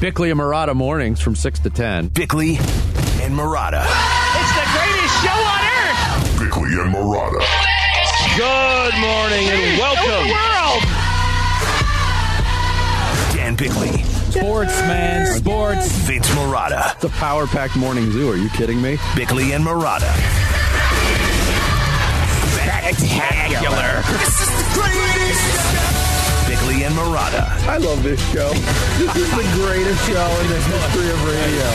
Bickley 0.00 0.30
and 0.30 0.38
Marotta 0.38 0.76
mornings 0.76 1.20
from 1.20 1.34
6 1.34 1.58
to 1.58 1.70
10. 1.70 2.08
Bickley 2.08 2.50
and 3.20 3.34
Marotta. 3.34 3.82
It's 3.82 4.54
the 4.54 4.62
greatest 4.70 5.24
show 5.24 5.34
on 5.34 5.60
earth. 5.66 6.38
Bickley 6.38 6.70
and 6.78 6.94
Marotta. 6.94 7.42
Good 8.36 8.94
morning 9.00 9.48
and 9.48 9.78
welcome. 9.78 10.30
World. 10.30 10.82
Dan 13.34 13.56
Bickley, 13.56 14.04
Sports, 14.30 14.80
man. 14.82 15.36
Sports. 15.36 15.90
Vince 16.06 16.28
Marotta. 16.30 16.94
It's 16.94 17.02
a 17.04 17.08
power 17.08 17.48
packed 17.48 17.76
morning 17.76 18.12
zoo. 18.12 18.30
Are 18.30 18.36
you 18.36 18.50
kidding 18.50 18.80
me? 18.80 18.98
Bickley 19.16 19.52
and 19.52 19.64
Marotta. 19.64 20.14
Spectacular. 22.54 24.02
Bickley 24.06 25.87
and 26.88 26.96
Marotta. 26.96 27.44
I 27.68 27.76
love 27.76 28.02
this 28.02 28.20
show. 28.32 28.48
This 28.96 29.14
is 29.16 29.30
the 29.30 29.42
greatest 29.54 30.06
show 30.06 30.40
in 30.40 30.48
the 30.48 30.58
history 30.58 31.10
of 31.10 31.24
radio. 31.26 31.68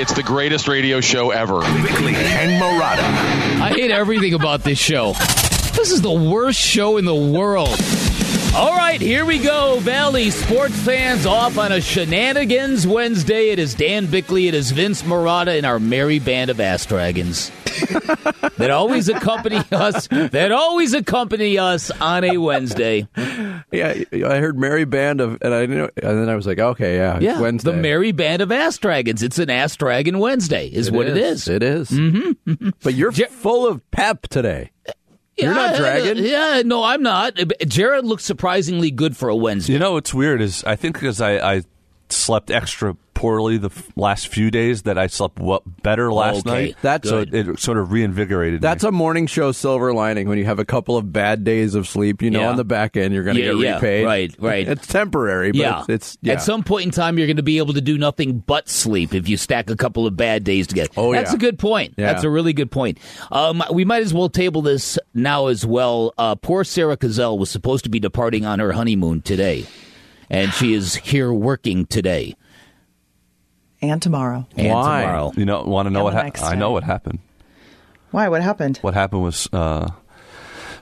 It's 0.00 0.12
the 0.12 0.24
greatest 0.24 0.66
radio 0.66 1.00
show 1.00 1.30
ever. 1.30 1.60
Bickley 1.60 2.16
and 2.16 2.60
Marotta. 2.60 3.04
I 3.60 3.72
hate 3.74 3.92
everything 3.92 4.34
about 4.34 4.64
this 4.64 4.78
show. 4.78 5.12
This 5.74 5.92
is 5.92 6.02
the 6.02 6.12
worst 6.12 6.58
show 6.58 6.96
in 6.96 7.04
the 7.04 7.14
world. 7.14 7.78
All 8.54 8.74
right, 8.74 9.00
here 9.00 9.24
we 9.24 9.38
go. 9.38 9.78
Valley 9.78 10.30
sports 10.30 10.76
fans 10.76 11.24
off 11.24 11.56
on 11.56 11.70
a 11.70 11.80
shenanigans 11.80 12.84
Wednesday. 12.84 13.50
It 13.50 13.60
is 13.60 13.74
Dan 13.74 14.06
Bickley, 14.06 14.48
it 14.48 14.54
is 14.54 14.72
Vince 14.72 15.02
Marotta, 15.02 15.56
and 15.56 15.64
our 15.64 15.78
merry 15.78 16.18
band 16.18 16.50
of 16.50 16.58
ass 16.58 16.84
dragons 16.84 17.52
that 18.58 18.70
always 18.70 19.08
accompany 19.08 19.60
us. 19.72 20.06
That 20.08 20.52
always 20.52 20.94
accompany 20.94 21.58
us 21.58 21.90
on 21.90 22.24
a 22.24 22.36
Wednesday. 22.38 23.06
Yeah, 23.72 23.94
I 24.12 24.36
heard 24.38 24.58
Merry 24.58 24.84
Band 24.84 25.20
of, 25.20 25.38
and 25.42 25.52
I 25.54 25.66
knew, 25.66 25.84
and 26.02 26.18
then 26.18 26.28
I 26.28 26.36
was 26.36 26.46
like, 26.46 26.58
okay, 26.58 26.96
yeah, 26.96 27.16
it's 27.16 27.24
Yeah, 27.24 27.40
Wednesday. 27.40 27.70
the 27.72 27.76
merry 27.76 28.12
band 28.12 28.42
of 28.42 28.50
ass 28.52 28.78
dragons. 28.78 29.22
It's 29.22 29.38
an 29.38 29.50
ass 29.50 29.76
dragon 29.76 30.18
Wednesday, 30.18 30.68
is 30.68 30.90
what 30.90 31.06
it 31.06 31.16
is. 31.16 31.48
It 31.48 31.62
is. 31.62 31.90
Mm-hmm. 31.90 32.70
But 32.82 32.94
you're 32.94 33.12
full 33.12 33.66
of 33.66 33.88
pep 33.90 34.22
today. 34.28 34.70
You're 35.36 35.52
not 35.54 35.72
Yeah, 35.72 35.78
dragging? 35.78 36.24
Yeah, 36.24 36.62
no, 36.64 36.82
I'm 36.84 37.02
not. 37.02 37.38
Jared 37.66 38.04
looks 38.06 38.24
surprisingly 38.24 38.90
good 38.90 39.16
for 39.16 39.28
a 39.28 39.36
Wednesday. 39.36 39.74
You 39.74 39.78
know 39.78 39.92
what's 39.92 40.14
weird 40.14 40.40
is 40.40 40.64
I 40.64 40.76
think 40.76 40.94
because 40.94 41.20
I, 41.20 41.56
I 41.56 41.62
slept 42.12 42.50
extra 42.50 42.96
poorly 43.14 43.56
the 43.56 43.68
f- 43.70 43.90
last 43.96 44.28
few 44.28 44.50
days 44.50 44.82
that 44.82 44.98
I 44.98 45.06
slept 45.06 45.38
what 45.38 45.62
better 45.82 46.12
last 46.12 46.46
Okay, 46.46 46.50
night. 46.66 46.76
That's 46.82 47.08
so 47.08 47.20
it, 47.20 47.32
it 47.32 47.58
sort 47.58 47.78
of 47.78 47.90
reinvigorated. 47.90 48.60
That's 48.60 48.82
me. 48.82 48.90
a 48.90 48.92
morning 48.92 49.26
show 49.26 49.52
silver 49.52 49.94
lining 49.94 50.28
when 50.28 50.36
you 50.36 50.44
have 50.44 50.58
a 50.58 50.66
couple 50.66 50.98
of 50.98 51.14
bad 51.14 51.42
days 51.42 51.74
of 51.74 51.88
sleep. 51.88 52.20
You 52.20 52.30
know, 52.30 52.40
Yeah. 52.40 52.50
on 52.50 52.56
the 52.56 52.64
back 52.64 52.94
end, 52.94 53.14
you're 53.14 53.24
going 53.24 53.36
to 53.36 53.42
Yeah, 53.42 53.52
get 53.52 53.58
yeah, 53.58 53.74
repaid. 53.76 54.04
right, 54.04 54.34
right. 54.38 54.68
It's 54.68 54.86
temporary, 54.86 55.52
but 55.52 55.58
yeah. 55.58 55.80
it's, 55.80 55.88
it's 55.88 56.18
yeah. 56.20 56.34
At 56.34 56.42
some 56.42 56.62
point 56.62 56.84
in 56.84 56.90
time, 56.90 57.16
you're 57.16 57.26
going 57.26 57.38
to 57.38 57.42
be 57.42 57.56
able 57.56 57.72
to 57.72 57.80
do 57.80 57.96
nothing 57.96 58.40
but 58.40 58.68
sleep 58.68 59.14
if 59.14 59.30
you 59.30 59.38
stack 59.38 59.70
a 59.70 59.76
couple 59.76 60.06
of 60.06 60.14
bad 60.14 60.44
days 60.44 60.66
together. 60.66 60.90
Oh, 60.98 61.14
That's 61.14 61.30
yeah. 61.30 61.36
a 61.36 61.38
good 61.38 61.58
point. 61.58 61.94
Yeah. 61.96 62.12
That's 62.12 62.24
a 62.24 62.28
really 62.28 62.52
good 62.52 62.70
point. 62.70 62.98
Um, 63.32 63.62
we 63.72 63.86
might 63.86 64.02
as 64.02 64.12
well 64.12 64.28
table 64.28 64.60
this 64.60 64.98
now 65.14 65.46
as 65.46 65.64
well. 65.64 66.12
Uh, 66.18 66.34
poor 66.34 66.64
Sarah 66.64 66.98
Cazell 66.98 67.38
was 67.38 67.48
supposed 67.50 67.84
to 67.84 67.90
be 67.90 67.98
departing 67.98 68.44
on 68.44 68.58
her 68.58 68.72
honeymoon 68.72 69.22
today, 69.22 69.64
and 70.30 70.52
she 70.52 70.74
is 70.74 70.94
here 70.96 71.32
working 71.32 71.86
today 71.86 72.34
and 73.82 74.00
tomorrow. 74.00 74.46
and 74.56 74.68
Why? 74.72 75.02
tomorrow. 75.02 75.32
you 75.36 75.44
know 75.44 75.62
want 75.64 75.86
to 75.86 75.90
know 75.90 76.06
And 76.06 76.14
what 76.16 76.24
happened? 76.24 76.44
I 76.44 76.54
know 76.54 76.70
what 76.72 76.84
happened. 76.84 77.18
Why? 78.10 78.28
What 78.28 78.42
happened? 78.42 78.78
What 78.78 78.94
happened 78.94 79.22
was 79.22 79.48
uh, 79.52 79.90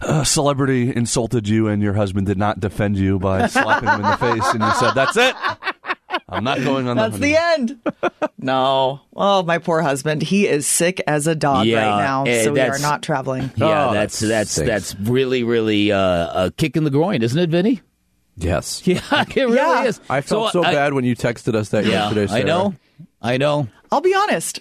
a 0.02 0.24
celebrity 0.24 0.94
insulted 0.94 1.48
you 1.48 1.68
and 1.68 1.82
your 1.82 1.94
husband 1.94 2.26
did 2.26 2.38
not 2.38 2.60
defend 2.60 2.96
you 2.98 3.18
by 3.18 3.46
slapping 3.48 3.88
him 3.88 3.96
in 3.96 4.02
the 4.02 4.16
face, 4.18 4.46
and 4.52 4.62
you 4.62 4.70
said, 4.74 4.92
"That's 4.92 5.16
it. 5.16 5.34
I'm 6.28 6.44
not 6.44 6.58
going 6.58 6.86
on." 6.86 6.96
That. 6.96 7.10
That's 7.10 7.20
the 7.22 7.36
end. 7.36 7.80
no. 8.38 9.00
Oh, 9.16 9.42
my 9.42 9.58
poor 9.58 9.80
husband. 9.80 10.22
He 10.22 10.46
is 10.46 10.66
sick 10.66 11.02
as 11.06 11.26
a 11.26 11.34
dog 11.34 11.66
Yeah, 11.66 11.78
right 11.88 12.04
now, 12.04 12.24
eh, 12.24 12.44
so 12.44 12.52
we 12.52 12.60
are 12.60 12.78
not 12.78 13.02
traveling. 13.02 13.50
Yeah, 13.56 13.88
Oh, 13.88 13.92
that's 13.94 14.20
that 14.20 14.28
that's 14.28 14.54
that's 14.56 14.94
really 15.00 15.42
really 15.42 15.90
uh, 15.90 16.46
a 16.46 16.52
kick 16.56 16.76
in 16.76 16.84
the 16.84 16.90
groin, 16.90 17.22
isn't 17.22 17.38
it, 17.38 17.50
Vinny? 17.50 17.80
Yes. 18.36 18.82
Yeah, 18.86 19.00
it 19.12 19.36
really 19.36 19.54
Yeah. 19.56 19.84
is. 19.84 20.00
I 20.08 20.20
felt 20.20 20.52
so, 20.52 20.64
I- 20.64 20.72
bad 20.72 20.92
when 20.94 21.04
you 21.04 21.16
texted 21.16 21.54
us 21.54 21.70
that 21.70 21.84
Yeah, 21.84 22.10
yesterday. 22.10 22.32
I 22.32 22.42
know, 22.42 22.74
I 23.22 23.36
know. 23.36 23.68
I'll 23.90 24.00
be 24.00 24.14
honest. 24.14 24.60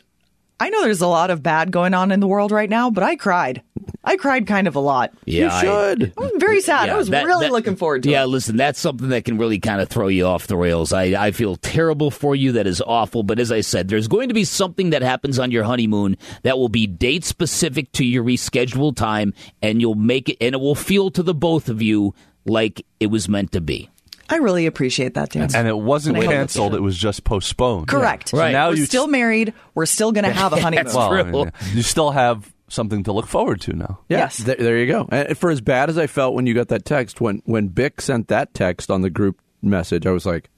I 0.59 0.69
know 0.69 0.83
there's 0.83 1.01
a 1.01 1.07
lot 1.07 1.29
of 1.31 1.43
bad 1.43 1.71
going 1.71 1.93
on 1.93 2.11
in 2.11 2.21
the 2.21 2.27
world 2.27 2.51
right 2.51 2.69
now, 2.69 2.89
but 2.89 3.03
I 3.03 3.17
cried. 3.17 3.63
I 4.05 4.15
cried 4.15 4.47
kind 4.47 4.67
of 4.67 4.75
a 4.75 4.79
lot. 4.79 5.11
Yeah, 5.25 5.49
I- 5.51 5.61
you 5.61 5.67
should. 5.99 6.13
I'm 6.17 6.39
very 6.39 6.61
sad. 6.61 6.85
Yeah, 6.87 6.93
I 6.93 6.97
was 6.97 7.09
that- 7.09 7.25
really 7.25 7.47
that- 7.47 7.51
looking 7.51 7.75
forward 7.75 8.03
to 8.03 8.09
Yeah, 8.11 8.23
it. 8.23 8.27
listen, 8.27 8.55
that's 8.55 8.79
something 8.79 9.09
that 9.09 9.25
can 9.25 9.37
really 9.37 9.59
kind 9.59 9.81
of 9.81 9.89
throw 9.89 10.07
you 10.07 10.25
off 10.25 10.47
the 10.47 10.55
rails. 10.55 10.93
I, 10.93 11.05
I 11.27 11.31
feel 11.31 11.57
terrible 11.57 12.11
for 12.11 12.33
you. 12.35 12.53
That 12.53 12.67
is 12.67 12.81
awful. 12.85 13.23
But 13.23 13.39
as 13.39 13.51
I 13.51 13.59
said, 13.61 13.89
there's 13.89 14.07
going 14.07 14.29
to 14.29 14.33
be 14.33 14.45
something 14.45 14.91
that 14.91 15.01
happens 15.01 15.37
on 15.39 15.51
your 15.51 15.63
honeymoon 15.63 16.15
that 16.43 16.57
will 16.57 16.69
be 16.69 16.87
date 16.87 17.25
specific 17.25 17.91
to 17.93 18.05
your 18.05 18.23
rescheduled 18.23 18.95
time, 18.95 19.33
and 19.61 19.81
you'll 19.81 19.95
make 19.95 20.29
it, 20.29 20.37
and 20.39 20.53
it 20.55 20.59
will 20.61 20.75
feel 20.75 21.09
to 21.11 21.23
the 21.23 21.33
both 21.33 21.67
of 21.67 21.81
you 21.81 22.13
like 22.45 22.85
it 22.99 23.07
was 23.07 23.27
meant 23.29 23.51
to 23.53 23.61
be. 23.61 23.89
I 24.29 24.37
really 24.37 24.65
appreciate 24.65 25.13
that, 25.15 25.31
Dan. 25.31 25.49
And 25.53 25.67
it 25.67 25.77
wasn't 25.77 26.17
And 26.17 26.25
canceled; 26.25 26.73
it 26.75 26.81
was 26.81 26.97
just 26.97 27.23
postponed. 27.23 27.87
Correct. 27.87 28.29
So 28.29 28.37
now 28.37 28.69
We're 28.69 28.75
you 28.75 28.85
still 28.85 29.07
married. 29.07 29.53
We're 29.75 29.85
still 29.85 30.11
going 30.11 30.23
to 30.23 30.31
have 30.31 30.53
a 30.53 30.55
honeymoon. 30.61 30.85
That's 30.85 30.95
well, 30.95 31.13
I 31.13 31.21
true. 31.23 31.31
mean, 31.31 31.51
you 31.73 31.81
still 31.83 32.11
have 32.11 32.51
something 32.69 33.03
to 33.03 33.11
look 33.11 33.27
forward 33.27 33.61
to 33.61 33.73
now. 33.73 33.99
Yeah, 34.09 34.19
Yes. 34.19 34.43
th- 34.43 34.57
there 34.57 34.77
you 34.79 34.87
go. 34.87 35.07
And 35.11 35.37
for 35.37 35.51
as 35.51 35.61
bad 35.61 35.89
as 35.89 35.97
I 35.97 36.07
felt 36.07 36.33
when 36.33 36.47
you 36.47 36.53
got 36.55 36.69
that 36.69 36.85
text, 36.85 37.21
when 37.21 37.41
when 37.45 37.67
Bick 37.67 38.01
sent 38.01 38.29
that 38.29 38.53
text 38.53 38.89
on 38.89 39.01
the 39.01 39.09
group 39.09 39.39
message, 39.61 40.07
I 40.07 40.11
was 40.11 40.25
like, 40.25 40.49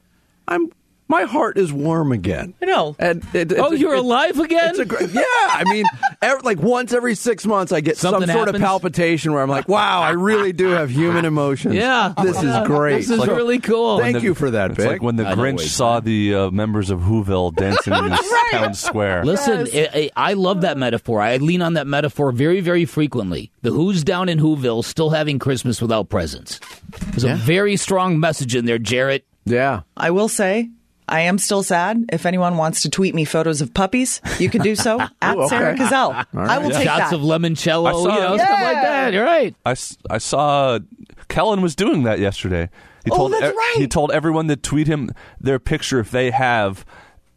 I'm 0.48 0.72
my 1.08 1.24
heart 1.24 1.58
is 1.58 1.72
warm 1.72 2.12
again. 2.12 2.54
I 2.62 2.66
know. 2.66 2.96
And 2.98 3.24
it, 3.34 3.52
it's 3.52 3.62
Oh, 3.62 3.72
a- 3.72 3.76
you're 3.78 3.94
it- 3.96 4.00
alive 4.00 4.40
again? 4.40 4.70
It's 4.72 4.80
a 4.80 4.86
great, 4.86 5.10
yeah. 5.12 5.22
I 5.24 5.64
mean, 5.66 5.86
every, 6.22 6.42
like 6.42 6.60
once 6.60 6.94
every 6.94 7.14
six 7.16 7.46
months, 7.46 7.72
I 7.72 7.82
get 7.82 7.98
Something 7.98 8.22
some 8.28 8.34
sort 8.36 8.48
happens? 8.48 8.64
of 8.64 8.68
palpitation 8.68 9.32
where 9.34 9.44
I'm 9.44 9.50
like, 9.50 9.68
wow, 9.70 10.02
I 10.02 10.12
really 10.12 10.52
do 10.52 10.70
have 10.70 10.90
human 10.90 11.26
emotions. 11.26 11.76
Yeah. 11.76 12.14
this 12.22 12.42
is 12.42 12.68
great. 12.68 12.96
This 12.98 13.10
is 13.12 13.20
Like, 13.20 13.30
really 13.30 13.60
cool. 13.60 14.00
Thank 14.00 14.24
you 14.24 14.34
for 14.34 14.50
that, 14.52 14.72
It's 14.72 14.78
Bick. 14.78 14.88
like 14.88 15.02
when 15.04 15.16
the 15.16 15.28
I 15.28 15.36
Grinch 15.36 15.60
wait. 15.60 15.68
saw 15.70 16.00
the 16.00 16.34
uh, 16.36 16.52
members 16.52 16.90
of 16.90 17.02
Whoville 17.02 17.56
dancing 17.56 17.94
in 17.94 18.06
the 18.10 18.46
town 18.52 18.74
square. 18.74 19.24
Listen, 19.24 19.68
I, 19.74 20.12
I 20.16 20.32
I 20.32 20.34
love 20.34 20.62
that 20.62 20.78
metaphor. 20.78 21.22
I 21.22 21.38
lean 21.38 21.62
on 21.62 21.74
that 21.74 21.86
metaphor 21.88 22.32
very, 22.32 22.62
very 22.62 22.86
frequently. 22.86 23.52
The 23.62 23.72
Who's 23.72 24.04
down 24.04 24.28
in 24.30 24.40
Whoville 24.40 24.84
still 24.84 25.12
having 25.12 25.38
Christmas 25.40 25.82
without 25.82 26.10
presents. 26.10 26.60
There's 27.12 27.24
a 27.26 27.36
very 27.36 27.78
strong 27.78 28.20
message 28.20 28.56
in 28.56 28.66
there, 28.66 28.80
Jarrett. 28.80 29.26
yeah. 29.46 29.82
I 29.96 30.12
will 30.12 30.28
say, 30.30 30.70
I 31.08 31.22
am 31.22 31.38
still 31.38 31.62
sad. 31.64 32.06
If 32.12 32.26
anyone 32.26 32.58
wants 32.58 32.82
to 32.84 32.90
tweet 32.90 33.14
me 33.14 33.26
photos 33.26 33.62
of 33.62 33.74
puppies, 33.74 34.22
you 34.40 34.50
can 34.50 34.62
do 34.62 34.76
so 34.76 35.00
at 35.22 35.38
okay. 35.38 35.48
Sarah 35.48 35.76
Cazell. 35.76 36.26
I 36.34 36.58
will 36.58 36.72
take 36.72 36.84
Shots 36.86 37.12
that. 37.12 37.14
of 37.16 37.22
limoncello, 37.22 37.92
saw- 37.92 38.16
you 38.16 38.20
know, 38.22 38.38
stuff 38.38 38.50
like 38.50 38.74
Yeah. 38.76 38.82
that. 38.84 39.14
You're 39.14 39.24
right. 39.26 39.56
I, 39.66 39.76
I 40.10 40.18
saw 40.18 40.80
Kellen 41.28 41.62
was 41.62 41.76
doing 41.76 42.04
that 42.04 42.20
yesterday. 42.20 42.70
He 43.04 43.12
Oh, 43.12 43.18
told 43.18 43.34
e-, 43.34 43.38
that's 43.40 43.56
right. 43.56 43.74
he 43.78 43.88
told 43.88 44.12
everyone 44.12 44.48
to 44.48 44.56
tweet 44.56 44.88
him 44.88 45.12
their 45.40 45.60
picture 45.60 46.00
if 46.00 46.10
they 46.10 46.32
have 46.32 46.84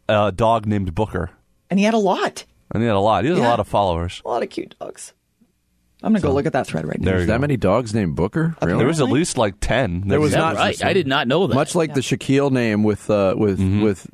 a 0.07 0.31
dog 0.31 0.65
named 0.65 0.95
Booker. 0.95 1.29
and 1.69 1.77
he 1.79 1.85
had 1.85 1.93
a 1.93 1.97
lot. 1.99 2.45
And 2.73 2.81
he 2.83 2.87
had 2.87 2.95
a 2.95 2.99
lot. 2.99 3.23
He 3.23 3.29
has 3.29 3.39
a 3.39 3.41
lot 3.43 3.59
of 3.59 3.67
followers. 3.67 4.21
A 4.25 4.29
lot 4.29 4.41
of 4.43 4.49
cute 4.49 4.75
dogs. 4.79 5.13
I'm 6.01 6.13
going 6.13 6.21
to 6.21 6.27
go 6.27 6.33
look 6.33 6.45
at 6.45 6.53
that 6.53 6.65
thread 6.65 6.85
right 6.85 6.97
now. 6.99 7.05
There 7.05 7.15
There's 7.17 7.27
that 7.27 7.37
go. 7.37 7.41
many 7.41 7.57
dogs 7.57 7.93
named 7.93 8.15
Booker. 8.15 8.55
Really? 8.61 8.77
There 8.77 8.87
was 8.87 9.01
at 9.01 9.09
least 9.09 9.37
like 9.37 9.55
ten. 9.59 10.07
There 10.07 10.21
was 10.21 10.33
not 10.33 10.55
right? 10.55 10.81
I 10.85 10.93
did 10.93 11.07
not 11.07 11.27
know 11.27 11.45
that. 11.47 11.55
Much 11.55 11.75
like 11.75 11.93
the 11.93 11.99
Shaquille 11.99 12.51
name 12.51 12.83
with 12.83 13.09
uh, 13.09 13.35
with 13.37 13.59
Mm-hmm. 13.59 13.81
with 13.81 14.07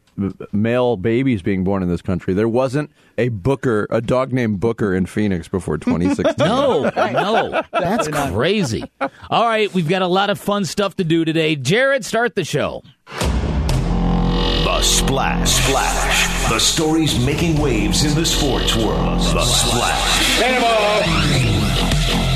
male 0.54 0.96
babies 0.98 1.42
being 1.42 1.64
born 1.66 1.84
in 1.84 1.90
this 1.90 2.02
country, 2.02 2.34
there 2.34 2.48
wasn't 2.48 2.90
a 3.18 3.28
Booker, 3.30 3.86
a 3.92 4.00
dog 4.02 4.32
named 4.34 4.60
Booker 4.62 4.96
in 4.96 5.06
Phoenix 5.06 5.48
before 5.48 5.78
2016. 5.80 6.36
No, 6.40 6.84
no, 6.96 7.62
that's 7.72 8.08
crazy. 8.08 8.90
All 9.30 9.46
right, 9.46 9.72
we've 9.74 9.88
got 9.90 10.02
a 10.02 10.08
lot 10.08 10.30
of 10.32 10.40
fun 10.40 10.66
stuff 10.66 10.96
to 10.96 11.04
do 11.04 11.24
today. 11.26 11.56
Jared, 11.56 12.04
start 12.06 12.34
the 12.36 12.44
show. 12.46 12.82
The 13.08 14.82
Splash. 14.82 15.50
Splash. 15.52 16.50
The 16.50 16.60
stories 16.60 17.24
making 17.26 17.60
waves 17.62 18.04
in 18.04 18.16
the 18.16 18.26
sports 18.26 18.76
world. 18.76 19.20
The 19.20 19.44
Splash. 19.46 21.35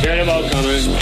Cannonball 0.01 0.49
coming. 0.49 0.95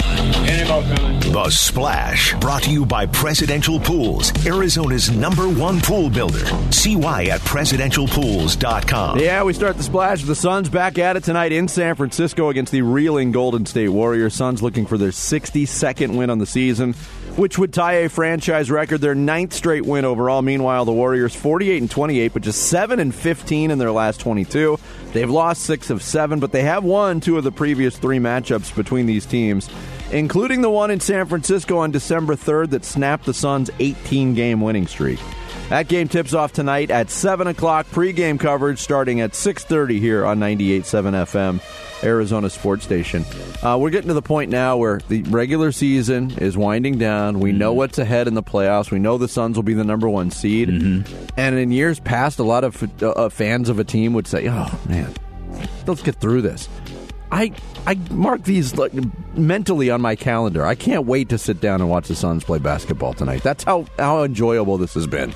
Cannonball 0.44 0.82
coming. 0.96 1.20
The 1.32 1.50
Splash. 1.50 2.34
Brought 2.40 2.64
to 2.64 2.70
you 2.70 2.84
by 2.84 3.06
Presidential 3.06 3.78
Pools, 3.78 4.32
Arizona's 4.46 5.10
number 5.10 5.48
one 5.48 5.80
pool 5.80 6.10
builder. 6.10 6.44
See 6.72 6.96
why 6.96 7.24
at 7.24 7.40
presidentialpools.com. 7.42 9.18
Yeah, 9.20 9.42
we 9.44 9.52
start 9.52 9.76
the 9.76 9.82
splash. 9.82 10.22
The 10.24 10.34
Suns 10.34 10.68
back 10.68 10.98
at 10.98 11.16
it 11.16 11.24
tonight 11.24 11.52
in 11.52 11.68
San 11.68 11.94
Francisco 11.94 12.48
against 12.48 12.72
the 12.72 12.82
reeling 12.82 13.30
Golden 13.30 13.66
State 13.66 13.88
Warriors. 13.90 14.34
Suns 14.34 14.62
looking 14.62 14.86
for 14.86 14.98
their 14.98 15.10
62nd 15.10 16.16
win 16.16 16.30
on 16.30 16.38
the 16.38 16.46
season. 16.46 16.94
which 17.36 17.56
would 17.56 17.72
tie 17.72 17.92
a 17.92 18.08
franchise 18.08 18.68
record, 18.68 19.00
their 19.00 19.14
ninth 19.14 19.52
straight 19.52 19.86
win 19.86 20.04
overall. 20.04 20.42
Meanwhile, 20.42 20.86
the 20.86 20.92
Warriors 20.92 21.36
48 21.36 21.80
and 21.82 21.90
28, 21.90 22.32
but 22.32 22.42
just 22.42 22.68
7 22.68 22.98
and 22.98 23.14
15 23.14 23.70
in 23.70 23.78
their 23.78 23.92
last 23.92 24.18
22. 24.18 24.76
They've 25.12 25.30
lost 25.30 25.62
6 25.62 25.90
of 25.90 26.02
7, 26.02 26.38
but 26.38 26.52
they 26.52 26.62
have 26.62 26.84
won 26.84 27.20
two 27.20 27.38
of 27.38 27.44
the 27.44 27.52
previous 27.52 27.96
3 27.96 28.18
matchups 28.18 28.74
between 28.74 29.06
these 29.06 29.24
teams, 29.24 29.68
including 30.12 30.60
the 30.60 30.70
one 30.70 30.90
in 30.90 31.00
San 31.00 31.26
Francisco 31.26 31.78
on 31.78 31.90
December 31.90 32.34
3rd 32.34 32.70
that 32.70 32.84
snapped 32.84 33.24
the 33.24 33.34
Suns' 33.34 33.70
18 33.78 34.34
game 34.34 34.60
winning 34.60 34.86
streak. 34.86 35.18
That 35.68 35.86
game 35.86 36.08
tips 36.08 36.32
off 36.32 36.54
tonight 36.54 36.90
at 36.90 37.10
7 37.10 37.46
o'clock. 37.46 37.86
Pre-game 37.90 38.38
coverage 38.38 38.78
starting 38.78 39.20
at 39.20 39.32
6.30 39.32 40.00
here 40.00 40.24
on 40.24 40.38
98.7 40.38 40.80
FM, 41.60 42.02
Arizona 42.02 42.48
Sports 42.48 42.84
Station. 42.84 43.22
Uh, 43.62 43.76
we're 43.78 43.90
getting 43.90 44.08
to 44.08 44.14
the 44.14 44.22
point 44.22 44.50
now 44.50 44.78
where 44.78 45.00
the 45.08 45.22
regular 45.24 45.70
season 45.70 46.30
is 46.38 46.56
winding 46.56 46.96
down. 46.96 47.38
We 47.38 47.52
know 47.52 47.74
what's 47.74 47.98
ahead 47.98 48.28
in 48.28 48.34
the 48.34 48.42
playoffs. 48.42 48.90
We 48.90 48.98
know 48.98 49.18
the 49.18 49.28
Suns 49.28 49.56
will 49.56 49.62
be 49.62 49.74
the 49.74 49.84
number 49.84 50.08
one 50.08 50.30
seed. 50.30 50.70
And 50.70 51.58
in 51.58 51.70
years 51.70 52.00
past, 52.00 52.38
a 52.38 52.44
lot 52.44 52.64
of 52.64 53.02
uh, 53.02 53.28
fans 53.28 53.68
of 53.68 53.78
a 53.78 53.84
team 53.84 54.14
would 54.14 54.26
say, 54.26 54.48
oh, 54.48 54.80
man, 54.88 55.12
let's 55.86 56.00
get 56.00 56.14
through 56.16 56.40
this. 56.40 56.66
I 57.30 57.52
I 57.86 57.94
mark 58.10 58.44
these 58.44 58.76
like, 58.76 58.92
mentally 59.36 59.90
on 59.90 60.00
my 60.00 60.16
calendar. 60.16 60.64
I 60.64 60.74
can't 60.74 61.04
wait 61.04 61.28
to 61.28 61.36
sit 61.36 61.60
down 61.60 61.82
and 61.82 61.90
watch 61.90 62.08
the 62.08 62.14
Suns 62.14 62.42
play 62.42 62.58
basketball 62.58 63.12
tonight. 63.12 63.42
That's 63.42 63.64
how, 63.64 63.84
how 63.98 64.24
enjoyable 64.24 64.78
this 64.78 64.94
has 64.94 65.06
been. 65.06 65.34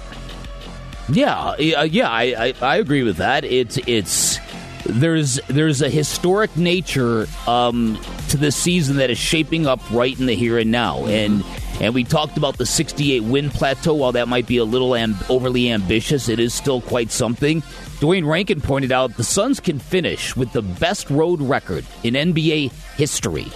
Yeah, 1.09 1.57
yeah, 1.59 2.09
I, 2.11 2.23
I, 2.23 2.55
I 2.63 2.77
agree 2.77 3.03
with 3.03 3.17
that. 3.17 3.45
It's 3.45 3.77
it's 3.87 4.39
there's 4.85 5.41
there's 5.49 5.83
a 5.83 5.89
historic 5.89 6.57
nature 6.57 7.27
um, 7.47 7.99
to 8.29 8.37
this 8.37 8.57
season 8.57 8.97
that 8.97 9.11
is 9.11 9.19
shaping 9.19 9.67
up 9.67 9.81
right 9.91 10.19
in 10.19 10.27
the 10.27 10.35
here 10.35 10.59
and 10.59 10.71
now, 10.71 11.05
and 11.07 11.45
and 11.81 11.95
we 11.95 12.05
talked 12.05 12.37
about 12.37 12.57
the 12.59 12.67
68 12.67 13.25
win 13.25 13.51
plateau. 13.51 13.95
While 13.95 14.13
that 14.13 14.29
might 14.29 14.47
be 14.47 14.59
a 14.59 14.65
little 14.65 14.95
am- 14.95 15.17
overly 15.29 15.71
ambitious, 15.71 16.29
it 16.29 16.39
is 16.39 16.55
still 16.55 16.81
quite 16.81 17.11
something. 17.11 17.63
Duane 18.01 18.25
Rankin 18.25 18.61
pointed 18.61 18.93
out 18.93 19.17
the 19.17 19.25
Suns 19.25 19.61
can 19.61 19.79
finish 19.79 20.37
with 20.37 20.53
the 20.53 20.63
best 20.63 21.11
road 21.11 21.41
record 21.41 21.85
in 22.03 22.15
NBA 22.15 22.73
history 22.97 23.47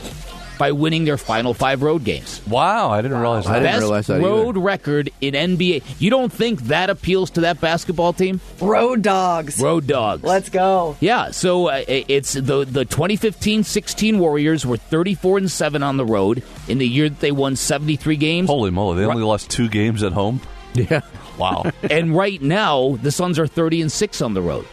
by 0.59 0.73
winning 0.73 1.05
their 1.05 1.17
final 1.17 1.55
five 1.55 1.83
road 1.83 2.05
games. 2.05 2.41
Wow, 2.47 2.91
I 2.91 3.03
didn't 3.03 3.19
realize 3.19 3.45
that. 3.45 3.51
I 3.51 3.59
didn't 3.61 3.73
Best 3.73 3.81
realize 3.81 4.07
that 4.09 4.21
either. 4.21 4.29
road 4.29 4.57
record 4.57 5.11
in 5.21 5.35
NBA. 5.35 5.83
You 5.99 6.11
don't 6.11 6.33
think 6.33 6.63
that 6.63 6.91
appeals 6.91 7.31
to 7.33 7.43
that 7.43 7.61
basketball 7.61 8.13
team? 8.13 8.41
Road 8.61 9.03
dogs. 9.03 9.61
Road 9.61 9.87
dogs. 9.87 10.23
Let's 10.23 10.49
go. 10.49 10.97
Yeah, 11.01 11.31
so 11.31 11.69
uh, 11.69 11.85
it's 11.87 12.33
the 12.33 12.65
the 12.65 12.85
2015-16 12.85 14.19
Warriors 14.19 14.65
were 14.67 14.77
34 14.77 15.39
and 15.39 15.51
7 15.51 15.83
on 15.83 15.97
the 15.97 16.05
road 16.05 16.43
in 16.69 16.79
the 16.79 16.89
year 16.89 17.09
that 17.09 17.21
they 17.21 17.33
won 17.33 17.57
73 17.57 18.17
games. 18.17 18.49
Holy 18.49 18.71
moly, 18.71 18.99
they 18.99 19.05
only 19.05 19.23
lost 19.23 19.51
two 19.51 19.69
games 19.69 20.03
at 20.03 20.13
home? 20.13 20.41
Yeah. 20.75 21.01
Wow. 21.39 21.71
and 21.91 22.17
right 22.17 22.41
now 22.41 22.97
the 23.03 23.11
Suns 23.11 23.39
are 23.39 23.47
30 23.47 23.83
and 23.83 23.93
6 23.93 24.21
on 24.23 24.35
the 24.35 24.43
road. 24.43 24.67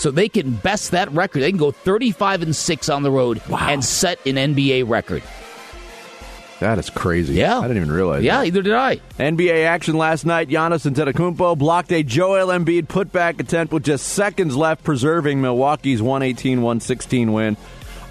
So 0.00 0.10
they 0.10 0.30
can 0.30 0.52
best 0.52 0.92
that 0.92 1.12
record. 1.12 1.42
They 1.42 1.50
can 1.50 1.58
go 1.58 1.70
35 1.72 2.40
and 2.42 2.56
6 2.56 2.88
on 2.88 3.02
the 3.02 3.10
road 3.10 3.42
and 3.50 3.84
set 3.84 4.18
an 4.26 4.36
NBA 4.36 4.88
record. 4.88 5.22
That 6.60 6.78
is 6.78 6.88
crazy. 6.90 7.34
Yeah. 7.34 7.58
I 7.58 7.62
didn't 7.68 7.76
even 7.82 7.92
realize 7.92 8.22
Yeah, 8.24 8.38
that. 8.38 8.46
either 8.46 8.62
did 8.62 8.72
I. 8.74 8.96
NBA 9.18 9.64
action 9.66 9.96
last 9.98 10.24
night. 10.24 10.48
Giannis 10.48 10.90
Antetokounmpo 10.90 11.56
blocked 11.58 11.92
a 11.92 12.02
Joel 12.02 12.46
Embiid 12.48 12.86
putback 12.86 13.40
attempt 13.40 13.72
with 13.74 13.84
just 13.84 14.08
seconds 14.08 14.56
left, 14.56 14.84
preserving 14.84 15.40
Milwaukee's 15.42 16.00
118-116 16.00 17.32
win 17.32 17.56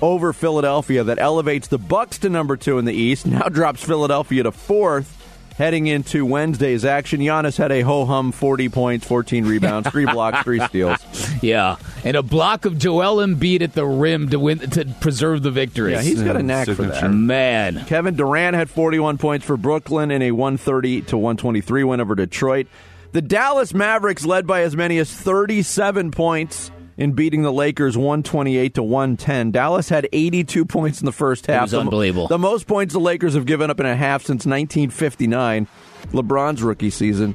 over 0.01 0.31
Philadelphia. 0.31 1.03
That 1.03 1.19
elevates 1.19 1.67
the 1.69 1.77
Bucks 1.79 2.19
to 2.19 2.29
number 2.29 2.55
two 2.55 2.77
in 2.77 2.85
the 2.85 2.93
East. 2.93 3.25
Now 3.25 3.43
drops 3.49 3.83
Philadelphia 3.83 4.43
to 4.43 4.51
fourth. 4.51 5.15
Heading 5.59 5.87
into 5.87 6.25
Wednesday's 6.25 6.85
action, 6.85 7.19
Giannis 7.19 7.57
had 7.57 7.73
a 7.73 7.81
ho 7.81 8.05
hum 8.05 8.31
40 8.31 8.69
points, 8.69 9.05
14 9.05 9.45
rebounds, 9.45 9.89
three 9.89 10.05
blocks, 10.11 10.41
three 10.43 10.61
steals. 10.61 11.05
Yeah, 11.43 11.75
and 12.05 12.15
a 12.15 12.23
block 12.23 12.63
of 12.63 12.77
Joel 12.77 13.17
Embiid 13.17 13.61
at 13.61 13.73
the 13.73 13.85
rim 13.85 14.29
to 14.29 14.39
win 14.39 14.59
to 14.59 14.85
preserve 15.01 15.43
the 15.43 15.51
victory. 15.51 15.91
Yeah, 15.91 16.01
he's 16.01 16.23
got 16.23 16.37
a 16.37 16.43
knack 16.43 16.69
for 16.69 16.83
that. 16.83 17.09
man. 17.09 17.83
Kevin 17.87 18.15
Durant 18.15 18.55
had 18.55 18.69
41 18.69 19.17
points 19.17 19.45
for 19.45 19.57
Brooklyn 19.57 20.11
in 20.11 20.21
a 20.21 20.31
130 20.31 21.01
to 21.01 21.17
123 21.17 21.83
win 21.83 21.99
over 21.99 22.15
Detroit. 22.15 22.67
The 23.11 23.21
Dallas 23.21 23.73
Mavericks 23.73 24.25
led 24.25 24.47
by 24.47 24.61
as 24.61 24.77
many 24.77 24.97
as 24.97 25.11
37 25.11 26.11
points 26.11 26.71
in 26.99 27.13
beating 27.13 27.41
the 27.43 27.51
Lakers 27.51 27.97
128 27.97 28.73
to 28.75 28.83
110. 28.83 29.51
Dallas 29.51 29.89
had 29.89 30.07
82 30.13 30.65
points 30.65 30.99
in 31.01 31.05
the 31.05 31.11
first 31.11 31.47
half. 31.47 31.63
was 31.63 31.71
The 31.71 31.79
unbelievable. 31.79 32.27
The 32.27 32.37
most 32.37 32.67
points 32.67 32.93
the 32.93 32.99
Lakers 32.99 33.33
have 33.33 33.45
given 33.45 33.69
up 33.71 33.79
in 33.79 33.85
a 33.87 33.95
half 33.95 34.21
since 34.21 34.45
1959, 34.45 35.67
LeBron's 36.11 36.61
rookie 36.61 36.89
season. 36.89 37.33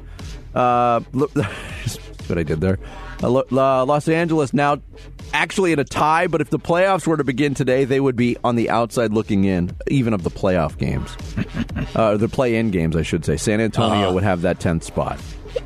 Uh, 0.53 1.01
Le- 1.11 1.27
what 2.27 2.37
I 2.37 2.43
did 2.43 2.61
there. 2.61 2.79
Uh, 3.23 3.41
Los 3.85 4.07
Angeles 4.07 4.53
now 4.53 4.81
actually 5.33 5.71
in 5.71 5.79
a 5.79 5.83
tie, 5.83 6.27
but 6.27 6.41
if 6.41 6.49
the 6.49 6.59
playoffs 6.59 7.07
were 7.07 7.17
to 7.17 7.23
begin 7.23 7.53
today, 7.55 7.85
they 7.85 7.99
would 7.99 8.15
be 8.15 8.37
on 8.43 8.55
the 8.55 8.69
outside 8.69 9.11
looking 9.13 9.45
in, 9.45 9.71
even 9.87 10.13
of 10.13 10.23
the 10.23 10.29
playoff 10.29 10.77
games. 10.77 11.15
uh, 11.95 12.17
the 12.17 12.27
play-in 12.29 12.69
games, 12.71 12.95
I 12.95 13.01
should 13.01 13.25
say. 13.25 13.35
San 13.37 13.59
Antonio 13.61 14.05
Uh-huh. 14.05 14.13
would 14.13 14.23
have 14.23 14.41
that 14.43 14.59
10th 14.59 14.83
spot. 14.83 15.19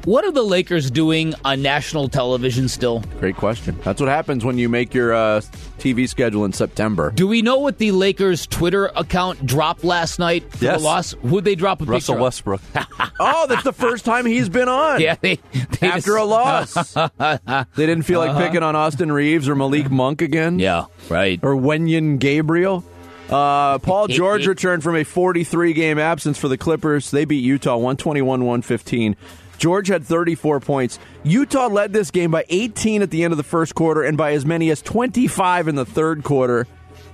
What 0.06 0.24
are 0.26 0.32
the 0.32 0.44
Lakers 0.44 0.90
doing 0.90 1.34
on 1.46 1.62
national 1.62 2.10
television 2.10 2.68
still? 2.68 3.02
Great 3.20 3.36
question. 3.36 3.78
That's 3.84 4.00
what 4.00 4.10
happens 4.10 4.46
when 4.46 4.58
you 4.58 4.70
make 4.70 4.94
your 4.94 5.14
uh, 5.14 5.42
TV 5.80 6.08
schedule 6.08 6.46
in 6.46 6.54
September. 6.54 7.12
Do 7.12 7.28
we 7.28 7.42
know 7.42 7.58
what 7.60 7.78
the 7.78 7.92
Lakers 7.92 8.48
Twitter 8.48 8.88
account 8.96 9.46
dropped 9.46 9.84
last 9.84 10.20
night 10.20 10.52
for 10.52 10.64
Yes. 10.66 10.78
the 10.80 10.84
loss? 10.84 11.16
Who'd 11.22 11.44
they 11.44 11.56
drop 11.56 11.82
a 11.82 11.86
Russell 11.86 12.16
picture? 12.16 12.24
Westbrook. 12.24 12.62
oh, 13.20 13.46
that's 13.48 13.64
the 13.64 13.74
first 13.74 14.06
time 14.06 14.26
he's 14.26 14.50
been 14.50 14.70
on. 14.70 15.02
Yeah, 15.02 15.16
they, 15.20 15.40
they 15.80 15.88
After 15.88 16.16
a 16.16 16.24
loss. 16.24 16.74
they 16.94 17.40
didn't 17.76 18.04
feel 18.04 18.20
like 18.20 18.38
picking 18.38 18.64
on 18.64 18.76
Austin 18.76 19.12
Reaves 19.12 19.50
or 19.50 19.56
Malik 19.56 19.90
Monk 19.92 20.22
again. 20.22 20.60
Yeah, 20.60 20.86
right. 21.10 21.40
or 21.44 21.56
Wenyen 21.56 22.20
Gabriel. 22.20 22.84
Uh, 23.30 23.78
Paul 23.80 24.08
George 24.10 24.48
returned 24.48 24.82
from 24.82 24.96
a 24.96 25.04
43 25.04 25.74
game 25.74 26.00
absence 26.00 26.38
for 26.38 26.48
the 26.48 26.58
Clippers. 26.58 27.12
They 27.12 27.26
beat 27.26 27.44
Utah 27.44 27.76
121 27.76 28.40
115. 28.46 29.16
George 29.60 29.90
had 29.90 30.04
34 30.04 30.62
points. 30.62 30.98
Utah 31.24 31.68
led 31.68 31.94
this 31.94 32.10
game 32.10 32.32
by 32.32 32.46
18 32.50 33.04
at 33.04 33.12
the 33.12 33.24
end 33.24 33.34
of 33.34 33.38
the 33.38 33.44
first 33.44 33.76
quarter 33.76 34.02
and 34.02 34.18
by 34.18 34.32
as 34.32 34.46
many 34.46 34.72
as 34.72 34.82
25 34.82 35.68
in 35.68 35.76
the 35.76 35.86
third 35.86 36.24
quarter, 36.24 36.66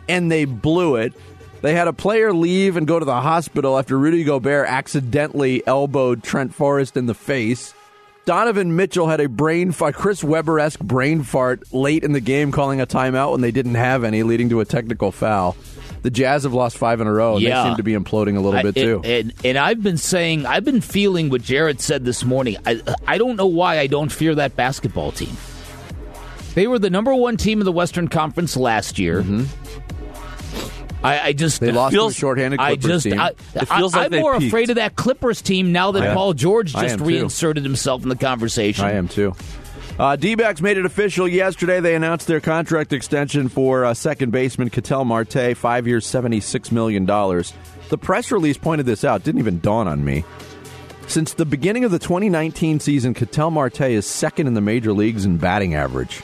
and 0.08 0.32
they 0.32 0.46
blew 0.46 0.96
it. 0.96 1.14
They 1.62 1.74
had 1.74 1.88
a 1.88 1.94
player 1.94 2.32
leave 2.32 2.78
and 2.78 2.88
go 2.88 3.00
to 3.00 3.06
the 3.06 3.22
hospital 3.22 3.78
after 3.78 3.98
Rudy 3.98 4.24
Gobert 4.24 4.68
accidentally 4.70 5.66
elbowed 5.66 6.24
Trent 6.24 6.54
Forrest 6.54 6.96
in 6.96 7.08
the 7.08 7.16
face. 7.16 7.74
Donovan 8.26 8.76
Mitchell 8.76 9.08
had 9.08 9.20
a 9.20 9.30
brain 9.30 9.72
fart, 9.72 9.96
Chris 9.96 10.24
Webber 10.24 10.60
esque 10.60 10.80
brain 10.80 11.24
fart 11.24 11.74
late 11.74 12.04
in 12.04 12.12
the 12.12 12.20
game, 12.20 12.52
calling 12.52 12.82
a 12.82 12.88
timeout 12.88 13.32
when 13.32 13.42
they 13.42 13.52
didn't 13.52 13.76
have 13.76 14.04
any, 14.04 14.24
leading 14.24 14.50
to 14.50 14.60
a 14.60 14.66
technical 14.66 15.12
foul. 15.12 15.56
The 16.06 16.12
Jazz 16.12 16.44
have 16.44 16.54
lost 16.54 16.78
five 16.78 17.02
in 17.02 17.08
a 17.08 17.12
row, 17.12 17.34
and 17.34 17.42
Yeah. 17.42 17.64
they 17.64 17.70
seem 17.70 17.78
to 17.78 17.84
be 17.84 17.94
imploding 17.94 18.38
a 18.38 18.40
little 18.40 18.60
I- 18.60 18.62
bit 18.62 18.76
too. 18.76 19.02
And, 19.04 19.32
and, 19.32 19.34
and 19.44 19.58
I've 19.58 19.82
been 19.82 19.98
saying, 19.98 20.46
I've 20.46 20.64
been 20.64 20.80
feeling 20.82 21.32
what 21.32 21.42
Jared 21.42 21.82
said 21.82 22.06
this 22.06 22.24
morning. 22.24 22.58
I, 22.64 22.80
I 23.08 23.18
don't 23.18 23.38
know 23.38 23.48
why 23.48 23.80
I 23.80 23.88
don't 23.88 24.12
fear 24.12 24.36
that 24.36 24.56
basketball 24.56 25.12
team. 25.12 25.36
They 26.54 26.68
were 26.68 26.78
the 26.78 26.92
number 26.92 27.16
one 27.16 27.38
team 27.38 27.60
in 27.60 27.66
the 27.66 27.72
Western 27.72 28.08
Conference 28.08 28.56
last 28.56 29.00
year. 29.00 29.26
I, 31.04 31.20
I 31.30 31.34
just 31.34 31.56
Mm-hmm. 31.58 31.66
they 31.66 31.72
lost 31.72 31.94
feels- 31.96 32.14
to 32.14 32.18
a 32.18 32.20
shorthanded 32.20 32.60
I 32.60 32.76
Clippers 32.76 32.88
just, 32.88 33.04
team. 33.06 33.20
I, 33.20 33.30
It 33.56 33.66
feels 33.68 33.96
I, 33.96 33.98
like 33.98 34.06
am 34.06 34.12
they 34.12 34.22
more 34.22 34.34
peaked. 34.38 34.46
afraid 34.50 34.70
of 34.70 34.76
that 34.76 34.96
Clippers 34.96 35.42
team 35.42 35.72
now 35.72 35.92
that 35.92 36.14
Paul 36.14 36.34
George 36.34 36.72
just 36.72 37.00
reinserted 37.00 37.64
himself 37.64 38.04
in 38.04 38.10
the 38.10 38.16
conversation. 38.16 38.86
I 38.86 38.92
am 38.92 39.08
too. 39.08 39.34
Uh, 39.98 40.18
D-backs 40.18 40.62
made 40.62 40.78
it 40.78 40.86
official 40.86 41.26
yesterday. 41.26 41.80
They 41.80 41.96
announced 41.96 42.28
their 42.28 42.42
contract 42.42 42.92
extension 42.92 43.48
for 43.48 43.86
uh, 43.86 43.94
second 43.94 44.32
baseman 44.32 44.70
Ketel 44.70 45.06
Marte, 45.06 45.56
five 45.56 45.88
years, 45.88 46.06
$76 46.06 46.70
million. 46.74 47.06
The 47.06 47.98
press 47.98 48.30
release 48.30 48.58
pointed 48.58 48.86
this 48.86 49.06
out. 49.06 49.24
Didn't 49.24 49.40
even 49.40 49.62
dawn 49.62 49.88
on 49.88 50.04
me. 50.04 50.26
Since 51.08 51.36
the 51.36 51.46
beginning 51.46 51.86
of 51.86 51.92
the 51.92 52.00
2019 52.00 52.82
season, 52.82 53.14
Ketel 53.14 53.52
Marte 53.52 53.82
is 53.82 54.06
second 54.06 54.48
in 54.48 54.54
the 54.54 54.60
major 54.60 54.92
leagues 54.92 55.24
in 55.24 55.38
batting 55.38 55.76
average, 55.76 56.22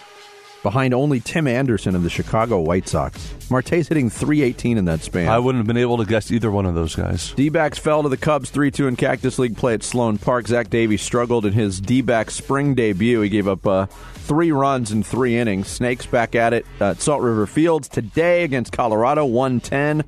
behind 0.64 0.94
only 0.94 1.20
Tim 1.20 1.48
Anderson 1.48 1.96
of 1.96 2.04
the 2.04 2.10
Chicago 2.10 2.60
White 2.60 2.88
Sox. 2.88 3.34
Marte's 3.50 3.88
hitting 3.88 4.10
318 4.10 4.78
in 4.78 4.86
that 4.86 5.02
span. 5.02 5.28
I 5.28 5.40
wouldn't 5.40 5.60
have 5.60 5.68
been 5.68 5.82
able 5.82 5.98
to 5.98 6.06
guess 6.06 6.32
either 6.32 6.52
one 6.52 6.66
of 6.66 6.76
those 6.76 6.96
guys. 6.96 7.32
D-backs 7.34 7.78
fell 7.80 8.04
to 8.04 8.10
the 8.10 8.18
Cubs 8.18 8.52
3-2 8.52 8.88
in 8.88 8.96
Cactus 8.96 9.40
League 9.40 9.58
play 9.58 9.74
at 9.74 9.84
Sloan 9.84 10.18
Park. 10.18 10.48
Zach 10.48 10.70
Davies 10.70 11.02
struggled 11.02 11.46
in 11.46 11.54
his 11.54 11.82
D-back 11.82 12.32
spring 12.32 12.76
debut. 12.76 13.22
He 13.22 13.30
gave 13.30 13.48
up 13.48 13.66
uh, 13.66 13.86
three 13.86 14.52
runs 14.52 14.92
in 14.92 15.04
three 15.04 15.38
innings. 15.38 15.68
Snakes 15.68 16.06
back 16.06 16.36
at 16.36 16.54
it 16.54 16.66
at 16.80 17.02
Salt 17.02 17.22
River 17.22 17.46
Fields 17.48 17.88
today 17.88 18.44
against 18.44 18.72
Colorado, 18.72 19.26
110. 19.26 20.04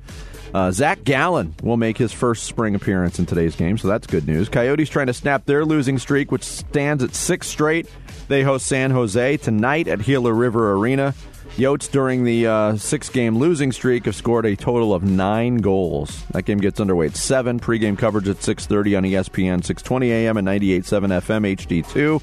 Uh, 0.54 0.70
Zach 0.70 1.02
Gallen 1.02 1.52
will 1.64 1.76
make 1.76 1.98
his 1.98 2.12
first 2.12 2.44
spring 2.44 2.76
appearance 2.76 3.18
in 3.18 3.26
today's 3.26 3.56
game, 3.56 3.76
so 3.76 3.88
that's 3.88 4.06
good 4.06 4.28
news. 4.28 4.48
Coyotes 4.48 4.88
trying 4.88 5.08
to 5.08 5.12
snap 5.12 5.46
their 5.46 5.64
losing 5.64 5.98
streak, 5.98 6.30
which 6.30 6.44
stands 6.44 7.02
at 7.02 7.12
six 7.12 7.48
straight. 7.48 7.88
They 8.28 8.42
host 8.42 8.66
San 8.66 8.90
Jose 8.90 9.36
tonight 9.38 9.86
at 9.86 10.02
Gila 10.02 10.32
River 10.32 10.72
Arena. 10.72 11.14
Yotes, 11.56 11.88
during 11.90 12.24
the 12.24 12.46
uh, 12.48 12.76
six 12.76 13.08
game 13.08 13.38
losing 13.38 13.70
streak, 13.70 14.06
have 14.06 14.16
scored 14.16 14.44
a 14.44 14.56
total 14.56 14.92
of 14.92 15.04
nine 15.04 15.58
goals. 15.58 16.24
That 16.32 16.44
game 16.44 16.58
gets 16.58 16.80
underway 16.80 17.06
at 17.06 17.16
7. 17.16 17.60
Pregame 17.60 17.96
coverage 17.96 18.28
at 18.28 18.38
6.30 18.38 18.96
on 18.96 19.04
ESPN, 19.04 19.60
6.20 19.62 20.06
a.m. 20.06 20.36
and 20.36 20.48
98.7 20.48 21.22
FM 21.22 21.84
HD2. 21.84 22.22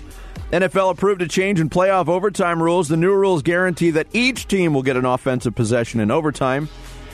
NFL 0.52 0.92
approved 0.92 1.22
a 1.22 1.30
change 1.30 1.62
in 1.62 1.70
playoff 1.70 2.10
overtime 2.10 2.62
rules. 2.62 2.90
The 2.90 2.98
new 2.98 3.14
rules 3.14 3.42
guarantee 3.42 3.92
that 3.92 4.08
each 4.12 4.50
team 4.50 4.74
will 4.74 4.84
get 4.84 4.98
an 4.98 5.06
offensive 5.06 5.56
possession 5.56 6.02
in 6.02 6.12
overtime, 6.12 6.68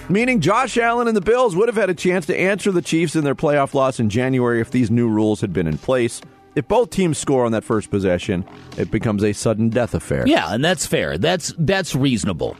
meaning 0.09 0.41
Josh 0.41 0.75
Allen 0.77 1.07
and 1.07 1.15
the 1.15 1.21
Bills 1.21 1.55
would 1.55 1.67
have 1.67 1.75
had 1.75 1.91
a 1.91 1.93
chance 1.93 2.25
to 2.27 2.35
answer 2.35 2.71
the 2.71 2.81
Chiefs 2.81 3.15
in 3.15 3.23
their 3.23 3.35
playoff 3.35 3.75
loss 3.75 3.99
in 3.99 4.09
January 4.09 4.59
if 4.59 4.71
these 4.71 4.89
new 4.89 5.07
rules 5.07 5.41
had 5.41 5.53
been 5.53 5.67
in 5.67 5.77
place. 5.77 6.19
If 6.57 6.67
both 6.67 6.89
teams 6.89 7.19
score 7.19 7.45
on 7.45 7.51
that 7.51 7.63
first 7.63 7.91
possession, 7.91 8.43
it 8.77 8.89
becomes 8.89 9.23
a 9.23 9.31
sudden 9.31 9.69
death 9.69 9.93
affair. 9.93 10.23
Yeah, 10.25 10.51
and 10.51 10.65
that's 10.65 10.87
fair. 10.87 11.19
That's 11.19 11.53
that's 11.59 11.93
reasonable. 11.93 12.57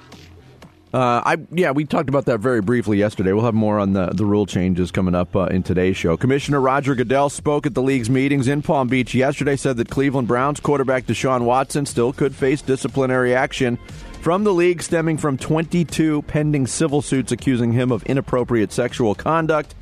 Uh, 0.93 1.21
I 1.25 1.37
yeah, 1.49 1.71
we 1.71 1.83
talked 1.83 2.07
about 2.07 2.25
that 2.25 2.39
very 2.39 2.61
briefly 2.61 2.99
yesterday. 2.99 3.33
We'll 3.33 3.45
have 3.45 3.55
more 3.55 3.79
on 3.79 3.93
the 3.93 4.11
the 4.13 4.23
rule 4.23 4.45
changes 4.45 4.91
coming 4.91 5.15
up 5.15 5.35
uh, 5.35 5.45
in 5.45 5.63
today's 5.63 5.97
show. 5.97 6.15
Commissioner 6.15 6.61
Roger 6.61 6.93
Goodell 6.93 7.31
spoke 7.31 7.65
at 7.65 7.73
the 7.73 7.81
league's 7.81 8.07
meetings 8.07 8.47
in 8.47 8.61
Palm 8.61 8.87
Beach 8.87 9.15
yesterday. 9.15 9.55
Said 9.55 9.77
that 9.77 9.89
Cleveland 9.89 10.27
Browns 10.27 10.59
quarterback 10.59 11.07
Deshaun 11.07 11.41
Watson 11.41 11.87
still 11.87 12.13
could 12.13 12.35
face 12.35 12.61
disciplinary 12.61 13.33
action 13.33 13.79
from 14.21 14.43
the 14.43 14.53
league 14.53 14.83
stemming 14.83 15.17
from 15.17 15.39
22 15.39 16.21
pending 16.23 16.67
civil 16.67 17.01
suits 17.01 17.31
accusing 17.31 17.71
him 17.71 17.91
of 17.91 18.03
inappropriate 18.03 18.71
sexual 18.71 19.15
conduct. 19.15 19.73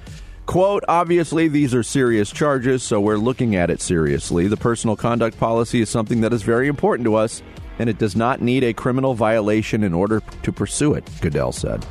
Quote, 0.46 0.84
obviously, 0.88 1.48
these 1.48 1.74
are 1.74 1.82
serious 1.82 2.32
charges, 2.32 2.84
so 2.84 3.02
we're 3.02 3.18
looking 3.18 3.56
at 3.56 3.70
it 3.70 3.82
seriously. 3.82 4.48
The 4.48 4.58
personal 4.58 4.96
conduct 4.96 5.40
policy 5.40 5.82
is 5.82 5.90
something 5.90 6.22
that 6.22 6.34
is 6.34 6.44
very 6.44 6.68
important 6.68 7.06
to 7.06 7.16
us, 7.16 7.42
and 7.80 7.90
it 7.90 7.98
does 7.98 8.16
not 8.16 8.42
need 8.42 8.64
a 8.64 8.74
criminal 8.74 9.16
violation 9.16 9.84
in 9.84 9.94
order 9.94 10.22
to 10.44 10.52
pursue 10.52 10.94
it, 10.94 11.10
Goodell 11.20 11.52
said. 11.52 11.86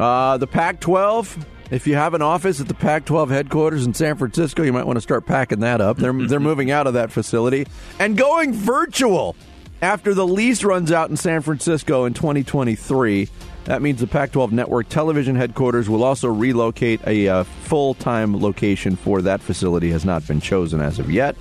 Uh, 0.00 0.36
the 0.36 0.48
Pac 0.48 0.80
12, 0.80 1.46
if 1.70 1.86
you 1.86 1.94
have 1.94 2.14
an 2.14 2.22
office 2.22 2.60
at 2.60 2.66
the 2.66 2.74
Pac 2.74 3.04
12 3.04 3.30
headquarters 3.30 3.86
in 3.86 3.94
San 3.94 4.16
Francisco, 4.16 4.64
you 4.64 4.72
might 4.72 4.86
want 4.86 4.96
to 4.96 5.00
start 5.00 5.24
packing 5.24 5.60
that 5.60 5.80
up. 5.80 5.96
They're, 5.96 6.12
they're 6.12 6.40
moving 6.40 6.72
out 6.72 6.88
of 6.88 6.94
that 6.94 7.12
facility 7.12 7.66
and 8.00 8.16
going 8.16 8.52
virtual 8.52 9.36
after 9.80 10.12
the 10.12 10.26
lease 10.26 10.64
runs 10.64 10.90
out 10.90 11.10
in 11.10 11.16
San 11.16 11.42
Francisco 11.42 12.04
in 12.04 12.14
2023. 12.14 13.28
That 13.64 13.80
means 13.80 14.00
the 14.00 14.06
Pac 14.06 14.32
12 14.32 14.52
network 14.52 14.88
television 14.88 15.36
headquarters 15.36 15.88
will 15.88 16.04
also 16.04 16.28
relocate. 16.28 17.00
A 17.06 17.28
uh, 17.28 17.44
full 17.44 17.94
time 17.94 18.40
location 18.40 18.94
for 18.94 19.22
that 19.22 19.40
facility 19.40 19.90
has 19.90 20.04
not 20.04 20.26
been 20.26 20.40
chosen 20.40 20.80
as 20.80 20.98
of 20.98 21.10
yet. 21.10 21.36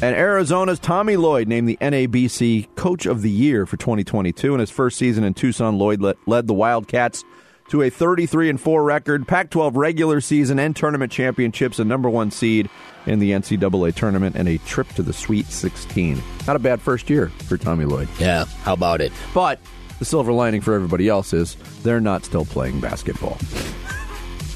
And 0.00 0.16
Arizona's 0.16 0.80
Tommy 0.80 1.16
Lloyd 1.16 1.46
named 1.46 1.68
the 1.68 1.78
NABC 1.80 2.74
Coach 2.74 3.06
of 3.06 3.22
the 3.22 3.30
Year 3.30 3.66
for 3.66 3.76
2022. 3.76 4.52
In 4.52 4.58
his 4.58 4.70
first 4.70 4.98
season 4.98 5.22
in 5.22 5.32
Tucson, 5.32 5.78
Lloyd 5.78 6.00
led, 6.00 6.46
the 6.48 6.54
Wildcats 6.54 7.24
to 7.68 7.82
a 7.82 7.90
33 7.90 8.50
and 8.50 8.60
4 8.60 8.82
record, 8.82 9.28
Pac-12 9.28 9.76
regular 9.76 10.20
season 10.20 10.58
and 10.58 10.74
tournament 10.74 11.12
championships, 11.12 11.78
a 11.78 11.84
number 11.84 12.10
one 12.10 12.32
seed 12.32 12.68
in 13.06 13.20
the 13.20 13.30
NCAA 13.30 13.94
tournament, 13.94 14.34
and 14.34 14.48
a 14.48 14.58
trip 14.58 14.88
to 14.94 15.04
the 15.04 15.12
Sweet 15.12 15.46
16. 15.46 16.20
Not 16.48 16.56
a 16.56 16.58
bad 16.58 16.80
first 16.80 17.08
year 17.08 17.28
for 17.46 17.56
Tommy 17.56 17.84
Lloyd. 17.84 18.08
Yeah, 18.18 18.46
how 18.64 18.72
about 18.72 19.00
it? 19.00 19.12
But 19.32 19.60
the 19.98 20.04
silver 20.04 20.32
lining 20.32 20.60
for 20.60 20.74
everybody 20.74 21.08
else 21.08 21.32
is 21.32 21.56
they're 21.82 22.00
not 22.00 22.24
still 22.24 22.44
playing 22.44 22.80
basketball. 22.80 23.38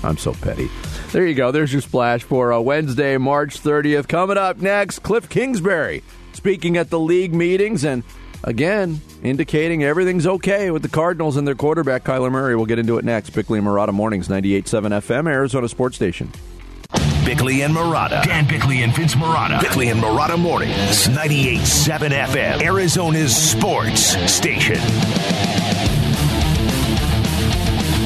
I'm 0.03 0.17
so 0.17 0.33
petty. 0.35 0.69
There 1.13 1.27
you 1.27 1.35
go. 1.35 1.51
There's 1.51 1.73
your 1.73 1.83
splash 1.83 2.23
for 2.23 2.53
uh, 2.53 2.61
Wednesday, 2.61 3.17
March 3.17 3.61
30th. 3.61 4.09
Coming 4.09 4.39
up 4.39 4.59
next, 4.59 5.01
Cliff 5.01 5.29
Kingsbury 5.29 6.03
speaking 6.33 6.77
at 6.77 6.91
the 6.91 6.99
league 7.01 7.35
meetings 7.35 7.85
and 7.85 8.03
again 8.45 9.01
indicating 9.23 9.83
everything's 9.83 10.27
okay 10.27 10.71
with 10.71 10.83
the 10.83 10.89
Cardinals 10.89 11.37
and 11.37 11.49
their 11.49 11.55
quarterback 11.55 12.05
Kyler 12.05 12.31
Murray. 12.31 12.55
We'll 12.55 12.67
get 12.67 12.79
into 12.79 12.99
it 12.99 13.05
next. 13.05 13.31
Bickley 13.31 13.59
and 13.59 13.67
Marotta 13.67 13.93
Mornings, 13.93 14.29
98.7 14.29 14.91
FM, 14.91 15.29
Arizona 15.29 15.69
Sports 15.69 15.97
Station. 15.97 16.31
Bickley 17.27 17.63
and 17.63 17.75
Marotta. 17.75 18.23
Dan 18.23 18.47
Bickley 18.47 18.83
and 18.85 18.95
Vince 18.95 19.17
Marotta. 19.17 19.61
Bickley 19.61 19.89
and 19.89 20.01
Marotta 20.01 20.39
Mornings. 20.39 21.09
98.7 21.09 22.11
FM. 22.11 22.63
Arizona's 22.63 23.35
sports 23.35 24.17
station. 24.33 24.79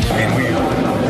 I 0.09 0.17
mean, 0.17 0.35
we 0.37 0.47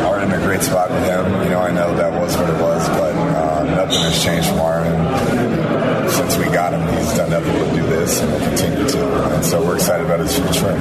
are 0.03 0.21
in 0.23 0.33
a 0.33 0.39
great 0.39 0.61
spot 0.63 0.91
with 0.91 1.05
him. 1.05 1.25
You 1.45 1.51
know, 1.51 1.61
I 1.61 1.71
know 1.71 1.95
that 1.95 2.13
was 2.21 2.37
what 2.37 2.51
it 2.51 2.61
was, 2.61 2.89
but 2.89 3.15
uh, 3.15 3.63
nothing 3.77 4.01
has 4.01 4.21
changed 4.25 4.49
from 4.49 4.59
our 4.59 4.81
end. 4.81 6.11
Since 6.11 6.37
we 6.37 6.45
got 6.47 6.73
him, 6.73 6.83
he's 6.99 7.17
done 7.17 7.31
nothing 7.31 7.53
but 7.53 7.75
do 7.77 7.83
this 7.87 8.21
and 8.21 8.33
will 8.33 8.41
continue 8.41 8.89
to. 8.89 9.35
And 9.37 9.45
so 9.45 9.65
we're 9.65 9.77
excited 9.77 10.05
about 10.05 10.19
his 10.19 10.35
future. 10.37 10.73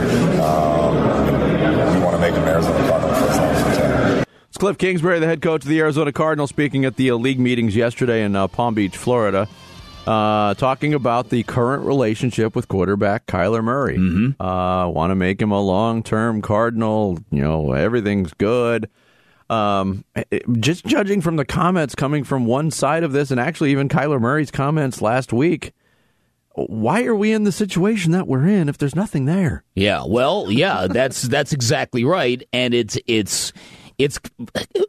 Um, 0.42 0.96
we 1.94 2.00
want 2.04 2.16
to 2.16 2.20
make 2.20 2.34
him 2.34 2.44
Arizona 2.46 2.90
Cardinal 2.90 3.14
for 3.14 3.26
as 3.30 3.38
long 3.38 3.50
as 3.50 3.64
we 3.66 3.76
can. 3.78 4.20
It's 4.24 4.48
Cliff 4.60 4.78
Kingsbury, 4.78 5.20
the 5.20 5.26
head 5.26 5.42
coach 5.42 5.64
of 5.64 5.70
the 5.70 5.80
Arizona 5.80 6.12
Cardinals, 6.12 6.50
speaking 6.50 6.84
at 6.84 6.98
the 6.98 7.12
uh, 7.12 7.16
league 7.16 7.40
meetings 7.40 7.78
yesterday 7.78 8.24
in 8.24 8.36
uh, 8.36 8.50
Palm 8.50 8.74
Beach, 8.76 8.98
Florida, 8.98 9.48
uh, 10.06 10.54
talking 10.56 10.94
about 10.94 11.30
the 11.30 11.44
current 11.44 11.86
relationship 11.86 12.58
with 12.58 12.68
quarterback 12.68 13.26
Kyler 13.26 13.64
Murray. 13.64 13.98
Mm-hmm. 13.98 14.42
Uh, 14.42 14.90
Want 14.90 15.12
to 15.12 15.16
make 15.16 15.42
him 15.42 15.52
a 15.52 15.62
long-term 15.62 16.42
Cardinal. 16.42 17.18
You 17.32 17.42
know, 17.42 17.72
everything's 17.72 18.34
good. 18.34 18.90
Um, 19.50 20.04
it- 20.30 20.44
just 20.60 20.86
judging 20.86 21.22
from 21.22 21.38
the 21.38 21.46
comments 21.46 21.96
coming 21.96 22.26
from 22.26 22.46
one 22.46 22.70
side 22.70 23.04
of 23.04 23.14
this, 23.14 23.32
and 23.32 23.40
actually 23.40 23.72
even 23.72 23.88
Kyler 23.88 24.20
Murray's 24.20 24.52
comments 24.52 25.02
last 25.02 25.32
week, 25.32 25.72
why 26.54 27.06
are 27.06 27.16
we 27.16 27.32
in 27.32 27.46
the 27.46 27.54
situation 27.54 28.12
that 28.12 28.28
we're 28.28 28.46
in 28.46 28.68
if 28.68 28.78
there's 28.78 28.96
nothing 28.96 29.24
there? 29.24 29.64
Yeah, 29.74 30.04
well, 30.06 30.52
yeah, 30.52 30.88
that's 30.88 31.22
that's 31.22 31.54
exactly 31.54 32.04
right, 32.04 32.44
and 32.52 32.74
it's 32.74 32.98
it's 33.08 33.54
it's 34.00 34.18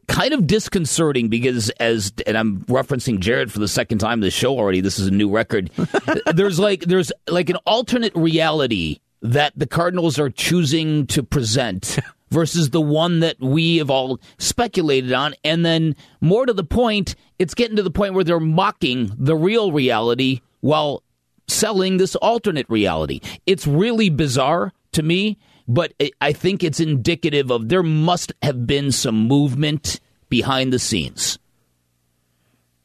kind 0.09 0.33
of 0.33 0.47
disconcerting 0.47 1.29
because 1.29 1.69
as 1.81 2.13
and 2.27 2.39
I'm 2.39 2.61
referencing 2.63 3.19
Jared 3.19 3.53
for 3.53 3.59
the 3.59 3.69
second 3.69 3.99
time 3.99 4.21
this 4.21 4.33
show 4.33 4.57
already. 4.57 4.81
This 4.81 4.99
is 4.99 5.09
a 5.09 5.11
new 5.11 5.29
record. 5.29 5.71
there's 6.35 6.59
like 6.59 6.83
there's 6.83 7.13
like 7.29 7.51
an 7.51 7.57
alternate 7.67 8.15
reality 8.15 9.01
that 9.21 9.53
the 9.57 9.67
Cardinals 9.67 10.19
are 10.19 10.31
choosing 10.31 11.07
to 11.09 11.23
present 11.23 11.99
versus 12.31 12.71
the 12.71 12.81
one 12.81 13.21
that 13.21 13.39
we 13.41 13.79
have 13.79 13.91
all 13.91 14.21
speculated 14.39 15.13
on 15.13 15.35
and 15.45 15.67
then 15.67 15.97
more 16.21 16.47
to 16.47 16.53
the 16.53 16.65
point 16.65 17.17
it's 17.41 17.55
getting 17.55 17.77
to 17.77 17.83
the 17.83 17.91
point 17.91 18.15
where 18.15 18.25
they're 18.25 18.39
mocking 18.39 19.13
the 19.19 19.35
real 19.35 19.73
reality 19.73 20.41
while 20.61 21.03
selling 21.49 21.97
this 21.97 22.15
alternate 22.17 22.67
reality. 22.69 23.21
It's 23.47 23.67
really 23.67 24.09
bizarre 24.09 24.73
to 24.93 25.03
me, 25.03 25.39
but 25.73 25.93
I- 26.01 26.11
I 26.21 26.33
think 26.33 26.63
it's 26.65 26.81
indicative 26.81 27.51
of 27.51 27.69
there 27.69 27.83
must 27.83 28.33
have 28.43 28.67
been 28.67 28.91
some 28.93 29.27
movement 29.29 30.01
behind 30.29 30.73
the 30.73 30.79
scenes. 30.79 31.39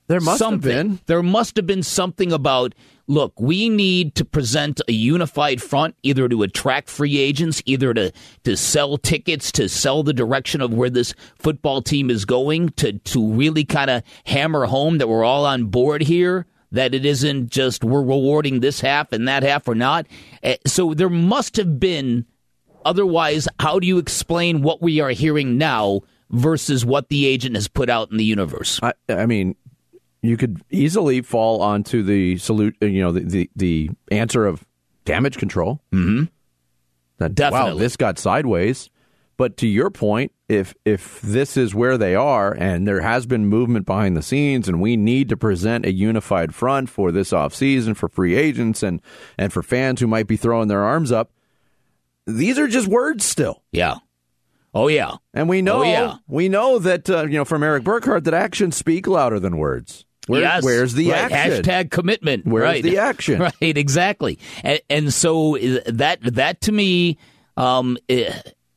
There 0.08 0.20
must 0.22 0.38
something. 0.40 0.72
have 0.72 0.88
been. 0.88 1.00
There 1.08 1.24
must 1.24 1.56
have 1.56 1.66
been 1.66 1.84
something 1.84 2.32
about 2.32 2.76
look, 3.08 3.40
we 3.40 3.70
need 3.70 4.16
to 4.16 4.26
present 4.26 4.82
a 4.88 4.92
unified 4.92 5.62
front 5.62 5.96
either 6.02 6.28
to 6.28 6.42
attract 6.44 6.90
free 6.90 7.18
agents, 7.20 7.62
either 7.66 7.94
to 7.94 8.12
to 8.44 8.56
sell 8.56 8.98
tickets, 8.98 9.52
to 9.54 9.68
sell 9.68 10.04
the 10.04 10.14
direction 10.14 10.62
of 10.62 10.74
where 10.74 10.90
this 10.92 11.14
football 11.40 11.82
team 11.82 12.10
is 12.12 12.24
going, 12.26 12.70
to 12.78 12.94
to 13.00 13.28
really 13.34 13.64
kind 13.64 13.90
of 13.90 14.04
hammer 14.26 14.66
home 14.66 15.00
that 15.00 15.10
we're 15.10 15.24
all 15.24 15.46
on 15.46 15.66
board 15.66 16.04
here. 16.04 16.46
That 16.72 16.94
it 16.94 17.06
isn't 17.06 17.50
just 17.50 17.84
we're 17.84 18.02
rewarding 18.04 18.60
this 18.60 18.82
half 18.82 19.12
and 19.12 19.28
that 19.28 19.44
half 19.44 19.68
or 19.68 19.76
not. 19.76 20.06
Eh, 20.44 20.58
So 20.68 20.94
there 20.94 21.10
must 21.10 21.58
have 21.58 21.80
been. 21.80 22.26
Otherwise, 22.86 23.48
how 23.60 23.80
do 23.80 23.88
you 23.88 23.98
explain 23.98 24.62
what 24.62 24.82
we 24.82 25.00
are 25.00 25.10
hearing 25.10 25.58
now 25.58 26.02
versus 26.30 26.86
what 26.86 27.10
the 27.10 27.26
agent 27.26 27.56
has 27.56 27.68
put 27.68 27.90
out 27.90 28.12
in 28.12 28.18
the 28.18 28.24
universe? 28.24 28.80
I, 28.82 28.94
I 29.10 29.26
mean, 29.26 29.56
you 30.22 30.38
could 30.38 30.62
easily 30.70 31.22
fall 31.22 31.62
onto 31.62 32.04
the 32.04 32.38
salute, 32.38 32.76
you 32.82 33.02
know, 33.02 33.12
the, 33.12 33.22
the, 33.22 33.50
the 33.56 33.90
answer 34.12 34.46
of 34.46 34.64
damage 35.04 35.38
control. 35.38 35.82
Mm-hmm. 35.92 36.26
That, 37.18 37.36
Wow, 37.40 37.76
this 37.76 37.98
got 37.98 38.20
sideways. 38.20 38.90
But 39.38 39.58
to 39.58 39.68
your 39.68 39.90
point, 39.90 40.32
if 40.48 40.74
if 40.86 41.22
this 41.22 41.58
is 41.58 41.76
where 41.76 41.98
they 41.98 42.16
are, 42.16 42.54
and 42.54 42.88
there 42.88 43.02
has 43.02 43.26
been 43.26 43.48
movement 43.48 43.86
behind 43.86 44.16
the 44.16 44.22
scenes, 44.22 44.70
and 44.70 44.80
we 44.80 44.96
need 44.96 45.28
to 45.30 45.38
present 45.38 45.86
a 45.86 45.92
unified 45.92 46.56
front 46.56 46.90
for 46.90 47.12
this 47.12 47.32
offseason 47.32 47.98
for 47.98 48.08
free 48.08 48.36
agents 48.36 48.82
and 48.82 49.02
and 49.38 49.52
for 49.52 49.62
fans 49.62 50.00
who 50.00 50.08
might 50.08 50.28
be 50.28 50.38
throwing 50.38 50.70
their 50.70 50.84
arms 50.84 51.12
up, 51.12 51.32
these 52.28 52.58
are 52.60 52.68
just 52.68 52.88
words 52.88 53.26
still. 53.26 53.64
Yeah. 53.72 53.96
Oh 54.74 54.88
yeah. 54.88 55.14
And 55.34 55.48
we 55.48 55.62
know, 55.62 55.80
Oh, 55.80 55.84
yeah. 55.84 56.16
we 56.28 56.50
know 56.50 56.80
that 56.80 57.10
uh, 57.10 57.24
you 57.24 57.38
know 57.38 57.46
from 57.46 57.64
Eric 57.64 57.84
Burkhart 57.84 58.24
that 58.26 58.34
actions 58.34 58.76
speak 58.76 59.08
louder 59.08 59.40
than 59.40 59.58
words. 59.58 60.06
Where- 60.28 60.42
yes. 60.42 60.64
Where's 60.64 60.94
the 60.96 61.12
Right. 61.12 61.32
action? 61.32 61.64
Hashtag 61.64 61.92
commitment. 61.92 62.46
Where's 62.46 62.64
right. 62.64 62.84
the 62.84 62.98
action? 63.00 63.40
Right. 63.40 63.54
Exactly. 63.62 64.40
And, 64.64 64.82
and 64.90 65.14
so 65.14 65.56
uh, 65.58 65.80
that 65.88 66.20
that 66.24 66.62
to 66.62 66.72
me 66.72 67.18
um, 67.58 67.98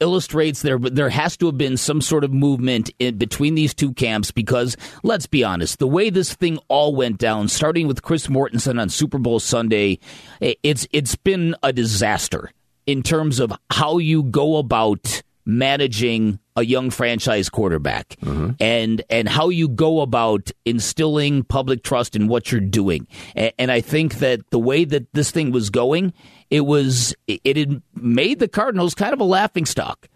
illustrates 0.01 0.63
there 0.63 0.79
there 0.79 1.09
has 1.09 1.37
to 1.39 1.47
have 1.47 1.59
been 1.59 1.77
some 1.77 2.01
sort 2.01 2.23
of 2.23 2.33
movement 2.33 2.91
in 3.01 3.17
between 3.17 3.55
these 3.57 3.75
two 3.75 3.93
camps 3.95 4.31
because 4.31 4.77
let's 5.03 5.27
be 5.27 5.43
honest, 5.43 5.79
the 5.81 5.89
way 5.89 6.11
this 6.11 6.35
thing 6.35 6.59
all 6.69 6.95
went 6.95 7.19
down, 7.19 7.49
starting 7.49 7.89
with 7.89 8.03
Chris 8.03 8.29
Mortensen 8.29 8.81
on 8.81 8.89
Super 8.89 9.19
Bowl 9.19 9.41
Sunday, 9.41 9.99
it's 10.41 10.87
it's 10.93 11.17
been 11.17 11.57
a 11.65 11.73
disaster. 11.73 12.51
In 12.89 13.03
terms 13.03 13.39
of 13.39 13.53
how 13.71 13.99
you 13.99 14.23
go 14.23 14.57
about 14.57 15.23
managing 15.45 16.39
a 16.57 16.65
young 16.65 16.89
franchise 16.91 17.49
quarterback 17.49 18.17
and 18.61 19.03
and 19.11 19.29
how 19.29 19.51
you 19.51 19.69
go 19.69 20.01
about 20.01 20.51
instilling 20.65 21.43
public 21.45 21.83
trust 21.83 22.17
in 22.17 22.29
what 22.29 22.51
you're 22.51 22.61
doing. 22.61 23.07
And, 23.37 23.53
and 23.59 23.71
I 23.71 23.83
think 23.83 24.17
that 24.21 24.41
the 24.51 24.59
way 24.59 24.85
that 24.87 25.07
this 25.13 25.31
thing 25.31 25.53
was 25.53 25.69
going, 25.71 26.15
it 26.51 26.63
was 26.63 27.15
it 27.27 27.57
had 27.59 27.83
made 27.95 28.39
the 28.39 28.49
Cardinals 28.49 28.95
kind 28.95 29.13
of 29.13 29.21
a 29.21 29.25
laughing 29.25 29.67
stock. 29.67 30.09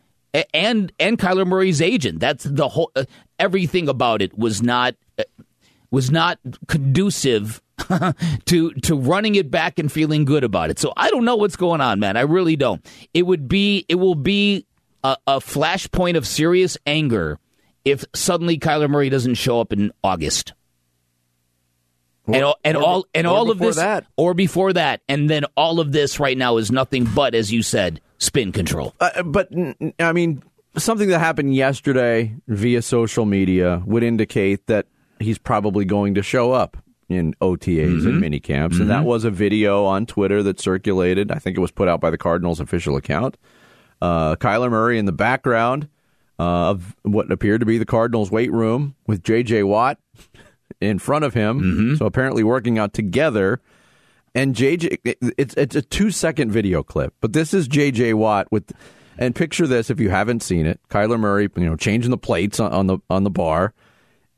And 0.55 0.93
and 0.99 1.19
Kyler 1.19 1.47
Murray's 1.47 1.83
agent. 1.83 2.21
That's 2.21 2.45
the 2.45 2.69
whole 2.69 2.91
uh, 2.97 3.05
everything 3.39 3.87
about 3.87 4.23
it 4.23 4.37
was 4.37 4.63
not 4.63 4.95
uh, 5.19 5.25
was 5.91 6.11
not 6.11 6.39
conducive 6.69 7.61
to 8.47 8.71
to 8.73 8.97
running 8.97 9.35
it 9.35 9.51
back 9.51 9.79
and 9.79 9.91
feeling 9.91 10.25
good 10.25 10.45
about 10.45 10.71
it. 10.71 10.79
So 10.79 10.93
I 10.97 11.11
don't 11.11 11.25
know 11.25 11.37
what's 11.37 11.57
going 11.57 11.81
on, 11.81 12.01
man. 12.01 12.17
I 12.17 12.23
really 12.23 12.57
don't. 12.57 12.85
It 13.15 13.27
would 13.27 13.49
be 13.49 13.85
it 13.89 13.97
will 13.97 14.15
be 14.15 14.67
a, 15.05 15.17
a 15.27 15.39
flashpoint 15.39 16.17
of 16.17 16.27
serious 16.27 16.77
anger 16.87 17.39
if 17.85 18.05
suddenly 18.15 18.59
Kyler 18.59 18.89
Murray 18.89 19.09
doesn't 19.09 19.35
show 19.35 19.61
up 19.61 19.73
in 19.73 19.93
August. 20.05 20.53
and 22.27 22.45
all, 22.45 22.57
and 22.65 22.77
or- 22.77 22.83
all 22.85 23.07
and 23.15 23.27
all 23.27 23.51
of 23.51 23.59
this 23.59 23.77
that. 23.77 24.07
or 24.17 24.33
before 24.35 24.73
that 24.73 25.01
and 25.09 25.29
then 25.29 25.45
all 25.57 25.81
of 25.81 25.91
this 25.91 26.21
right 26.21 26.39
now 26.39 26.57
is 26.57 26.71
nothing 26.71 27.05
but 27.05 27.35
as 27.35 27.53
you 27.53 27.63
said 27.63 28.01
spin 28.19 28.53
control. 28.53 28.95
Uh, 29.01 29.23
but 29.25 29.49
i 29.99 30.13
mean, 30.13 30.43
something 30.77 31.09
that 31.09 31.19
happened 31.19 31.55
yesterday 31.55 32.35
via 32.47 32.81
social 32.81 33.25
media 33.27 33.83
would 33.85 34.03
indicate 34.05 34.67
that 34.69 34.87
he's 35.19 35.39
probably 35.39 35.85
going 35.85 36.15
to 36.15 36.23
show 36.23 36.53
up 36.53 36.77
in 37.13 37.35
OTAs 37.35 38.07
and 38.07 38.21
mini 38.21 38.41
camps, 38.41 38.79
and 38.79 38.91
that 38.91 39.05
was 39.05 39.25
a 39.25 39.31
video 39.31 39.85
on 39.85 40.07
Twitter 40.07 40.43
that 40.43 40.59
circulated. 40.61 41.31
I 41.31 41.39
think 41.39 41.57
it 41.57 41.61
was 41.61 41.71
put 41.71 41.89
out 41.89 42.01
by 42.01 42.11
the 42.11 42.19
Cardinals' 42.19 42.61
official 42.61 42.97
account. 42.97 43.37
Uh, 44.01 44.35
Kyler 44.37 44.71
Murray 44.71 44.99
in 44.99 45.05
the 45.05 45.13
background 45.13 45.89
uh, 46.39 46.71
of 46.71 46.97
what 47.03 47.31
appeared 47.31 47.61
to 47.61 47.67
be 47.67 47.79
the 47.79 47.85
Cardinals' 47.85 48.31
weight 48.31 48.51
room 48.51 48.97
with 49.07 49.23
J.J. 49.23 49.63
Watt 49.63 49.99
in 50.81 50.99
front 50.99 51.25
of 51.25 51.35
him. 51.35 51.61
So 51.97 52.07
apparently 52.07 52.43
working 52.43 52.79
out 52.79 52.93
together. 52.93 53.61
And 54.35 54.55
JJ, 54.55 54.99
it's 55.37 55.55
it's 55.55 55.77
a 55.77 55.83
two 55.83 56.11
second 56.11 56.51
video 56.51 56.83
clip, 56.83 57.13
but 57.21 57.35
this 57.35 57.53
is 57.53 57.69
JJ 57.69 58.15
Watt 58.15 58.51
with, 58.51 58.73
and 59.19 59.35
picture 59.35 59.67
this 59.67 59.91
if 59.91 60.01
you 60.01 60.09
haven't 60.09 60.43
seen 60.43 60.65
it, 60.65 60.81
Kyler 60.89 61.21
Murray, 61.21 61.51
you 61.55 61.67
know, 61.67 61.77
changing 61.77 62.11
the 62.11 62.17
plates 62.17 62.59
on, 62.59 62.73
on 62.73 62.87
the 62.87 62.99
on 63.11 63.25
the 63.25 63.31
bar, 63.31 63.75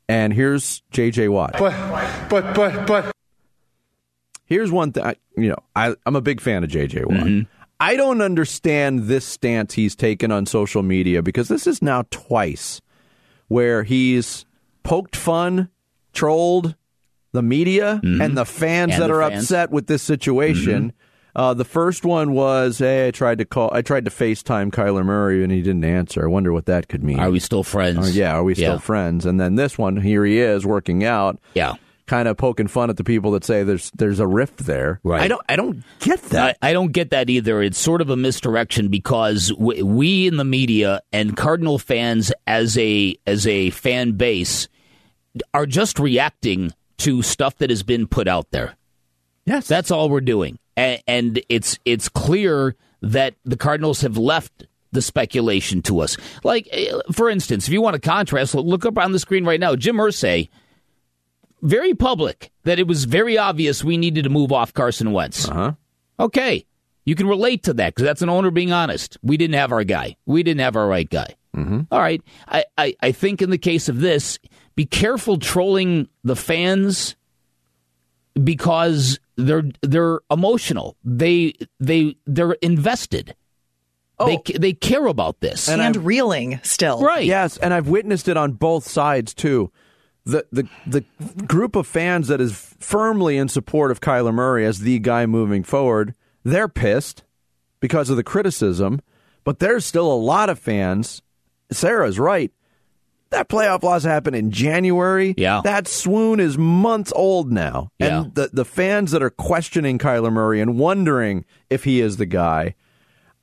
and 0.07 0.33
here's 0.33 0.81
JJ 0.91 1.29
Watt. 1.29 1.55
But, 1.57 2.29
but, 2.29 2.53
but, 2.55 2.87
but. 2.87 3.11
Here's 4.45 4.71
one 4.71 4.91
thing, 4.91 5.15
you 5.35 5.49
know, 5.49 5.57
I, 5.75 5.95
I'm 6.05 6.15
a 6.15 6.21
big 6.21 6.39
fan 6.39 6.63
of 6.63 6.69
JJ 6.69 7.05
Watt. 7.05 7.25
Mm-hmm. 7.25 7.51
I 7.79 7.95
don't 7.95 8.21
understand 8.21 9.03
this 9.03 9.25
stance 9.25 9.73
he's 9.73 9.95
taken 9.95 10.31
on 10.31 10.45
social 10.45 10.83
media 10.83 11.21
because 11.21 11.47
this 11.47 11.67
is 11.67 11.81
now 11.81 12.03
twice 12.09 12.81
where 13.47 13.83
he's 13.83 14.45
poked 14.83 15.15
fun, 15.15 15.69
trolled 16.13 16.75
the 17.33 17.41
media 17.41 17.99
mm-hmm. 18.03 18.21
and 18.21 18.37
the 18.37 18.45
fans 18.45 18.93
And 18.93 19.01
that 19.03 19.07
the 19.07 19.13
are 19.15 19.29
fans. 19.29 19.43
upset 19.43 19.71
with 19.71 19.87
this 19.87 20.01
situation. 20.03 20.89
Mm-hmm. 20.89 20.97
Uh, 21.35 21.53
the 21.53 21.65
first 21.65 22.05
one 22.05 22.31
was, 22.31 22.77
hey, 22.79 23.07
I 23.07 23.11
tried 23.11 23.39
to 23.39 23.45
call, 23.45 23.69
I 23.73 23.81
tried 23.81 24.05
to 24.05 24.11
FaceTime 24.11 24.71
Kyler 24.71 25.03
Murray 25.05 25.43
and 25.43 25.51
he 25.51 25.61
didn't 25.61 25.83
answer. 25.83 26.23
I 26.23 26.27
wonder 26.29 26.53
what 26.53 26.65
that 26.67 26.87
could 26.87 27.03
mean. 27.03 27.19
Are 27.19 27.29
we 27.29 27.39
still 27.39 27.63
friends? 27.63 27.97
Uh, 28.09 28.11
yeah, 28.13 28.33
are 28.35 28.43
we 28.43 28.55
still 28.55 28.73
Yeah. 28.73 28.77
friends? 28.79 29.25
And 29.25 29.39
then 29.39 29.55
this 29.55 29.77
one, 29.77 29.97
here 29.97 30.23
he 30.23 30.39
is 30.39 30.65
working 30.65 31.03
out. 31.03 31.39
Yeah. 31.53 31.73
Kind 32.07 32.27
of 32.27 32.37
poking 32.37 32.67
fun 32.67 32.89
at 32.91 32.97
the 32.97 33.03
people 33.03 33.31
that 33.31 33.43
say 33.43 33.63
there's 33.63 33.89
there's 33.95 34.19
a 34.19 34.27
rift 34.27 34.59
there. 34.59 34.99
Right. 35.03 35.21
I 35.23 35.27
don't 35.27 35.41
I 35.49 35.55
don't 35.55 35.83
get 35.99 36.21
that. 36.29 36.55
I, 36.61 36.69
I 36.69 36.73
don't 36.73 36.91
get 36.91 37.09
that 37.09 37.31
either. 37.31 37.63
It's 37.63 37.79
sort 37.79 37.99
of 37.99 38.11
a 38.11 38.15
misdirection 38.15 38.89
because 38.89 39.51
we, 39.57 39.81
we 39.81 40.27
in 40.27 40.37
the 40.37 40.43
media 40.45 41.01
and 41.11 41.35
Cardinal 41.35 41.79
fans 41.79 42.31
as 42.45 42.77
a 42.77 43.17
as 43.25 43.47
a 43.47 43.71
fan 43.71 44.11
base 44.11 44.67
are 45.53 45.65
just 45.65 45.97
reacting 45.97 46.71
to 46.99 47.23
stuff 47.23 47.57
that 47.57 47.71
has 47.71 47.81
been 47.81 48.05
put 48.05 48.27
out 48.27 48.51
there. 48.51 48.75
yes. 49.45 49.67
That's 49.67 49.89
all 49.89 50.07
we're 50.07 50.21
doing, 50.21 50.59
and, 50.75 51.01
and 51.07 51.41
it's 51.49 51.79
it's 51.85 52.09
clear 52.09 52.75
that 53.01 53.35
the 53.43 53.57
Cardinals 53.57 54.01
have 54.01 54.17
left 54.17 54.65
the 54.91 55.01
speculation 55.01 55.81
to 55.83 55.99
us. 55.99 56.17
Like, 56.43 56.67
eh, 56.71 56.91
for 57.11 57.29
instance, 57.29 57.67
if 57.67 57.73
you 57.73 57.81
want 57.81 57.95
to 57.95 57.99
contrast, 57.99 58.55
look 58.55 58.85
up 58.85 58.97
on 58.97 59.11
the 59.11 59.19
screen 59.19 59.45
right 59.45 59.59
now. 59.59 59.75
Jim 59.75 59.97
Irsay, 59.97 60.49
very 61.61 61.93
public 61.93 62.51
that 62.63 62.79
it 62.79 62.87
was 62.87 63.05
very 63.05 63.37
obvious 63.37 63.83
we 63.83 63.97
needed 63.97 64.23
to 64.23 64.29
move 64.29 64.51
off 64.51 64.73
Carson 64.73 65.11
Wentz. 65.11 65.47
Uh-huh. 65.47 65.73
Okay, 66.19 66.65
you 67.03 67.15
can 67.15 67.27
relate 67.27 67.63
to 67.63 67.73
that 67.73 67.93
because 67.93 68.05
that's 68.05 68.21
an 68.21 68.29
owner 68.29 68.51
being 68.51 68.71
honest. 68.71 69.17
We 69.21 69.37
didn't 69.37 69.55
have 69.55 69.71
our 69.71 69.83
guy. 69.83 70.15
We 70.25 70.43
didn't 70.43 70.61
have 70.61 70.75
our 70.75 70.87
right 70.87 71.09
guy. 71.09 71.35
Mm-hmm. 71.55 71.81
right. 71.91 72.21
I, 72.49 72.65
I, 72.77 72.95
I 73.01 73.11
think 73.13 73.41
in 73.41 73.49
the 73.49 73.57
case 73.57 73.87
of 73.87 74.01
this, 74.01 74.39
be 74.75 74.85
careful 74.85 75.37
trolling 75.39 76.09
the 76.23 76.35
fans 76.35 77.15
because 78.43 79.19
they're 79.35 79.63
they're 79.81 80.19
emotional. 80.29 80.95
They 81.03 81.53
they 81.79 82.17
they're 82.25 82.53
invested. 82.53 83.35
They 84.19 84.37
oh. 84.37 84.57
they 84.57 84.73
care 84.73 85.07
about 85.07 85.41
this. 85.41 85.67
And, 85.67 85.97
reeling 85.97 86.59
still. 86.63 87.01
right. 87.01 87.25
Yes, 87.25 87.57
and 87.57 87.73
I've 87.73 87.87
witnessed 87.87 88.27
it 88.27 88.37
on 88.37 88.53
both 88.53 88.87
sides 88.87 89.33
too. 89.33 89.71
The 90.23 90.45
the 90.51 90.67
the 90.87 91.03
group 91.45 91.75
of 91.75 91.85
fans 91.85 92.29
that 92.29 92.41
is 92.41 92.53
firmly 92.79 93.37
in 93.37 93.49
support 93.49 93.91
of 93.91 94.01
Kyler 94.01 94.33
Murray 94.33 94.65
as 94.65 94.79
the 94.79 94.99
guy 94.99 95.25
moving 95.25 95.63
forward, 95.63 96.15
they're 96.43 96.69
pissed 96.69 97.23
because 97.79 98.09
of 98.09 98.17
the 98.17 98.23
criticism, 98.23 99.01
but 99.43 99.59
there's 99.59 99.85
still 99.85 100.11
a 100.11 100.15
lot 100.15 100.49
of 100.49 100.57
fans. 100.57 101.21
Sarah's 101.71 102.17
right. 102.17 102.51
That 103.35 103.49
playoff 103.49 103.83
loss 103.83 104.03
happened 104.03 104.37
in 104.37 104.49
January. 104.51 105.33
Yeah. 105.37 105.59
That 105.63 105.89
swoon 105.89 106.39
is 106.39 106.57
months 106.57 107.11
old 107.15 107.51
now. 107.51 107.91
Yeah. 107.99 108.21
And 108.21 108.33
the, 108.35 108.49
the 108.53 108.63
fans 108.65 109.11
that 109.11 109.21
are 109.21 109.29
questioning 109.29 109.99
Kyler 109.99 110.31
Murray 110.31 110.61
and 110.61 110.79
wondering 110.79 111.43
if 111.69 111.83
he 111.83 111.99
is 111.99 112.15
the 112.15 112.25
guy, 112.25 112.75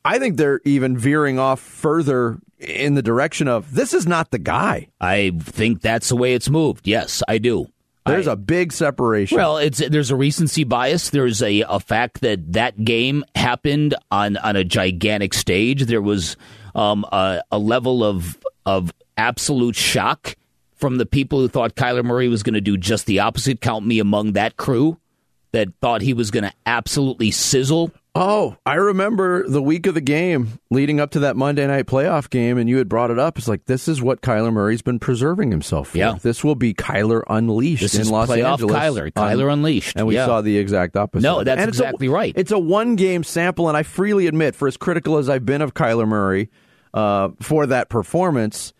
I 0.04 0.18
think 0.18 0.38
they're 0.38 0.60
even 0.64 0.96
veering 0.96 1.38
off 1.38 1.60
further 1.60 2.38
in 2.58 2.94
the 2.94 3.02
direction 3.02 3.48
of 3.48 3.74
this 3.74 3.92
is 3.92 4.06
not 4.06 4.30
the 4.30 4.38
guy. 4.38 4.88
I 4.98 5.32
think 5.40 5.82
that's 5.82 6.08
the 6.08 6.16
way 6.16 6.32
it's 6.32 6.48
moved. 6.48 6.88
Yes, 6.88 7.22
I 7.28 7.36
do. 7.36 7.68
There's 8.06 8.26
I- 8.26 8.32
a 8.32 8.36
big 8.36 8.72
separation. 8.72 9.36
Well, 9.36 9.58
it's 9.58 9.78
there's 9.78 10.10
a 10.10 10.16
recency 10.16 10.64
bias. 10.64 11.10
There's 11.10 11.42
a, 11.42 11.60
a 11.68 11.78
fact 11.80 12.22
that 12.22 12.54
that 12.54 12.82
game 12.82 13.24
happened 13.36 13.94
on, 14.10 14.38
on 14.38 14.56
a 14.56 14.64
gigantic 14.64 15.34
stage. 15.34 15.84
There 15.84 16.02
was 16.02 16.36
um, 16.74 17.04
a, 17.12 17.42
a 17.52 17.58
level 17.58 18.02
of 18.02 18.38
of 18.64 18.90
absolute 19.16 19.76
shock 19.76 20.34
from 20.74 20.98
the 20.98 21.06
people 21.06 21.38
who 21.40 21.48
thought 21.48 21.74
Kyler 21.76 22.04
Murray 22.04 22.28
was 22.28 22.42
going 22.42 22.54
to 22.54 22.60
do 22.60 22.76
just 22.76 23.06
the 23.06 23.20
opposite. 23.20 23.60
Count 23.60 23.86
me 23.86 23.98
among 23.98 24.32
that 24.32 24.56
crew 24.56 24.98
that 25.52 25.68
thought 25.80 26.00
he 26.02 26.14
was 26.14 26.30
going 26.30 26.44
to 26.44 26.52
absolutely 26.66 27.30
sizzle. 27.30 27.92
oh, 28.14 28.56
I 28.66 28.74
remember 28.74 29.46
the 29.48 29.62
week 29.62 29.86
of 29.86 29.94
the 29.94 30.00
game 30.00 30.58
leading 30.70 30.98
up 30.98 31.10
to 31.12 31.20
that 31.20 31.36
Monday 31.36 31.66
night 31.66 31.86
playoff 31.86 32.28
game, 32.30 32.56
and 32.58 32.68
you 32.68 32.78
had 32.78 32.88
brought 32.88 33.10
it 33.10 33.18
up. 33.18 33.36
It's 33.38 33.48
like 33.48 33.66
this 33.66 33.86
is 33.86 34.02
what 34.02 34.22
Kyler 34.22 34.52
Murray's 34.52 34.82
been 34.82 34.98
preserving 34.98 35.50
himself 35.50 35.88
for. 35.90 35.98
Yeah. 35.98 36.16
This 36.20 36.42
will 36.42 36.54
be 36.54 36.72
Kyler 36.74 37.22
unleashed 37.28 37.82
This 37.82 37.94
in 37.94 38.00
is 38.02 38.10
Los 38.10 38.28
playoff 38.30 38.52
Angeles. 38.52 38.76
Kyler. 38.76 39.12
Kyler 39.12 39.52
unleashed. 39.52 39.94
And 39.96 40.06
we 40.06 40.14
Yeah. 40.14 40.26
saw 40.26 40.40
the 40.40 40.56
exact 40.58 40.96
opposite. 40.96 41.22
No, 41.22 41.44
that's 41.44 41.60
And 41.60 41.68
it's 41.68 41.78
a- 41.80 41.84
exactly 41.84 42.08
right. 42.08 42.32
It's 42.36 42.50
a 42.50 42.58
one 42.58 42.96
game 42.96 43.22
sample, 43.22 43.68
and 43.68 43.76
I 43.76 43.82
freely 43.82 44.26
admit, 44.26 44.54
for 44.54 44.66
as 44.68 44.76
critical 44.76 45.16
as 45.18 45.28
I've 45.28 45.46
been 45.46 45.62
of 45.62 45.74
Kyler 45.74 46.08
Murray 46.08 46.50
uh, 46.94 47.28
for 47.40 47.66
that 47.66 47.88
performance, 47.88 48.72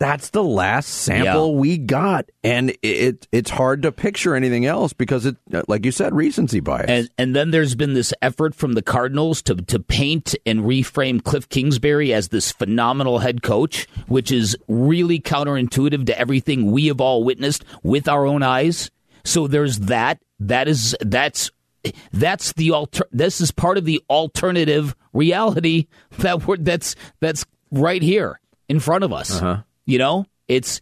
that's 0.00 0.30
the 0.30 0.42
last 0.42 0.88
sample 0.88 1.52
Yeah. 1.54 1.60
we 1.60 1.78
got, 1.78 2.28
and 2.42 2.74
it 2.82 3.28
it's 3.30 3.50
hard 3.50 3.82
to 3.82 3.92
picture 3.92 4.34
anything 4.34 4.66
else 4.66 4.92
because 4.92 5.26
it, 5.26 5.36
uh, 5.52 5.62
like 5.68 5.84
you 5.84 5.92
said, 5.92 6.12
recency 6.14 6.58
bias. 6.58 6.86
And 6.88 7.08
and 7.18 7.36
then 7.36 7.52
there's 7.52 7.74
been 7.76 7.92
this 7.94 8.12
effort 8.20 8.54
from 8.56 8.72
the 8.72 8.82
Cardinals 8.82 9.42
to 9.42 9.54
to 9.54 9.78
paint 9.78 10.34
and 10.44 10.60
reframe 10.60 11.22
Cliff 11.22 11.48
Kingsbury 11.48 12.12
as 12.12 12.28
this 12.28 12.50
phenomenal 12.50 13.18
head 13.20 13.42
coach, 13.42 13.86
which 14.08 14.32
is 14.32 14.56
really 14.66 15.20
counterintuitive 15.20 16.06
to 16.06 16.18
everything 16.18 16.72
we 16.72 16.86
have 16.86 17.00
all 17.00 17.22
witnessed 17.22 17.64
with 17.82 18.08
our 18.08 18.26
own 18.26 18.42
eyes. 18.42 18.90
So 19.22 19.46
there's 19.46 19.80
that. 19.80 20.18
That 20.40 20.66
is 20.66 20.96
that's 21.02 21.50
that's 22.12 22.54
the 22.54 22.70
alter. 22.70 23.04
This 23.12 23.40
is 23.40 23.50
part 23.50 23.76
of 23.76 23.84
the 23.84 24.00
alternative 24.08 24.96
reality 25.12 25.88
that 26.18 26.46
we're, 26.46 26.56
that's 26.56 26.96
that's 27.20 27.44
right 27.70 28.02
here 28.02 28.40
in 28.68 28.80
front 28.80 29.04
of 29.04 29.12
us. 29.12 29.36
Uh-huh. 29.42 29.62
You 29.86 29.98
know, 29.98 30.26
it's 30.48 30.80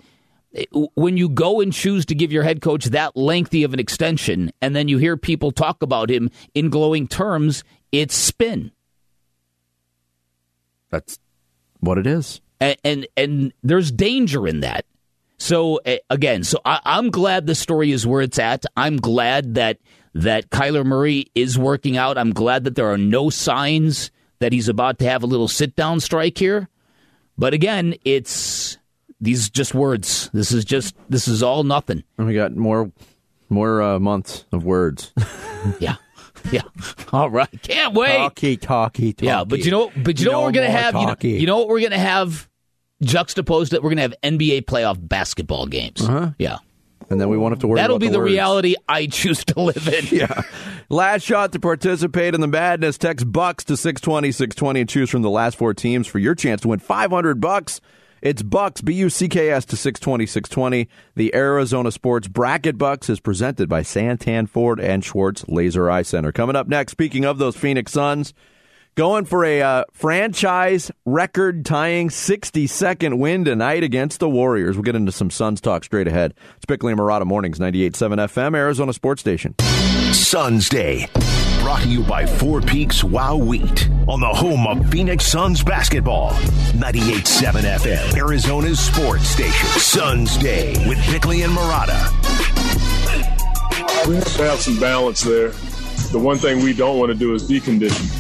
when 0.95 1.17
you 1.17 1.29
go 1.29 1.61
and 1.61 1.73
choose 1.73 2.07
to 2.07 2.15
give 2.15 2.33
your 2.33 2.43
head 2.43 2.61
coach 2.61 2.87
that 2.87 3.17
lengthy 3.17 3.65
of 3.65 3.75
an 3.75 3.81
extension, 3.81 4.51
and 4.61 4.75
then 4.75 4.89
you 4.89 4.99
hear 4.99 5.17
people 5.17 5.53
talk 5.53 5.83
about 5.83 6.11
him 6.11 6.31
in 6.55 6.71
glowing 6.71 7.07
terms, 7.07 7.65
it's 7.93 8.15
spin. 8.15 8.73
that's 10.91 11.19
what 11.81 11.99
it 11.99 12.07
is. 12.07 12.41
and 12.61 12.77
and, 12.85 13.07
and 13.17 13.53
there's 13.63 13.93
danger 13.93 14.47
in 14.47 14.61
that. 14.61 14.85
So 15.39 15.81
uh, 15.87 15.97
again, 16.11 16.43
so 16.45 16.61
I, 16.65 16.81
I'm 16.85 17.11
glad 17.11 17.47
the 17.47 17.55
story 17.55 17.93
is 17.93 18.07
where 18.07 18.23
it's 18.23 18.39
at. 18.39 18.65
I'm 18.77 18.97
glad 18.97 19.55
that 19.55 19.79
that 20.15 20.51
Kyler 20.51 20.85
Murray 20.85 21.27
is 21.35 21.59
working 21.59 21.97
out. 21.97 22.19
I'm 22.19 22.33
glad 22.33 22.65
that 22.65 22.75
there 22.75 22.91
are 22.91 22.99
no 22.99 23.31
signs 23.31 24.11
that 24.41 24.53
he's 24.53 24.69
about 24.69 24.99
to 24.99 25.09
have 25.09 25.23
a 25.23 25.27
little 25.27 25.49
sit 25.49 25.77
down 25.77 26.01
strike 26.01 26.39
here. 26.39 26.69
But 27.37 27.55
again, 27.55 27.95
it's 28.05 28.78
these 29.21 29.51
just 29.51 29.75
words. 29.75 30.31
This 30.33 30.53
is 30.53 30.65
just 30.65 30.95
this 31.09 31.29
is 31.29 31.43
all 31.43 31.65
nothing. 31.65 32.05
And 32.17 32.27
we 32.27 32.35
got 32.35 32.55
more 32.57 32.91
more 33.49 33.83
uh, 33.83 33.99
months 33.99 34.45
of 34.53 34.65
words. 34.65 35.13
yeah. 35.81 35.97
Yeah. 36.53 36.63
All 37.13 37.31
right. 37.31 37.49
Can't 37.63 37.95
wait. 37.95 38.17
Talky, 38.17 38.57
talky, 38.57 39.13
talky. 39.13 39.27
Yeah, 39.27 39.45
but 39.45 39.61
you 39.61 39.71
know, 39.71 39.91
but 39.97 40.19
you 40.19 40.27
know 40.27 40.33
No 40.33 40.41
what 40.41 40.47
we're 40.47 40.53
gonna 40.53 40.71
have. 40.71 40.95
You 40.95 41.07
know, 41.07 41.17
you 41.21 41.47
know 41.47 41.59
what 41.59 41.69
we're 41.69 41.81
gonna 41.81 41.99
have 41.99 42.49
juxtaposed. 43.03 43.73
That 43.73 43.83
we're 43.83 43.91
gonna 43.91 44.03
have 44.03 44.15
NBA 44.23 44.63
playoff 44.63 44.97
basketball 45.01 45.67
games. 45.67 46.01
Uh-huh. 46.01 46.31
Yeah, 46.39 46.59
and 47.11 47.21
then 47.21 47.29
we 47.29 47.37
won't 47.37 47.53
have 47.53 47.61
to 47.61 47.67
worry. 47.67 47.79
About. 47.79 47.85
That'll 47.85 47.99
be 47.99 48.09
the, 48.09 48.19
words. 48.19 48.31
reality 48.31 48.75
I 48.89 49.07
choose 49.07 49.45
to 49.47 49.61
live 49.61 49.89
in. 49.89 50.07
Yeah. 50.19 50.43
Last 50.91 51.23
shot 51.23 51.53
to 51.53 51.61
participate 51.61 52.35
in 52.35 52.41
the 52.41 52.47
madness. 52.47 52.97
Text 52.99 53.31
Bucks 53.31 53.65
to 53.65 53.77
620 53.77 54.33
620 54.33 54.81
and 54.81 54.89
choose 54.89 55.11
from 55.11 55.23
the 55.23 55.31
last 55.31 55.59
four 55.59 55.75
teams 55.75 56.07
for 56.07 56.19
your 56.19 56.35
chance 56.35 56.63
to 56.63 56.69
win 56.69 56.79
500 56.79 57.41
bucks. 57.41 57.81
It's 58.21 58.43
Bucks, 58.43 58.81
B 58.81 58.95
U 58.95 59.11
C 59.11 59.29
K 59.29 59.51
S 59.51 59.65
to 59.67 59.77
620 59.77 60.27
620. 60.27 60.89
The 61.15 61.35
Arizona 61.35 61.93
Sports 61.93 62.29
Bracket 62.29 62.79
Bucks 62.79 63.09
is 63.09 63.21
presented 63.21 63.69
by 63.69 63.83
Santan 63.83 64.49
Ford 64.49 64.81
and 64.81 65.05
Schwartz 65.05 65.45
Laser 65.49 65.91
Eye 65.91 66.03
Center. 66.03 66.33
Coming 66.33 66.57
up 66.57 66.69
next, 66.69 66.93
speaking 66.93 67.25
of 67.25 67.39
those 67.39 67.57
Phoenix 67.57 67.93
Suns, 67.93 68.35
going 68.97 69.25
for 69.25 69.45
a 69.45 69.63
uh, 69.63 69.85
franchise 69.93 70.91
record 71.05 71.65
tying 71.65 72.11
60 72.11 72.67
second 72.67 73.19
win 73.19 73.45
tonight 73.45 73.85
against 73.85 74.21
the 74.21 74.29
Warriors. 74.29 74.77
We'll 74.77 74.83
get 74.83 74.97
into 74.97 75.13
some 75.13 75.31
Suns 75.31 75.61
talk 75.61 75.85
straight 75.85 76.09
ahead. 76.09 76.35
It's 76.57 76.67
Bickley 76.67 76.93
and 76.93 77.01
Marotta 77.01 77.25
Mornings, 77.25 77.59
98.7 77.59 78.17
FM, 78.17 78.57
Arizona 78.57 78.93
Sports 78.93 79.21
Station. 79.21 79.55
Suns 80.13 80.69
Day. 80.69 81.07
Brought 81.61 81.83
to 81.83 81.89
you 81.89 82.03
by 82.03 82.25
Four 82.25 82.61
Peaks 82.61 83.05
Wow 83.05 83.37
Wheat 83.37 83.89
on 84.07 84.21
the 84.21 84.29
home 84.29 84.67
of 84.67 84.89
Phoenix 84.91 85.27
Suns 85.27 85.63
basketball. 85.63 86.31
98.7 86.73 87.61
FM, 87.63 88.17
Arizona's 88.17 88.81
sports 88.81 89.29
station. 89.29 89.69
Suns 89.81 90.37
Day 90.39 90.75
with 90.89 90.99
Bickley 91.11 91.43
and 91.43 91.53
Marotta. 91.53 91.99
We 94.09 94.17
have 94.17 94.37
to 94.37 94.43
have 94.45 94.61
some 94.61 94.81
balance 94.81 95.21
there. 95.21 95.51
The 96.13 96.19
one 96.19 96.39
thing 96.39 96.63
we 96.63 96.73
don't 96.73 96.99
want 96.99 97.13
to 97.13 97.19
do 97.19 97.35
is 97.35 97.49
decondition. 97.49 98.15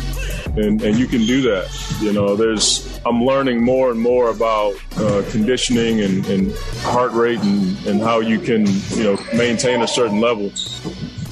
And, 0.58 0.82
and 0.82 0.98
you 0.98 1.06
can 1.06 1.24
do 1.24 1.40
that. 1.42 1.68
You 2.00 2.12
know, 2.12 2.36
there's, 2.36 3.00
I'm 3.06 3.24
learning 3.24 3.64
more 3.64 3.90
and 3.90 4.00
more 4.00 4.30
about 4.30 4.74
uh, 4.96 5.22
conditioning 5.30 6.00
and, 6.00 6.26
and 6.26 6.52
heart 6.80 7.12
rate 7.12 7.40
and, 7.40 7.86
and 7.86 8.00
how 8.00 8.20
you 8.20 8.40
can, 8.40 8.66
you 8.90 9.04
know, 9.04 9.18
maintain 9.34 9.82
a 9.82 9.88
certain 9.88 10.20
level. 10.20 10.52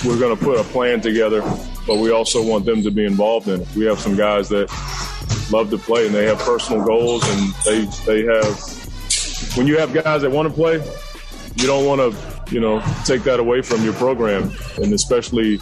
We're 0.05 0.19
going 0.19 0.37
to 0.37 0.45
put 0.45 0.59
a 0.59 0.65
plan 0.65 1.01
together, 1.01 1.41
but 1.87 1.99
we 1.99 2.11
also 2.11 2.43
want 2.43 2.65
them 2.65 2.83
to 2.83 2.91
be 2.91 3.05
involved 3.05 3.49
in 3.49 3.63
it. 3.63 3.69
We 3.75 3.87
have 3.87 3.99
some 3.99 4.17
guys 4.17 4.49
that 4.51 4.69
love 5.51 5.71
to 5.71 5.79
play 5.79 6.07
and 6.07 6.15
they 6.15 6.27
have 6.27 6.39
personal 6.39 6.85
goals 6.85 7.23
and 7.29 7.55
they, 7.65 7.85
they 8.05 8.25
have, 8.25 9.57
when 9.57 9.67
you 9.67 9.79
have 9.79 9.93
guys 9.93 10.23
that 10.23 10.31
want 10.31 10.49
to 10.49 10.55
play, 10.55 10.75
you 11.57 11.67
don't 11.67 11.87
want 11.87 12.01
to, 12.01 12.55
you 12.55 12.61
know, 12.61 12.83
take 13.05 13.23
that 13.25 13.41
away 13.41 13.63
from 13.63 13.83
your 13.83 13.95
program, 13.95 14.53
and 14.77 14.93
especially 14.93 15.57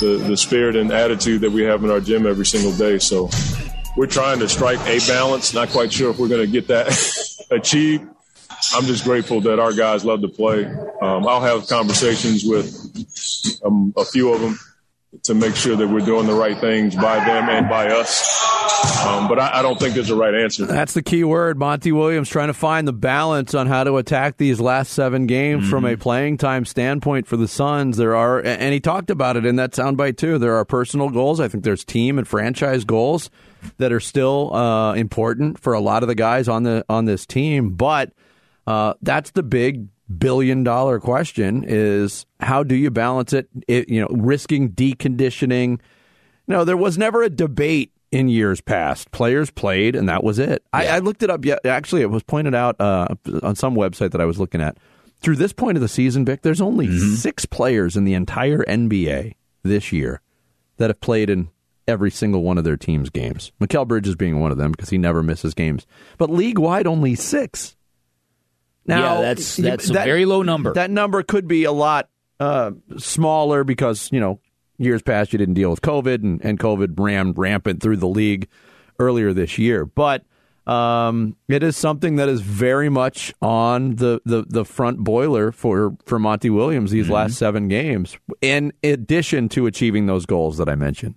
the 0.00 0.16
the 0.26 0.36
spirit 0.36 0.76
and 0.76 0.90
attitude 0.92 1.40
that 1.42 1.50
we 1.50 1.62
have 1.62 1.84
in 1.84 1.90
our 1.90 2.00
gym 2.00 2.26
every 2.26 2.46
single 2.46 2.72
day. 2.72 2.98
So 2.98 3.30
we're 3.96 4.06
trying 4.06 4.38
to 4.40 4.48
strike 4.48 4.80
a 4.80 4.98
balance. 5.06 5.54
Not 5.54 5.68
quite 5.68 5.92
sure 5.92 6.10
if 6.10 6.18
we're 6.18 6.28
going 6.28 6.44
to 6.44 6.50
get 6.50 6.68
that 6.68 6.88
achieved. 7.50 8.08
I'm 8.74 8.84
just 8.84 9.04
grateful 9.04 9.40
that 9.42 9.58
our 9.58 9.72
guys 9.72 10.04
love 10.04 10.22
to 10.22 10.28
play. 10.28 10.64
Um, 10.64 11.26
I'll 11.26 11.42
have 11.42 11.68
conversations 11.68 12.44
with 12.44 12.85
um, 13.64 13.92
a 13.96 14.04
few 14.04 14.32
of 14.32 14.40
them 14.40 14.58
to 15.22 15.34
make 15.34 15.56
sure 15.56 15.76
that 15.76 15.88
we're 15.88 16.04
doing 16.04 16.26
the 16.26 16.34
right 16.34 16.58
things 16.58 16.94
by 16.94 17.16
them 17.24 17.48
and 17.48 17.68
by 17.68 17.88
us. 17.88 18.44
Um, 19.06 19.28
but 19.28 19.38
I, 19.38 19.58
I 19.58 19.62
don't 19.62 19.78
think 19.78 19.94
there's 19.94 20.10
a 20.10 20.16
right 20.16 20.34
answer. 20.34 20.66
That's 20.66 20.94
the 20.94 21.02
key 21.02 21.24
word. 21.24 21.58
Monty 21.58 21.92
Williams 21.92 22.28
trying 22.28 22.48
to 22.48 22.54
find 22.54 22.86
the 22.86 22.92
balance 22.92 23.54
on 23.54 23.66
how 23.66 23.84
to 23.84 23.96
attack 23.96 24.36
these 24.36 24.60
last 24.60 24.92
seven 24.92 25.26
games 25.26 25.68
from 25.68 25.84
a 25.84 25.96
playing 25.96 26.36
time 26.38 26.64
standpoint 26.64 27.26
for 27.26 27.36
the 27.36 27.48
Suns. 27.48 27.96
There 27.96 28.14
are, 28.14 28.40
and 28.40 28.72
he 28.74 28.80
talked 28.80 29.10
about 29.10 29.36
it 29.36 29.46
in 29.46 29.56
that 29.56 29.72
soundbite 29.72 30.18
too. 30.18 30.38
There 30.38 30.56
are 30.56 30.64
personal 30.64 31.08
goals. 31.08 31.40
I 31.40 31.48
think 31.48 31.64
there's 31.64 31.84
team 31.84 32.18
and 32.18 32.28
franchise 32.28 32.84
goals 32.84 33.30
that 33.78 33.92
are 33.92 34.00
still 34.00 34.54
uh, 34.54 34.94
important 34.94 35.58
for 35.58 35.72
a 35.72 35.80
lot 35.80 36.02
of 36.02 36.08
the 36.08 36.14
guys 36.14 36.48
on 36.48 36.62
the 36.64 36.84
on 36.88 37.06
this 37.06 37.26
team. 37.26 37.70
But 37.70 38.12
uh, 38.66 38.94
that's 39.02 39.30
the 39.30 39.42
big 39.42 39.88
billion 40.18 40.64
dollar 40.64 41.00
question: 41.00 41.64
is 41.66 42.26
how 42.40 42.62
do 42.62 42.74
you 42.74 42.90
balance 42.90 43.32
it? 43.32 43.48
it 43.68 43.88
you 43.88 44.00
know, 44.00 44.08
risking 44.10 44.70
deconditioning. 44.70 45.80
No, 46.48 46.64
there 46.64 46.76
was 46.76 46.96
never 46.96 47.22
a 47.22 47.30
debate 47.30 47.92
in 48.12 48.28
years 48.28 48.60
past. 48.60 49.10
Players 49.10 49.50
played, 49.50 49.96
and 49.96 50.08
that 50.08 50.22
was 50.22 50.38
it. 50.38 50.62
I, 50.72 50.86
I 50.86 50.98
looked 51.00 51.22
it 51.22 51.30
up. 51.30 51.44
Yeah, 51.44 51.58
actually, 51.64 52.02
it 52.02 52.10
was 52.10 52.22
pointed 52.22 52.54
out 52.54 52.80
uh, 52.80 53.08
on 53.42 53.56
some 53.56 53.74
website 53.74 54.12
that 54.12 54.20
I 54.20 54.26
was 54.26 54.38
looking 54.38 54.60
at. 54.60 54.78
Through 55.20 55.36
this 55.36 55.52
point 55.52 55.76
of 55.76 55.82
the 55.82 55.88
season, 55.88 56.24
Vic, 56.24 56.42
there's 56.42 56.60
only 56.60 56.98
six 56.98 57.46
players 57.46 57.96
in 57.96 58.04
the 58.04 58.14
entire 58.14 58.62
NBA 58.64 59.34
this 59.62 59.90
year 59.90 60.20
that 60.76 60.90
have 60.90 61.00
played 61.00 61.30
in 61.30 61.48
every 61.88 62.10
single 62.10 62.42
one 62.42 62.58
of 62.58 62.64
their 62.64 62.76
team's 62.76 63.10
games. 63.10 63.52
Mikal 63.60 63.86
Bridges 63.86 64.14
being 64.14 64.40
one 64.40 64.52
of 64.52 64.58
them 64.58 64.72
because 64.72 64.90
he 64.90 64.98
never 64.98 65.22
misses 65.22 65.54
games. 65.54 65.86
But 66.18 66.30
league 66.30 66.58
wide, 66.58 66.86
only 66.86 67.14
six. 67.14 67.75
Now 68.86 69.16
Yeah, 69.16 69.20
that's- 69.22 69.56
that's 69.56 69.90
a 69.90 69.92
very 69.92 70.24
low 70.24 70.42
number. 70.42 70.72
That 70.74 70.90
number 70.90 71.22
could 71.22 71.46
be 71.48 71.64
a 71.64 71.72
lot 71.72 72.08
uh, 72.38 72.72
smaller 72.98 73.64
because 73.64 74.08
you 74.12 74.20
know 74.20 74.40
years 74.78 75.02
past 75.02 75.32
you 75.32 75.38
didn't 75.38 75.54
deal 75.54 75.70
with 75.70 75.80
COVID 75.80 76.22
and, 76.22 76.40
and 76.44 76.58
COVID 76.60 76.98
ran 76.98 77.32
rampant 77.32 77.82
through 77.82 77.96
the 77.96 78.08
league 78.08 78.46
earlier 78.98 79.32
this 79.32 79.56
year. 79.58 79.86
But 79.86 80.24
um, 80.66 81.36
it 81.48 81.62
is 81.62 81.76
something 81.76 82.16
that 82.16 82.28
is 82.28 82.40
very 82.40 82.88
much 82.88 83.32
on 83.40 83.94
the, 83.96 84.20
the, 84.24 84.44
the 84.48 84.64
front 84.64 84.98
boiler 84.98 85.52
for, 85.52 85.96
for 86.06 86.18
Monty 86.18 86.50
Williams 86.50 86.90
these 86.90 87.08
last 87.08 87.36
seven 87.36 87.68
games, 87.68 88.18
in 88.40 88.72
addition 88.82 89.48
to 89.50 89.66
achieving 89.66 90.06
those 90.06 90.26
goals 90.26 90.58
that 90.58 90.68
I 90.68 90.74
mentioned. 90.74 91.14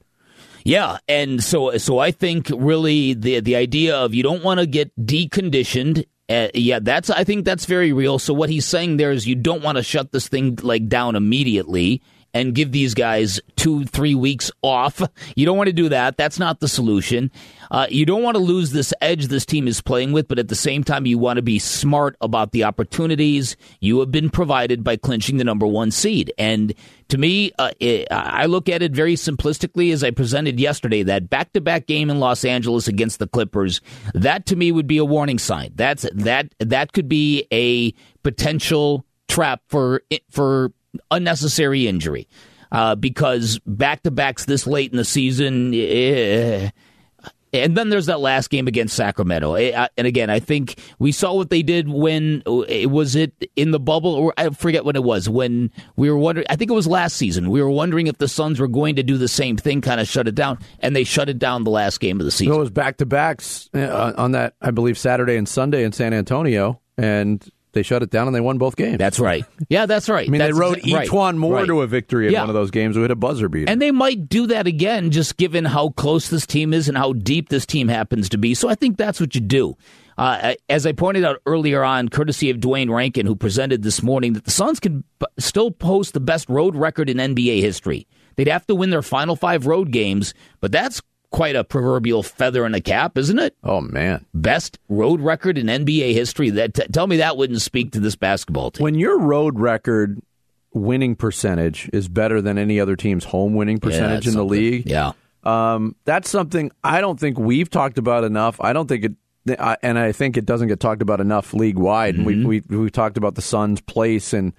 Yeah, 0.64 0.98
and 1.08 1.44
so 1.44 1.78
so 1.78 1.98
I 2.00 2.12
think 2.12 2.52
really 2.56 3.14
the 3.14 3.40
the 3.40 3.56
idea 3.56 3.96
of 3.98 4.14
you 4.14 4.22
don't 4.24 4.44
want 4.44 4.60
to 4.60 4.68
get 4.68 4.92
deconditioned. 5.04 6.06
Uh, 6.30 6.48
yeah, 6.54 6.78
that's 6.80 7.10
I 7.10 7.24
think 7.24 7.44
that's 7.44 7.66
very 7.66 7.92
real. 7.92 8.20
So 8.20 8.34
what 8.36 8.50
he's 8.50 8.66
saying 8.66 8.98
there 8.98 9.12
is 9.12 9.28
you 9.28 9.36
don't 9.36 9.64
want 9.64 9.78
to 9.78 9.84
shut 9.84 10.12
this 10.12 10.28
thing 10.28 10.60
like 10.62 10.88
down 10.88 11.16
immediately 11.16 12.04
and 12.34 12.56
give 12.56 12.72
these 12.72 12.94
guys 12.94 13.40
two 13.56 13.86
three 13.86 14.16
weeks 14.16 14.52
off. 14.62 15.02
You 15.36 15.46
don't 15.46 15.58
want 15.58 15.68
to 15.68 15.74
do 15.74 15.90
that. 15.90 16.18
That's 16.18 16.40
not 16.40 16.60
the 16.60 16.68
solution. 16.68 17.32
Uh, 17.72 17.86
you 17.90 18.06
don't 18.06 18.24
want 18.24 18.36
to 18.36 18.42
lose 18.42 18.72
this 18.72 18.94
edge 19.00 19.28
this 19.28 19.46
team 19.46 19.68
is 19.68 19.80
playing 19.80 20.12
with, 20.12 20.28
but 20.28 20.40
at 20.40 20.48
the 20.48 20.56
same 20.56 20.84
time, 20.84 21.06
you 21.06 21.18
want 21.20 21.38
to 21.38 21.44
be 21.44 21.60
smart 21.60 22.16
about 22.20 22.52
the 22.52 22.64
opportunities 22.64 23.56
you 23.80 24.00
have 24.00 24.12
been 24.12 24.30
provided 24.30 24.84
by 24.84 24.96
clinching 24.96 25.38
the 25.38 25.44
number 25.44 25.68
one 25.68 25.92
seed. 25.92 26.34
And 26.38 26.74
to 27.10 27.18
me, 27.18 27.52
uh, 27.60 27.72
it, 27.80 28.08
I 28.12 28.48
look 28.48 28.70
at 28.70 28.82
it 28.82 28.92
very 28.92 29.16
simplistically 29.16 29.94
as 29.94 30.04
I 30.04 30.12
presented 30.12 30.60
yesterday. 30.60 31.04
That 31.04 31.30
back-to-back 31.30 31.86
game 31.86 32.10
in 32.10 32.20
Los 32.20 32.44
Angeles 32.44 32.88
against 32.88 33.20
the 33.20 33.28
Clippers, 33.28 33.82
that 34.16 34.48
to 34.48 34.56
me 34.56 34.72
would 34.72 34.88
be 34.88 34.98
a 34.98 35.06
warning 35.06 35.38
sign. 35.38 35.72
That's 35.76 36.08
that 36.14 36.54
that 36.60 36.94
could 36.94 37.08
be 37.08 37.46
a 37.52 37.92
potential 38.24 39.06
trap 39.28 39.62
for 39.68 40.02
for 40.32 40.72
unnecessary 41.12 41.88
injury. 41.88 42.28
Uh, 42.72 42.94
because 42.94 43.60
back-to-backs 43.66 44.46
this 44.46 44.68
late 44.68 44.92
in 44.92 44.98
the 44.98 45.04
season. 45.04 45.74
Eh, 45.74 46.70
and 47.52 47.76
then 47.76 47.90
there's 47.90 48.06
that 48.06 48.20
last 48.20 48.52
game 48.52 48.68
against 48.68 48.96
Sacramento. 48.96 49.56
Eh, 49.56 49.88
And 49.98 50.06
again, 50.06 50.30
I 50.30 50.40
think 50.40 50.76
we 51.00 51.12
saw 51.12 51.34
what 51.34 51.50
they 51.50 51.64
did 51.64 51.90
when 51.90 52.44
eh, 52.68 52.86
was 52.86 53.16
it 53.16 53.34
in 53.56 53.72
the 53.72 53.80
bubble 53.80 54.14
or 54.14 54.36
I 54.38 54.50
forget 54.50 54.86
when 54.86 54.96
it 54.96 55.04
was 55.04 55.28
when 55.28 55.72
we 55.96 56.12
were 56.12 56.18
wondering. 56.20 56.46
I 56.48 56.56
think 56.56 56.70
it 56.70 56.76
was 56.76 56.86
last 56.86 57.18
season. 57.18 57.50
We 57.50 57.60
were 57.64 57.72
wondering 57.72 58.06
if 58.06 58.20
the 58.20 58.28
Suns 58.28 58.60
were 58.60 58.68
going 58.68 58.98
to 58.98 59.04
do 59.04 59.18
the 59.18 59.28
same 59.28 59.58
thing, 59.58 59.82
kind 59.82 60.00
of 60.00 60.08
shut 60.08 60.28
it 60.28 60.36
down, 60.36 60.60
and 60.80 60.96
they 60.96 61.04
shut 61.04 61.28
it 61.28 61.40
down 61.40 61.64
the 61.64 61.72
last 61.72 62.00
game 62.00 62.20
of 62.20 62.26
the 62.26 62.32
season. 62.32 62.54
So 62.54 62.58
it 62.60 62.62
was 62.62 62.70
back 62.70 62.98
to 62.98 63.08
backs 63.08 63.68
uh, 63.74 64.14
on 64.16 64.34
that, 64.34 64.54
I 64.62 64.70
believe, 64.70 65.00
Saturday 65.00 65.38
and 65.38 65.50
Sunday 65.50 65.84
in 65.86 65.92
San 65.92 66.14
Antonio, 66.14 66.82
and 67.00 67.44
they 67.74 67.84
shut 67.84 68.02
it 68.04 68.10
down 68.10 68.28
and 68.28 68.36
they 68.36 68.42
won 68.42 68.58
both 68.58 68.76
games. 68.76 68.98
That's 68.98 69.20
right. 69.20 69.46
Yeah, 69.70 69.86
that's 69.86 70.10
right. 70.10 70.28
I 70.28 70.32
mean, 70.32 70.40
That's 70.40 70.54
they 70.56 70.60
rode 70.60 70.78
exa- 70.80 70.86
each 70.88 70.94
right, 70.96 71.12
one 71.12 71.38
more 71.38 71.54
right. 71.56 71.68
to 71.68 71.82
a 71.82 71.88
victory 71.88 72.26
in 72.28 72.34
Yeah. 72.34 72.40
one 72.42 72.50
of 72.50 72.56
those 72.56 72.72
games 72.72 72.98
with 72.98 73.12
a 73.12 73.16
buzzer 73.16 73.48
beater. 73.50 73.70
And 73.72 73.80
they 73.82 73.92
might 73.92 74.28
do 74.28 74.48
that 74.48 74.66
again, 74.66 75.12
just 75.12 75.38
given 75.38 75.66
how 75.66 75.90
close 75.90 76.30
this 76.30 76.48
team 76.48 76.74
is 76.74 76.88
and 76.88 76.98
how 76.98 77.14
deep 77.14 77.50
this 77.50 77.66
team 77.68 77.88
happens 77.88 78.30
to 78.30 78.38
be. 78.40 78.56
So 78.56 78.68
I 78.70 78.74
think 78.76 78.98
that's 78.98 79.20
what 79.20 79.36
you 79.36 79.42
do. 79.42 79.76
Uh, 80.18 80.56
as 80.68 80.86
I 80.88 80.92
pointed 80.94 81.24
out 81.24 81.38
earlier 81.46 81.84
on, 81.84 82.10
courtesy 82.10 82.50
of 82.50 82.60
Duane 82.60 82.90
Rankin, 82.90 83.26
who 83.28 83.36
presented 83.36 83.84
this 83.84 84.02
morning, 84.02 84.34
that 84.34 84.46
the 84.46 84.52
Suns 84.52 84.80
can 84.80 85.04
b- 85.20 85.28
still 85.38 85.70
post 85.72 86.14
the 86.14 86.20
best 86.20 86.50
road 86.50 86.76
record 86.76 87.10
in 87.10 87.18
NBA 87.18 87.62
history. 87.62 88.08
They'd 88.36 88.48
have 88.48 88.66
to 88.68 88.76
win 88.76 88.90
their 88.90 89.02
final 89.04 89.36
five 89.36 89.68
road 89.68 89.92
games, 89.92 90.34
but 90.62 90.72
that's 90.72 91.02
quite 91.32 91.56
a 91.56 91.64
proverbial 91.64 92.24
feather 92.24 92.66
in 92.66 92.72
the 92.72 92.82
cap, 92.82 93.18
isn't 93.18 93.40
it? 93.40 93.56
Oh 93.64 93.82
man, 93.82 94.26
best 94.34 94.80
road 94.90 95.22
record 95.22 95.58
in 95.58 95.68
NBA 95.68 96.14
history. 96.14 96.50
That 96.50 96.74
t- 96.74 96.88
tell 96.92 97.08
me 97.08 97.18
that 97.18 97.38
wouldn't 97.38 97.62
speak 97.62 97.92
to 97.92 98.00
this 98.00 98.16
basketball 98.16 98.72
team. 98.72 98.84
when 98.84 98.96
your 98.96 99.20
road 99.20 99.60
record 99.60 100.20
winning 100.74 101.16
percentage 101.16 101.90
is 101.94 102.08
better 102.08 102.42
than 102.42 102.58
any 102.58 102.80
other 102.80 102.96
team's 102.96 103.24
home 103.26 103.54
winning 103.56 103.80
percentage 103.80 104.26
that's 104.26 104.28
in 104.28 104.34
the 104.36 104.46
league, 104.46 104.88
Yeah. 104.88 105.14
Um, 105.44 105.96
that's 106.04 106.30
something 106.30 106.70
I 106.84 107.00
don't 107.02 107.18
think 107.20 107.40
we've 107.40 107.70
talked 107.70 107.98
about 107.98 108.24
enough. 108.26 108.60
I 108.60 108.74
don't 108.74 108.88
think 108.88 109.06
it. 109.06 109.14
I- 109.60 109.78
And 109.82 109.98
I 109.98 110.12
think 110.12 110.36
it 110.36 110.46
doesn't 110.46 110.68
get 110.68 110.80
talked 110.82 111.02
about 111.02 111.22
enough 111.22 111.54
league 111.54 111.78
wide. 111.80 112.16
And 112.16 112.26
we, 112.26 112.44
we 112.46 112.62
we 112.70 112.90
talked 112.90 113.18
about 113.18 113.36
the 113.36 113.42
Suns' 113.42 113.80
place 113.82 114.34
in 114.34 114.54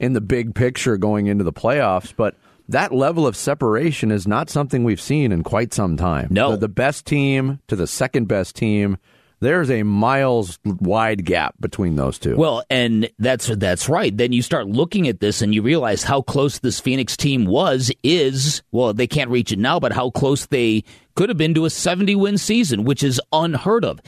in 0.00 0.14
the 0.14 0.20
big 0.22 0.54
picture 0.54 0.96
going 0.96 1.26
into 1.26 1.44
the 1.44 1.52
playoffs, 1.52 2.12
but 2.16 2.34
that 2.72 2.92
level 2.92 3.26
of 3.26 3.36
separation 3.36 4.10
is 4.10 4.26
not 4.26 4.50
something 4.50 4.84
we've 4.84 5.00
seen 5.00 5.32
in 5.32 5.42
quite 5.42 5.72
some 5.72 5.96
time. 5.96 6.28
No. 6.30 6.52
the, 6.52 6.58
the 6.58 6.68
best 6.68 7.06
team 7.06 7.60
to 7.68 7.76
the 7.76 7.86
second 7.86 8.26
best 8.28 8.56
team, 8.56 8.98
there's 9.40 9.70
a 9.70 9.82
miles 9.82 10.58
wide 10.64 11.24
gap 11.24 11.54
between 11.58 11.96
those 11.96 12.18
two. 12.18 12.36
Well, 12.36 12.62
and 12.70 13.10
that's 13.18 13.48
that's 13.48 13.88
right. 13.88 14.16
Then 14.16 14.32
you 14.32 14.40
start 14.40 14.68
looking 14.68 15.08
at 15.08 15.20
this 15.20 15.42
and 15.42 15.52
you 15.52 15.62
realize 15.62 16.04
how 16.04 16.22
close 16.22 16.60
this 16.60 16.78
Phoenix 16.78 17.16
team 17.16 17.46
was 17.46 17.90
is 18.04 18.62
well, 18.70 18.94
they 18.94 19.08
can't 19.08 19.30
reach 19.30 19.50
it 19.50 19.58
now, 19.58 19.80
but 19.80 19.92
how 19.92 20.10
close 20.10 20.46
they 20.46 20.84
could 21.16 21.28
have 21.28 21.36
been 21.36 21.54
to 21.54 21.64
a 21.64 21.70
70 21.70 22.14
win 22.14 22.38
season, 22.38 22.84
which 22.84 23.02
is 23.02 23.20
unheard 23.32 23.84
of. 23.84 24.00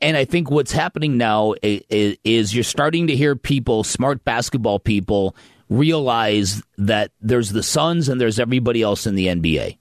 And 0.00 0.16
I 0.16 0.24
think 0.24 0.50
what's 0.50 0.72
happening 0.72 1.18
now 1.18 1.54
is 1.62 2.54
you're 2.54 2.64
starting 2.64 3.06
to 3.08 3.16
hear 3.16 3.36
people, 3.36 3.84
smart 3.84 4.24
basketball 4.24 4.78
people, 4.78 5.36
realize 5.68 6.62
that 6.76 7.10
there's 7.20 7.50
the 7.50 7.62
Suns 7.62 8.08
and 8.08 8.20
there's 8.20 8.38
everybody 8.38 8.82
else 8.82 9.06
in 9.06 9.14
the 9.14 9.26
NBA. 9.26 9.78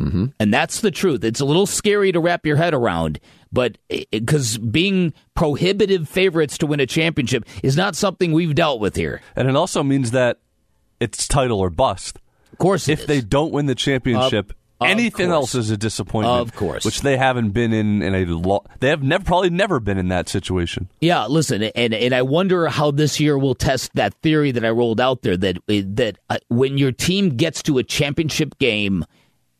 Mm-hmm. 0.00 0.26
And 0.38 0.52
that's 0.52 0.80
the 0.80 0.90
truth. 0.90 1.24
It's 1.24 1.40
a 1.40 1.44
little 1.44 1.66
scary 1.66 2.12
to 2.12 2.20
wrap 2.20 2.44
your 2.44 2.56
head 2.56 2.74
around, 2.74 3.18
but 3.50 3.78
because 4.10 4.58
being 4.58 5.14
prohibitive 5.34 6.08
favorites 6.08 6.58
to 6.58 6.66
win 6.66 6.80
a 6.80 6.86
championship 6.86 7.44
is 7.62 7.76
not 7.76 7.96
something 7.96 8.32
we've 8.32 8.54
dealt 8.54 8.80
with 8.80 8.96
here. 8.96 9.22
And 9.34 9.48
it 9.48 9.56
also 9.56 9.82
means 9.82 10.10
that 10.10 10.38
it's 11.00 11.26
title 11.26 11.60
or 11.60 11.70
bust. 11.70 12.18
Of 12.52 12.58
course, 12.58 12.88
if 12.88 13.06
they 13.06 13.20
don't 13.20 13.52
win 13.52 13.66
the 13.66 13.74
championship, 13.74 14.50
Of 14.50 14.56
anything 14.80 15.30
else 15.30 15.54
is 15.54 15.70
a 15.70 15.76
disappointment. 15.76 16.40
Of 16.40 16.54
course. 16.54 16.84
which 16.84 17.00
they 17.00 17.16
haven't 17.16 17.50
been 17.50 17.72
in 17.72 18.02
in 18.02 18.14
a 18.14 18.24
lot. 18.26 18.66
They 18.80 18.88
have 18.88 19.02
never 19.02 19.24
probably 19.24 19.50
never 19.50 19.80
been 19.80 19.98
in 19.98 20.08
that 20.08 20.28
situation. 20.28 20.88
Yeah, 21.00 21.26
listen, 21.26 21.62
and 21.62 21.94
and 21.94 22.14
I 22.14 22.22
wonder 22.22 22.68
how 22.68 22.90
this 22.90 23.18
year 23.20 23.38
will 23.38 23.54
test 23.54 23.92
that 23.94 24.14
theory 24.22 24.50
that 24.52 24.64
I 24.64 24.70
rolled 24.70 25.00
out 25.00 25.22
there 25.22 25.36
that 25.36 25.58
that 25.68 26.18
uh, 26.28 26.38
when 26.48 26.78
your 26.78 26.92
team 26.92 27.36
gets 27.36 27.62
to 27.64 27.78
a 27.78 27.82
championship 27.82 28.58
game 28.58 29.04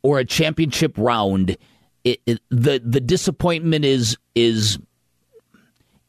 or 0.03 0.19
a 0.19 0.25
championship 0.25 0.97
round, 0.99 1.57
it, 2.05 2.21
it, 2.27 2.41
the 2.51 2.81
the 2.85 3.01
disappointment 3.01 3.85
is 3.85 4.17
is 4.35 4.79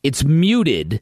it's 0.04 0.24
muted 0.24 1.02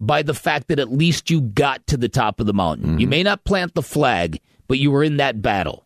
by 0.00 0.22
the 0.22 0.34
fact 0.34 0.68
that 0.68 0.78
at 0.78 0.92
least 0.92 1.28
you 1.28 1.40
got 1.40 1.84
to 1.88 1.96
the 1.96 2.08
top 2.08 2.38
of 2.40 2.46
the 2.46 2.54
mountain. 2.54 3.00
You 3.00 3.08
may 3.08 3.22
not 3.22 3.44
plant 3.44 3.74
the 3.74 3.82
flag, 3.82 4.40
but 4.68 4.78
you 4.78 4.90
were 4.92 5.02
in 5.02 5.16
that 5.16 5.42
battle. 5.42 5.84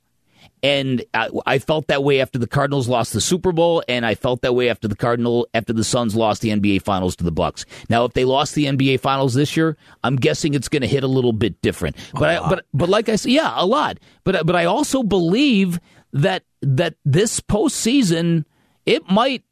And 0.63 1.05
I, 1.13 1.29
I 1.45 1.59
felt 1.59 1.89
that 1.89 2.05
way 2.05 2.21
after 2.21 2.39
the 2.39 2.47
Cardinals 2.47 2.89
lost 2.89 3.13
the 3.13 3.21
Super 3.21 3.51
Bowl, 3.51 3.83
and 3.89 4.07
I 4.07 4.15
felt 4.15 4.43
that 4.43 4.55
way 4.55 4.69
after 4.69 4.87
the 4.87 4.95
Cardinal 4.95 5.49
after 5.55 5.73
the 5.73 5.83
Suns 5.83 6.15
lost 6.15 6.41
the 6.41 6.51
NBA 6.51 6.83
Finals 6.83 7.17
to 7.17 7.25
the 7.25 7.33
Bucks. 7.33 7.65
Now, 7.89 8.05
if 8.05 8.13
they 8.13 8.25
lost 8.25 8.55
the 8.55 8.67
NBA 8.67 9.01
Finals 9.01 9.35
this 9.35 9.57
year, 9.57 9.77
I'm 10.05 10.17
guessing 10.17 10.55
it's 10.55 10.69
going 10.69 10.83
to 10.83 10.89
hit 10.89 11.03
a 11.03 11.09
little 11.09 11.33
bit 11.33 11.61
different. 11.63 11.97
But 12.13 12.29
I, 12.31 12.49
but 12.49 12.65
but 12.73 12.89
like 12.89 13.09
I 13.09 13.17
said, 13.17 13.33
yeah, 13.33 13.53
a 13.57 13.67
lot. 13.67 13.99
But 14.23 14.47
but 14.47 14.55
I 14.55 14.67
also 14.67 15.03
believe 15.03 15.81
that 16.13 16.45
that 16.61 16.95
this 17.05 17.41
postseason 17.41 18.45
it 18.87 19.09
might. 19.11 19.43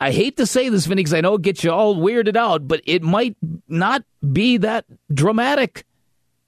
I 0.00 0.10
hate 0.10 0.38
to 0.38 0.46
say 0.46 0.68
this, 0.70 0.86
Vinny, 0.86 1.00
because 1.00 1.12
I 1.12 1.20
know 1.20 1.34
it 1.34 1.42
gets 1.42 1.62
you 1.62 1.70
all 1.70 1.96
weirded 1.96 2.36
out, 2.36 2.66
but 2.66 2.80
it 2.86 3.02
might 3.02 3.36
not 3.68 4.02
be 4.32 4.56
that 4.58 4.86
dramatic. 5.12 5.84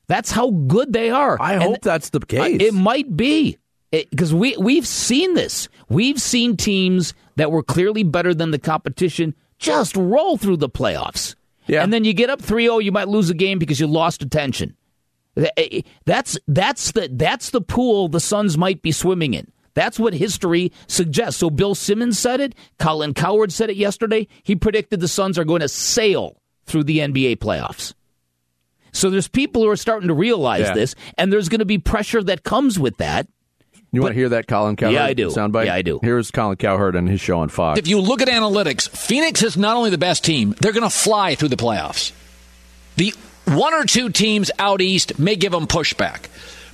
That's 0.07 0.31
how 0.31 0.51
good 0.51 0.93
they 0.93 1.11
are. 1.11 1.41
I 1.41 1.55
And 1.55 1.63
hope 1.63 1.83
that's 1.83 2.11
the 2.11 2.21
case. 2.21 2.61
It 2.61 2.75
might 2.75 3.17
be 3.17 3.59
because 3.91 4.33
we 4.35 4.57
we've 4.57 4.87
seen 4.87 5.35
this. 5.35 5.69
We've 5.89 6.21
seen 6.21 6.57
teams 6.57 7.15
that 7.37 7.51
were 7.51 7.63
clearly 7.63 8.03
better 8.03 8.35
than 8.35 8.51
the 8.51 8.59
competition 8.59 9.35
just 9.59 9.97
roll 9.97 10.37
through 10.37 10.59
the 10.59 10.69
playoffs. 10.69 11.35
Yeah. 11.67 11.83
And 11.83 11.93
then 11.93 12.05
you 12.05 12.13
get 12.15 12.31
up 12.31 12.41
3-0, 12.41 12.83
you 12.83 12.91
might 12.93 13.09
lose 13.09 13.31
a 13.31 13.35
game 13.35 13.59
because 13.59 13.79
you 13.79 13.87
lost 13.87 14.23
attention. 14.23 14.77
Eh, 15.37 15.83
That's 16.07 16.39
that's 16.49 16.93
the 16.93 17.09
that's 17.13 17.51
the 17.51 17.61
pool 17.61 18.09
the 18.09 18.21
Suns 18.21 18.59
might 18.59 18.83
be 18.83 18.91
swimming 18.93 19.35
in. 19.35 19.51
That's 19.75 19.99
what 20.01 20.15
history 20.15 20.73
suggests. 20.89 21.39
So 21.39 21.49
Bill 21.49 21.75
Simmons 21.77 22.19
said 22.19 22.41
it. 22.41 22.55
Colin 22.81 23.15
Cowherd 23.15 23.53
said 23.53 23.71
it 23.71 23.77
yesterday. 23.77 24.27
He 24.43 24.57
predicted 24.57 24.99
the 25.01 25.07
Suns 25.09 25.39
are 25.39 25.45
going 25.45 25.61
to 25.61 25.69
sail 25.69 26.37
through 26.67 26.85
the 26.85 26.99
NBA 26.99 27.37
playoffs. 27.39 27.95
So 28.93 29.09
there's 29.11 29.29
people 29.29 29.63
who 29.63 29.69
are 29.71 29.77
starting 29.77 30.09
to 30.09 30.15
realize 30.15 30.63
Yeah. 30.67 30.75
this, 30.75 30.97
and 31.17 31.33
there's 31.33 31.49
going 31.49 31.61
to 31.61 31.65
be 31.65 31.79
pressure 31.79 32.23
that 32.25 32.43
comes 32.43 32.79
with 32.81 32.97
that. 32.97 33.29
You 33.93 34.03
want 34.03 34.13
to 34.15 34.19
hear 34.19 34.29
that 34.31 34.47
Colin 34.47 34.77
Cowherd 34.77 34.95
Yeah, 34.95 35.05
I 35.05 35.15
do. 35.15 35.29
soundbite? 35.29 35.67
Yeah, 35.67 35.75
I 35.75 35.83
do. 35.83 35.99
Here's 36.03 36.31
Colin 36.31 36.57
Cowherd 36.57 36.95
and 36.97 37.09
his 37.09 37.21
show 37.21 37.41
on 37.41 37.49
Fox. 37.49 37.79
If 37.79 37.89
you 37.89 38.01
look 38.01 38.23
at 38.23 38.29
analytics, 38.29 38.89
Phoenix 38.89 39.43
is 39.43 39.57
not 39.57 39.77
only 39.77 39.91
the 39.91 39.99
best 39.99 40.25
team, 40.25 40.55
they're 40.61 40.73
going 40.73 40.85
to 40.85 40.91
fly 40.91 41.35
through 41.35 41.49
the 41.49 41.57
playoffs. 41.57 42.13
The 42.97 43.15
one 43.47 43.75
or 43.75 43.85
two 43.85 44.11
teams 44.11 44.51
out 44.59 44.81
east 44.81 45.19
may 45.19 45.37
give 45.37 45.53
them 45.53 45.67
pushback. 45.67 46.27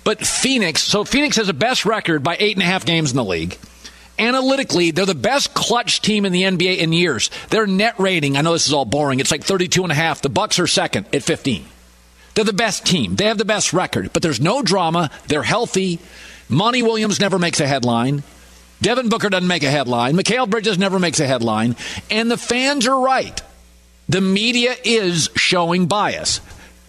But 0.04 0.24
Phoenix, 0.26 0.82
so 0.82 1.04
Phoenix 1.04 1.36
has 1.36 1.46
the 1.48 1.54
best 1.54 1.84
record 1.84 2.22
by 2.22 2.36
eight 2.38 2.54
and 2.56 2.62
a 2.62 2.66
half 2.66 2.84
games 2.84 3.10
in 3.10 3.16
the 3.16 3.24
league. 3.24 3.56
Analytically, 4.18 4.92
they're 4.92 5.04
the 5.04 5.14
best 5.14 5.52
clutch 5.52 6.00
team 6.00 6.24
in 6.24 6.32
the 6.32 6.42
NBA 6.42 6.78
in 6.78 6.92
years. 6.92 7.30
Their 7.50 7.66
net 7.66 7.98
rating, 7.98 8.36
I 8.36 8.40
know 8.40 8.52
this 8.52 8.66
is 8.66 8.72
all 8.72 8.84
boring, 8.84 9.20
it's 9.20 9.30
like 9.30 9.44
32 9.44 9.82
and 9.82 9.92
a 9.92 9.96
half. 9.96 10.22
The 10.22 10.28
Bucks 10.30 10.58
are 10.58 10.66
second 10.66 11.06
at 11.12 11.22
15. 11.22 11.64
They're 12.34 12.44
the 12.44 12.52
best 12.52 12.86
team. 12.86 13.16
They 13.16 13.24
have 13.26 13.38
the 13.38 13.44
best 13.44 13.72
record, 13.72 14.12
but 14.12 14.22
there's 14.22 14.40
no 14.40 14.62
drama. 14.62 15.10
They're 15.28 15.42
healthy. 15.42 15.98
Monty 16.48 16.82
Williams 16.82 17.18
never 17.20 17.38
makes 17.38 17.60
a 17.60 17.66
headline. 17.66 18.22
Devin 18.82 19.08
Booker 19.08 19.28
doesn't 19.30 19.48
make 19.48 19.62
a 19.62 19.70
headline. 19.70 20.16
Mikhail 20.16 20.46
Bridges 20.46 20.78
never 20.78 20.98
makes 20.98 21.18
a 21.20 21.26
headline. 21.26 21.76
And 22.10 22.30
the 22.30 22.36
fans 22.36 22.86
are 22.86 23.00
right. 23.00 23.40
The 24.08 24.20
media 24.20 24.74
is 24.84 25.28
showing 25.34 25.86
bias. 25.86 26.40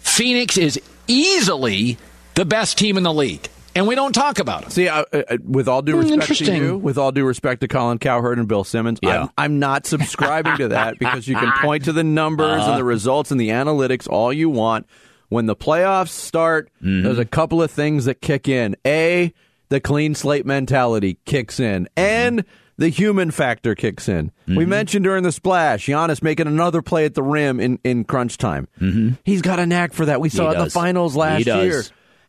Phoenix 0.02 0.58
is 0.58 0.80
easily 1.08 1.98
the 2.36 2.46
best 2.46 2.78
team 2.78 2.98
in 2.98 3.04
the 3.04 3.13
league, 3.13 3.48
and 3.76 3.88
we 3.88 3.96
don't 3.96 4.13
talk 4.13 4.38
about 4.39 4.63
it. 4.67 4.72
See, 4.72 4.88
uh, 4.88 5.04
uh, 5.12 5.38
with 5.43 5.67
all 5.67 5.82
due 5.82 5.93
Hmm, 6.02 6.15
respect 6.20 6.38
to 6.46 6.56
you, 6.56 6.78
with 6.78 6.98
all 6.98 7.12
due 7.12 7.26
respect 7.26 7.62
to 7.62 7.67
Colin 7.67 7.98
Cowherd 7.98 8.38
and 8.38 8.48
Bill 8.48 8.63
Simmons, 8.63 9.00
Yeah. 9.02 9.24
I'm, 9.24 9.30
I'm 9.38 9.60
not 9.60 9.86
subscribing 9.88 10.58
to 10.58 10.67
that 10.70 11.00
because 11.00 11.28
you 11.28 11.36
can 11.36 11.52
point 11.62 11.86
to 11.86 11.93
the 11.93 12.04
numbers 12.04 12.62
Uh-huh. 12.62 12.72
and 12.72 12.80
the 12.80 12.84
results 12.84 13.32
and 13.32 13.39
the 13.41 13.50
analytics 13.50 14.08
all 14.08 14.32
you 14.32 14.50
want. 14.50 14.86
When 15.30 15.46
the 15.48 15.56
playoffs 15.56 16.10
start, 16.10 16.70
Mm-hmm. 16.84 17.04
there's 17.04 17.20
a 17.20 17.26
couple 17.26 17.62
of 17.63 17.72
things 17.72 18.06
that 18.06 18.22
kick 18.22 18.48
in. 18.48 18.76
A, 18.86 19.34
the 19.69 19.80
clean 19.80 20.15
slate 20.15 20.45
mentality 20.45 21.17
kicks 21.25 21.60
in, 21.60 21.84
Mm-hmm. 21.95 21.99
and 21.99 22.45
the 22.80 22.89
human 22.89 23.32
factor 23.32 23.73
kicks 23.73 24.08
in. 24.08 24.32
We 24.47 24.65
mentioned 24.67 25.03
during 25.03 25.23
the 25.23 25.32
splash, 25.32 25.88
Giannis 25.88 26.21
making 26.21 26.45
another 26.45 26.84
play 26.84 27.06
at 27.06 27.15
the 27.15 27.23
rim 27.23 27.60
in, 27.60 27.80
in 27.84 28.03
crunch 28.03 28.38
time. 28.38 28.67
Mm-hmm. 28.80 29.15
He's 29.25 29.41
got 29.41 29.58
a 29.58 29.65
knack 29.65 29.93
for 29.93 30.06
that. 30.06 30.21
We 30.21 30.30
saw 30.30 30.49
it 30.51 30.58
in 30.60 30.63
the 30.65 30.69
finals 30.69 31.15
last 31.15 31.47
year. 31.47 31.84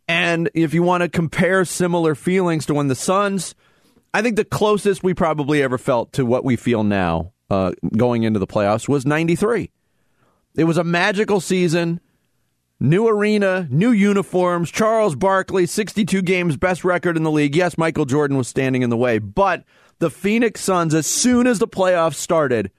And 0.09 0.49
if 0.55 0.73
you 0.73 0.83
want 0.83 1.03
to 1.03 1.11
compare 1.11 1.67
similar 1.67 2.15
feelings 2.15 2.65
to 2.67 2.75
when 2.75 2.89
the 2.89 2.95
Suns, 2.95 3.55
I 4.15 4.23
think 4.23 4.37
the 4.37 4.45
closest 4.47 5.03
we 5.05 5.13
probably 5.13 5.63
ever 5.63 5.77
felt 5.77 6.15
to 6.15 6.25
what 6.25 6.47
we 6.47 6.57
feel 6.57 6.83
now 6.83 7.33
uh, 7.51 7.73
going 7.95 8.23
into 8.23 8.39
the 8.39 8.47
playoffs 8.47 8.89
was 8.89 9.05
93. 9.05 9.71
It 10.57 10.65
was 10.65 10.79
a 10.79 10.85
magical 10.85 11.41
season. 11.43 12.01
New 12.81 13.09
arena, 13.09 13.67
new 13.71 13.91
uniforms, 13.91 14.71
Charles 14.71 15.17
Barkley, 15.17 15.67
62 15.67 16.23
games, 16.23 16.57
best 16.57 16.85
record 16.85 17.17
in 17.17 17.25
the 17.25 17.31
league. 17.31 17.57
Yes, 17.57 17.77
Michael 17.77 18.05
Jordan 18.05 18.37
was 18.37 18.47
standing 18.47 18.83
in 18.83 18.91
the 18.91 18.97
way, 18.97 19.19
but 19.19 19.65
the 19.99 20.11
Phoenix 20.11 20.61
Suns, 20.61 20.95
as 20.95 21.07
soon 21.07 21.49
as 21.49 21.59
the 21.59 21.67
playoffs 21.67 22.15
started, 22.15 22.71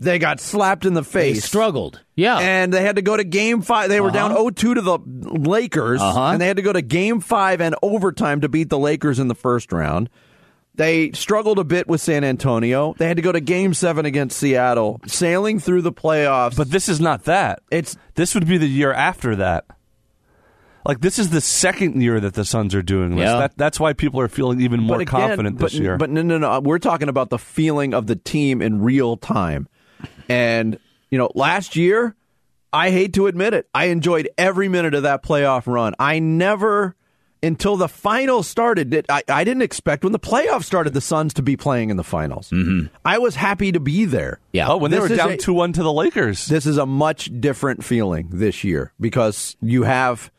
they 0.00 0.18
got 0.18 0.40
slapped 0.40 0.84
in 0.84 0.94
the 0.94 1.02
They 1.02 1.34
face. 1.34 1.44
struggled. 1.44 2.02
Yeah. 2.16 2.38
And 2.38 2.72
they 2.72 2.82
had 2.82 2.96
to 2.96 3.02
go 3.02 3.16
to 3.16 3.22
game 3.22 3.62
five. 3.62 3.88
They 3.90 4.00
were 4.00 4.10
down 4.10 4.32
0 4.32 4.50
2 4.50 4.74
to 4.74 4.80
the 4.80 4.98
Lakers. 4.98 6.00
Uh-huh. 6.00 6.30
And 6.32 6.40
they 6.40 6.48
had 6.48 6.56
to 6.56 6.62
go 6.62 6.72
to 6.72 6.82
game 6.82 7.20
five 7.20 7.60
and 7.60 7.76
overtime 7.80 8.40
to 8.40 8.48
beat 8.48 8.70
the 8.70 8.78
Lakers 8.78 9.20
in 9.20 9.28
the 9.28 9.36
first 9.36 9.72
round. 9.72 10.10
They 10.76 11.12
struggled 11.12 11.58
a 11.58 11.64
bit 11.64 11.86
with 11.86 12.00
San 12.00 12.24
Antonio. 12.24 12.94
They 12.98 13.06
had 13.06 13.16
to 13.16 13.22
go 13.22 13.30
to 13.30 13.40
game 13.40 13.74
seven 13.74 14.06
against 14.06 14.36
Seattle, 14.38 15.00
sailing 15.06 15.60
through 15.60 15.82
the 15.82 15.92
playoffs. 15.92 16.56
But 16.56 16.70
this 16.70 16.88
is 16.88 17.00
not 17.00 17.24
that. 17.24 17.60
It's 17.70 17.96
this 18.16 18.34
would 18.34 18.48
be 18.48 18.58
the 18.58 18.66
year 18.66 18.92
after 18.92 19.36
that. 19.36 19.66
Like 20.86 21.00
this 21.00 21.18
is 21.18 21.30
the 21.30 21.40
second 21.40 22.02
year 22.02 22.20
that 22.20 22.34
the 22.34 22.44
Suns 22.44 22.74
are 22.74 22.82
doing 22.82 23.16
this. 23.16 23.20
Yeah. 23.20 23.38
That, 23.38 23.56
that's 23.56 23.80
why 23.80 23.92
people 23.92 24.20
are 24.20 24.28
feeling 24.28 24.60
even 24.60 24.80
more 24.80 24.96
again, 24.96 25.06
confident 25.06 25.58
but, 25.58 25.70
this 25.70 25.74
year. 25.74 25.96
But 25.96 26.10
no, 26.10 26.22
no, 26.22 26.38
no. 26.38 26.60
We're 26.60 26.78
talking 26.78 27.08
about 27.08 27.30
the 27.30 27.38
feeling 27.38 27.94
of 27.94 28.06
the 28.06 28.16
team 28.16 28.60
in 28.60 28.82
real 28.82 29.16
time. 29.16 29.68
And, 30.28 30.78
you 31.10 31.18
know, 31.18 31.30
last 31.34 31.76
year, 31.76 32.16
I 32.72 32.90
hate 32.90 33.14
to 33.14 33.28
admit 33.28 33.54
it, 33.54 33.68
I 33.72 33.86
enjoyed 33.86 34.28
every 34.36 34.68
minute 34.68 34.94
of 34.94 35.04
that 35.04 35.22
playoff 35.22 35.66
run. 35.66 35.94
I 35.98 36.18
never, 36.18 36.96
until 37.44 37.76
the 37.76 37.88
finals 37.88 38.48
started, 38.48 39.06
I, 39.08 39.22
I 39.28 39.44
didn't 39.44 39.62
expect 39.62 40.02
when 40.02 40.12
the 40.12 40.18
playoffs 40.18 40.64
started 40.64 40.94
the 40.94 41.00
Suns 41.00 41.34
to 41.34 41.42
be 41.42 41.56
playing 41.56 41.90
in 41.90 41.96
the 41.96 42.04
finals. 42.04 42.50
Mm-hmm. 42.50 42.94
I 43.04 43.18
was 43.18 43.36
happy 43.36 43.72
to 43.72 43.80
be 43.80 44.04
there. 44.04 44.40
yeah. 44.52 44.68
oh, 44.68 44.78
when 44.78 44.90
they 44.90 44.98
were 44.98 45.08
down 45.08 45.38
two 45.38 45.54
one 45.54 45.72
to 45.74 45.82
the 45.82 45.92
Lakers. 45.92 46.46
This 46.46 46.66
is 46.66 46.78
a 46.78 46.86
much 46.86 47.30
different 47.40 47.84
feeling 47.84 48.28
this 48.32 48.64
year 48.64 48.92
because 48.98 49.56
you 49.60 49.82
have 49.82 50.30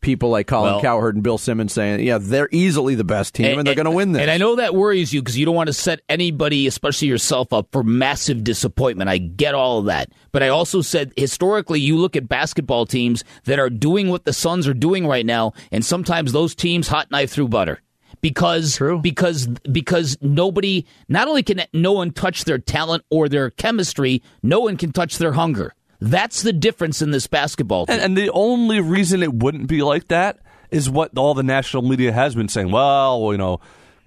people 0.00 0.30
like 0.30 0.46
Colin 0.46 0.72
Well- 0.72 0.80
Cowherd 0.80 1.14
and 1.14 1.22
Bill 1.22 1.38
Simmons 1.38 1.72
saying, 1.72 2.04
"Yeah, 2.06 2.18
they're 2.20 2.48
easily 2.52 2.94
the 2.94 3.04
best 3.04 3.34
team, 3.34 3.58
and, 3.58 3.66
they're 3.66 3.74
going 3.74 3.84
to 3.84 3.90
win 3.90 4.12
this." 4.12 4.22
And 4.22 4.30
I 4.30 4.38
know 4.38 4.56
that 4.56 4.74
worries 4.74 5.12
you 5.12 5.20
because 5.22 5.38
you 5.38 5.46
don't 5.46 5.54
want 5.54 5.68
to 5.68 5.72
set 5.72 6.00
anybody, 6.08 6.66
especially 6.66 7.08
yourself, 7.08 7.52
up 7.52 7.68
for 7.72 7.82
massive 7.82 8.44
disappointment. 8.44 9.10
I 9.10 9.18
get 9.18 9.54
all 9.54 9.78
of 9.78 9.84
that. 9.86 10.10
But 10.32 10.42
I 10.42 10.48
also 10.48 10.80
said 10.80 11.12
historically, 11.16 11.80
you 11.80 11.96
look 11.96 12.16
at 12.16 12.28
basketball 12.28 12.86
teams 12.86 13.24
that 13.44 13.58
are 13.58 13.70
doing 13.70 14.08
what 14.08 14.24
the 14.24 14.32
Suns 14.32 14.66
are 14.66 14.74
doing 14.74 15.06
right 15.06 15.26
now, 15.26 15.52
and 15.72 15.84
sometimes 15.84 16.32
those 16.32 16.54
teams 16.54 16.88
hot 16.88 17.10
knife 17.10 17.30
through 17.30 17.48
butter. 17.48 17.80
Because 18.22 18.78
because 19.02 19.46
because 19.70 20.18
nobody 20.20 20.84
not 21.08 21.26
only 21.28 21.42
can 21.42 21.62
no 21.72 21.92
one 21.92 22.10
touch 22.10 22.44
their 22.44 22.58
talent 22.58 23.02
or 23.08 23.28
their 23.28 23.48
chemistry, 23.50 24.22
no 24.42 24.60
one 24.60 24.76
can 24.76 24.92
touch 24.92 25.16
their 25.16 25.32
hunger. 25.32 25.74
That's 26.00 26.42
the 26.42 26.52
difference 26.52 27.02
in 27.02 27.10
this 27.10 27.26
basketball 27.26 27.86
team. 27.86 27.94
And, 27.94 28.02
and 28.02 28.16
the 28.16 28.30
only 28.30 28.80
reason 28.80 29.22
it 29.22 29.34
wouldn't 29.34 29.66
be 29.66 29.82
like 29.82 30.08
that 30.08 30.38
is 30.70 30.88
what 30.88 31.16
all 31.16 31.34
the 31.34 31.42
national 31.42 31.82
media 31.82 32.12
has 32.12 32.34
been 32.34 32.48
saying. 32.48 32.70
Well, 32.70 33.28
you 33.32 33.38
know, 33.38 33.60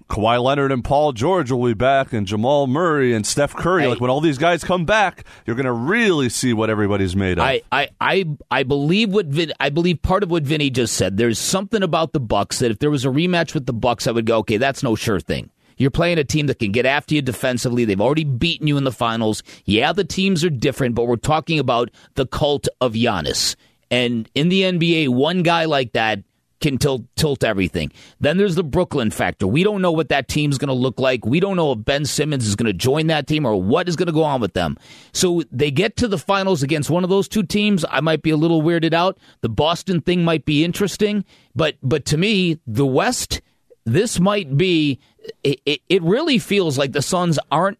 Kawhi 0.08 0.42
Leonard 0.42 0.70
and 0.70 0.84
Paul 0.84 1.12
George 1.12 1.50
will 1.50 1.64
be 1.64 1.74
back, 1.74 2.12
and 2.12 2.26
Jamal 2.26 2.66
Murray 2.66 3.14
and 3.14 3.26
Steph 3.26 3.54
Curry. 3.54 3.86
Like 3.86 4.00
when 4.00 4.10
all 4.10 4.20
these 4.20 4.38
guys 4.38 4.62
come 4.62 4.84
back, 4.84 5.24
you're 5.46 5.56
going 5.56 5.66
to 5.66 5.72
really 5.72 6.28
see 6.28 6.52
what 6.52 6.68
everybody's 6.68 7.16
made 7.16 7.38
of. 7.38 7.44
I, 7.44 7.62
I, 7.72 7.88
I, 8.00 8.24
I 8.50 8.62
believe 8.64 9.12
what 9.12 9.26
Vin, 9.26 9.52
I 9.60 9.70
believe 9.70 10.02
part 10.02 10.22
of 10.22 10.30
what 10.30 10.42
Vinny 10.42 10.68
just 10.68 10.94
said. 10.94 11.16
There's 11.16 11.38
something 11.38 11.82
about 11.82 12.12
the 12.12 12.20
Bucks 12.20 12.58
that 12.58 12.70
if 12.70 12.80
there 12.80 12.90
was 12.90 13.04
a 13.04 13.08
rematch 13.08 13.54
with 13.54 13.66
the 13.66 13.72
Bucks, 13.72 14.06
I 14.06 14.10
would 14.10 14.26
go, 14.26 14.38
okay, 14.38 14.58
that's 14.58 14.82
no 14.82 14.94
sure 14.94 15.20
thing. 15.20 15.50
You're 15.76 15.90
playing 15.90 16.18
a 16.18 16.24
team 16.24 16.46
that 16.46 16.58
can 16.58 16.72
get 16.72 16.86
after 16.86 17.14
you 17.14 17.22
defensively. 17.22 17.84
They've 17.84 18.00
already 18.00 18.24
beaten 18.24 18.66
you 18.66 18.76
in 18.76 18.84
the 18.84 18.92
finals. 18.92 19.42
Yeah, 19.64 19.92
the 19.92 20.04
teams 20.04 20.44
are 20.44 20.50
different, 20.50 20.94
but 20.94 21.06
we're 21.06 21.16
talking 21.16 21.58
about 21.58 21.90
the 22.14 22.26
cult 22.26 22.68
of 22.80 22.94
Giannis. 22.94 23.56
And 23.90 24.28
in 24.34 24.48
the 24.48 24.62
NBA, 24.62 25.08
one 25.08 25.42
guy 25.42 25.66
like 25.66 25.92
that 25.92 26.24
can 26.64 26.78
tilt, 26.78 27.02
tilt 27.14 27.44
everything. 27.44 27.92
Then 28.20 28.38
there's 28.38 28.54
the 28.54 28.64
Brooklyn 28.64 29.10
factor. 29.10 29.46
We 29.46 29.64
don't 29.64 29.82
know 29.82 29.92
what 29.92 30.08
that 30.08 30.28
team's 30.28 30.56
going 30.56 30.68
to 30.68 30.74
look 30.74 30.98
like. 30.98 31.26
We 31.26 31.38
don't 31.38 31.56
know 31.56 31.72
if 31.72 31.84
Ben 31.84 32.06
Simmons 32.06 32.46
is 32.46 32.56
going 32.56 32.66
to 32.66 32.72
join 32.72 33.08
that 33.08 33.26
team 33.26 33.44
or 33.44 33.60
what 33.60 33.86
is 33.86 33.96
going 33.96 34.06
to 34.06 34.12
go 34.12 34.22
on 34.22 34.40
with 34.40 34.54
them. 34.54 34.78
So 35.12 35.42
they 35.52 35.70
get 35.70 35.96
to 35.96 36.08
the 36.08 36.16
finals 36.16 36.62
against 36.62 36.88
one 36.88 37.04
of 37.04 37.10
those 37.10 37.28
two 37.28 37.42
teams. 37.42 37.84
I 37.90 38.00
might 38.00 38.22
be 38.22 38.30
a 38.30 38.36
little 38.36 38.62
weirded 38.62 38.94
out. 38.94 39.18
The 39.42 39.50
Boston 39.50 40.00
thing 40.00 40.24
might 40.24 40.46
be 40.46 40.64
interesting, 40.64 41.26
but 41.54 41.76
but 41.82 42.06
to 42.06 42.16
me, 42.16 42.58
the 42.66 42.86
West, 42.86 43.42
this 43.84 44.18
might 44.18 44.56
be. 44.56 45.00
It, 45.42 45.60
it, 45.64 45.80
it 45.88 46.02
really 46.02 46.38
feels 46.38 46.76
like 46.76 46.92
the 46.92 47.02
Suns 47.02 47.38
aren't 47.50 47.78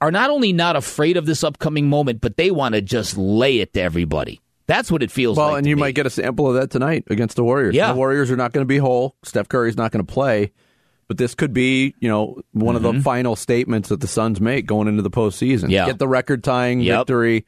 are 0.00 0.10
not 0.10 0.30
only 0.30 0.52
not 0.52 0.76
afraid 0.76 1.16
of 1.16 1.26
this 1.26 1.44
upcoming 1.44 1.88
moment, 1.88 2.20
but 2.20 2.36
they 2.36 2.50
want 2.50 2.74
to 2.74 2.82
just 2.82 3.16
lay 3.16 3.60
it 3.60 3.72
to 3.74 3.80
everybody. 3.80 4.40
That's 4.66 4.90
what 4.90 5.02
it 5.02 5.10
feels 5.10 5.36
well, 5.36 5.46
like. 5.46 5.52
Well, 5.52 5.58
and 5.58 5.66
you 5.66 5.76
me. 5.76 5.80
might 5.80 5.94
get 5.94 6.06
a 6.06 6.10
sample 6.10 6.48
of 6.48 6.54
that 6.54 6.70
tonight 6.70 7.04
against 7.08 7.36
the 7.36 7.44
Warriors. 7.44 7.74
Yeah. 7.74 7.92
the 7.92 7.98
Warriors 7.98 8.30
are 8.30 8.36
not 8.36 8.52
going 8.52 8.62
to 8.64 8.68
be 8.68 8.78
whole. 8.78 9.14
Steph 9.22 9.48
Curry's 9.48 9.76
not 9.76 9.92
going 9.92 10.04
to 10.04 10.12
play, 10.12 10.52
but 11.06 11.18
this 11.18 11.34
could 11.34 11.52
be, 11.52 11.94
you 12.00 12.08
know, 12.08 12.40
one 12.52 12.74
of 12.74 12.82
the 12.82 12.94
final 13.02 13.36
statements 13.36 13.90
that 13.90 14.00
the 14.00 14.06
Suns 14.06 14.40
make 14.40 14.66
going 14.66 14.88
into 14.88 15.02
the 15.02 15.10
postseason. 15.10 15.64
Mm-hmm. 15.64 15.70
Yeah. 15.70 15.86
get 15.86 15.98
the 15.98 16.08
record 16.08 16.42
tying 16.42 16.80
Yep. 16.80 16.98
victory 17.00 17.44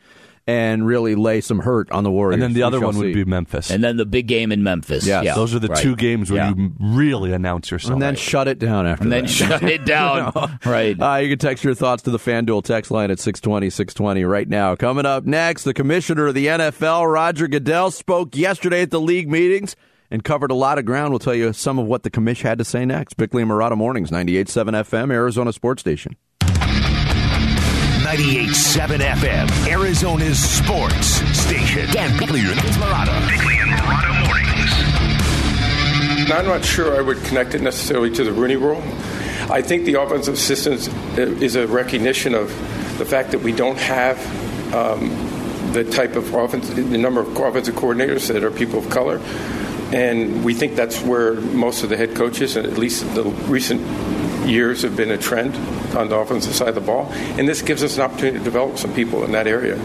and 0.49 0.87
really 0.87 1.15
lay 1.17 1.41
some 1.41 1.59
hurt 1.59 1.91
on 1.91 2.05
the 2.05 2.11
Warriors. 2.11 2.35
and 2.35 2.43
then 2.43 2.53
the 2.53 2.63
other 2.63 2.79
shall 2.79 2.89
one 2.89 2.97
would 2.99 3.07
see. 3.09 3.15
be 3.15 3.25
Memphis. 3.25 3.71
and 3.71 3.83
then 3.83 3.97
the 3.97 4.07
big 4.07 4.29
game 4.29 4.53
in 4.53 4.63
Memphis. 4.63 5.05
Yes, 5.05 5.25
yeah, 5.25 5.35
Those 5.35 5.55
are 5.55 5.59
the 5.59 5.67
right. 5.69 5.79
two 5.83 5.97
games 5.97 6.31
where 6.31 6.45
Yeah. 6.45 6.55
you 6.57 6.73
really 6.79 7.33
announce 7.33 7.71
yourself. 7.71 7.95
and 7.95 8.03
then 8.03 8.15
shut 8.15 8.47
it 8.47 8.59
down 8.61 8.87
after 8.87 9.03
and 9.03 9.11
then 9.13 9.25
that. 9.25 9.31
shut 9.31 9.63
it 9.65 9.85
down. 9.87 10.59
Right. 10.65 11.01
Uh, 11.01 11.17
you 11.17 11.29
can 11.31 11.39
text 11.39 11.65
your 11.65 11.75
thoughts 11.75 12.03
to 12.05 12.11
the 12.11 12.19
FanDuel 12.19 12.63
text 12.63 12.91
line 12.93 13.11
at 13.11 13.19
620, 13.19 13.71
620 13.71 14.25
right 14.25 14.49
now. 14.49 14.77
Coming 14.77 15.05
up 15.07 15.25
next, 15.25 15.65
the 15.65 15.75
commissioner 15.75 16.29
of 16.29 16.35
the 16.35 16.47
NFL, 16.47 17.13
Roger 17.13 17.49
Goodell, 17.49 17.91
spoke 17.91 18.37
yesterday 18.37 18.83
at 18.83 18.91
the 18.93 19.01
league 19.01 19.29
meetings 19.29 19.75
and 20.13 20.23
covered 20.23 20.53
a 20.53 20.55
lot 20.55 20.79
of 20.79 20.85
ground. 20.85 21.11
We'll 21.11 21.19
tell 21.19 21.35
you 21.35 21.53
some 21.53 21.81
of 21.81 21.87
what 21.87 22.05
the 22.05 22.11
commish 22.11 22.43
had 22.43 22.59
to 22.59 22.65
say 22.65 22.85
next. 22.85 23.15
Bickley 23.17 23.43
and 23.43 23.51
Marotta 23.51 23.77
Mornings, 23.77 24.11
98.7 24.13 24.75
FM, 24.85 25.11
Arizona 25.13 25.53
Sports 25.53 25.81
Station. 25.81 26.15
98.7 28.07 28.99
FM, 29.01 29.67
Arizona's 29.67 30.39
sports 30.39 31.07
station. 31.37 31.91
Dan 31.91 32.17
Bickley 32.17 32.39
and 32.39 32.61
Marotta. 32.79 33.29
Bickley 33.29 33.59
and 33.59 33.69
Marotta 33.69 34.13
mornings. 34.25 34.71
Now, 36.29 36.39
I'm 36.39 36.47
not 36.47 36.65
sure 36.65 36.97
I 36.97 37.01
would 37.01 37.21
connect 37.25 37.57
it 37.57 37.63
necessarily 37.63 38.13
to 38.13 38.23
the 38.23 38.33
Rooney 38.33 38.55
Rule. 38.55 38.81
I 39.51 39.61
think 39.61 39.87
the 39.87 40.01
offensive 40.01 40.39
system 40.39 40.75
is 41.17 41.57
a 41.57 41.67
recognition 41.67 42.33
of 42.37 42.51
the 42.99 43.05
fact 43.05 43.33
that 43.33 43.41
we 43.41 43.51
don't 43.51 43.79
have 43.79 44.17
um, 44.73 45.73
the 45.73 45.83
type 45.83 46.15
of 46.15 46.33
offense, 46.33 46.69
the 46.69 46.83
number 46.99 47.23
of 47.23 47.37
offensive 47.37 47.75
coordinators 47.75 48.29
that 48.29 48.45
are 48.45 48.53
people 48.53 48.79
of 48.79 48.89
color, 48.89 49.21
and 49.93 50.45
we 50.45 50.55
think 50.55 50.77
that's 50.77 51.03
where 51.03 51.35
most 51.41 51.83
of 51.83 51.89
the 51.89 51.97
head 51.97 52.15
coaches, 52.15 52.55
and 52.55 52.69
at 52.69 52.79
least 52.79 53.05
the 53.17 53.25
recent 53.25 53.81
years, 54.47 54.83
have 54.83 54.97
been 54.97 55.11
a 55.11 55.19
trend 55.19 55.55
on 55.97 56.09
the 56.09 56.17
offensive 56.17 56.55
side 56.55 56.69
of 56.69 56.75
the 56.75 56.81
ball. 56.81 57.09
And 57.39 57.49
this 57.49 57.63
gives 57.63 57.83
us 57.83 57.97
an 57.97 58.03
opportunity 58.03 58.39
to 58.39 58.45
develop 58.45 58.79
some 58.79 58.95
people 58.95 59.25
in 59.25 59.33
that 59.33 59.47
area. 59.47 59.77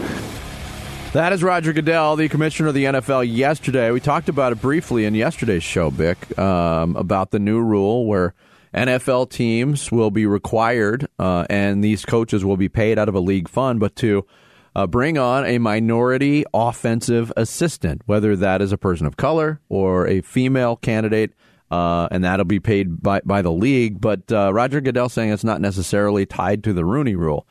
That 1.12 1.34
is 1.34 1.42
Roger 1.42 1.74
Goodell, 1.74 2.16
the 2.16 2.30
commissioner 2.30 2.70
of 2.70 2.74
the 2.74 2.84
NFL, 2.84 3.30
yesterday. 3.30 3.90
We 3.90 4.00
talked 4.00 4.30
about 4.30 4.52
it 4.52 4.62
briefly 4.62 5.04
in 5.04 5.14
yesterday's 5.14 5.62
show, 5.62 5.90
Bick, 5.90 6.38
um, 6.38 6.96
about 6.96 7.32
the 7.32 7.38
new 7.38 7.60
rule 7.60 8.06
where 8.06 8.34
NFL 8.74 9.28
teams 9.28 9.92
will 9.92 10.10
be 10.10 10.24
required, 10.24 11.06
uh, 11.18 11.44
and 11.50 11.84
these 11.84 12.06
coaches 12.06 12.46
will 12.46 12.56
be 12.56 12.70
paid 12.70 12.98
out 12.98 13.10
of 13.10 13.14
a 13.14 13.20
league 13.20 13.48
fund, 13.48 13.78
but 13.78 13.94
to 13.96 14.26
uh, 14.74 14.86
bring 14.86 15.18
on 15.18 15.44
a 15.44 15.58
minority 15.58 16.44
offensive 16.54 17.30
assistant, 17.36 18.00
whether 18.06 18.34
that 18.36 18.62
is 18.62 18.72
a 18.72 18.78
person 18.78 19.06
of 19.06 19.16
color 19.18 19.60
or 19.68 20.06
a 20.06 20.22
female 20.22 20.76
candidate. 20.76 21.32
Uh, 21.72 22.06
and 22.10 22.22
that'll 22.22 22.44
be 22.44 22.60
paid 22.60 23.02
by, 23.02 23.22
by 23.24 23.40
the 23.40 23.50
league. 23.50 23.98
But 23.98 24.30
uh, 24.30 24.52
Roger 24.52 24.82
Goodell 24.82 25.08
saying 25.08 25.30
it's 25.30 25.42
not 25.42 25.62
necessarily 25.62 26.26
tied 26.26 26.62
to 26.64 26.74
the 26.74 26.84
Rooney 26.84 27.14
Rule. 27.14 27.46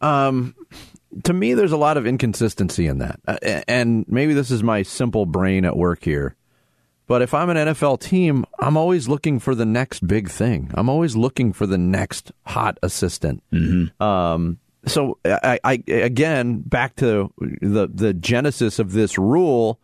Um, 0.00 0.54
to 1.24 1.32
me, 1.32 1.52
there's 1.52 1.72
a 1.72 1.76
lot 1.76 1.96
of 1.96 2.06
inconsistency 2.06 2.86
in 2.86 2.98
that. 2.98 3.18
Uh, 3.26 3.62
and 3.66 4.04
maybe 4.06 4.34
this 4.34 4.52
is 4.52 4.62
my 4.62 4.84
simple 4.84 5.26
brain 5.26 5.64
at 5.64 5.76
work 5.76 6.04
here. 6.04 6.36
But 7.08 7.22
if 7.22 7.34
I'm 7.34 7.50
an 7.50 7.56
NFL 7.56 8.00
team, 8.00 8.44
I'm 8.60 8.76
always 8.76 9.08
looking 9.08 9.40
for 9.40 9.56
the 9.56 9.66
next 9.66 10.06
big 10.06 10.30
thing. 10.30 10.70
I'm 10.74 10.88
always 10.88 11.16
looking 11.16 11.52
for 11.52 11.66
the 11.66 11.78
next 11.78 12.30
hot 12.44 12.78
assistant. 12.84 13.42
Um, 14.00 14.58
so 14.86 15.18
I, 15.24 15.58
I 15.64 15.82
again 15.88 16.60
back 16.60 16.94
to 16.96 17.32
the 17.38 17.88
the 17.92 18.14
genesis 18.14 18.78
of 18.78 18.92
this 18.92 19.18
rule. 19.18 19.80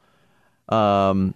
Um, 0.69 1.35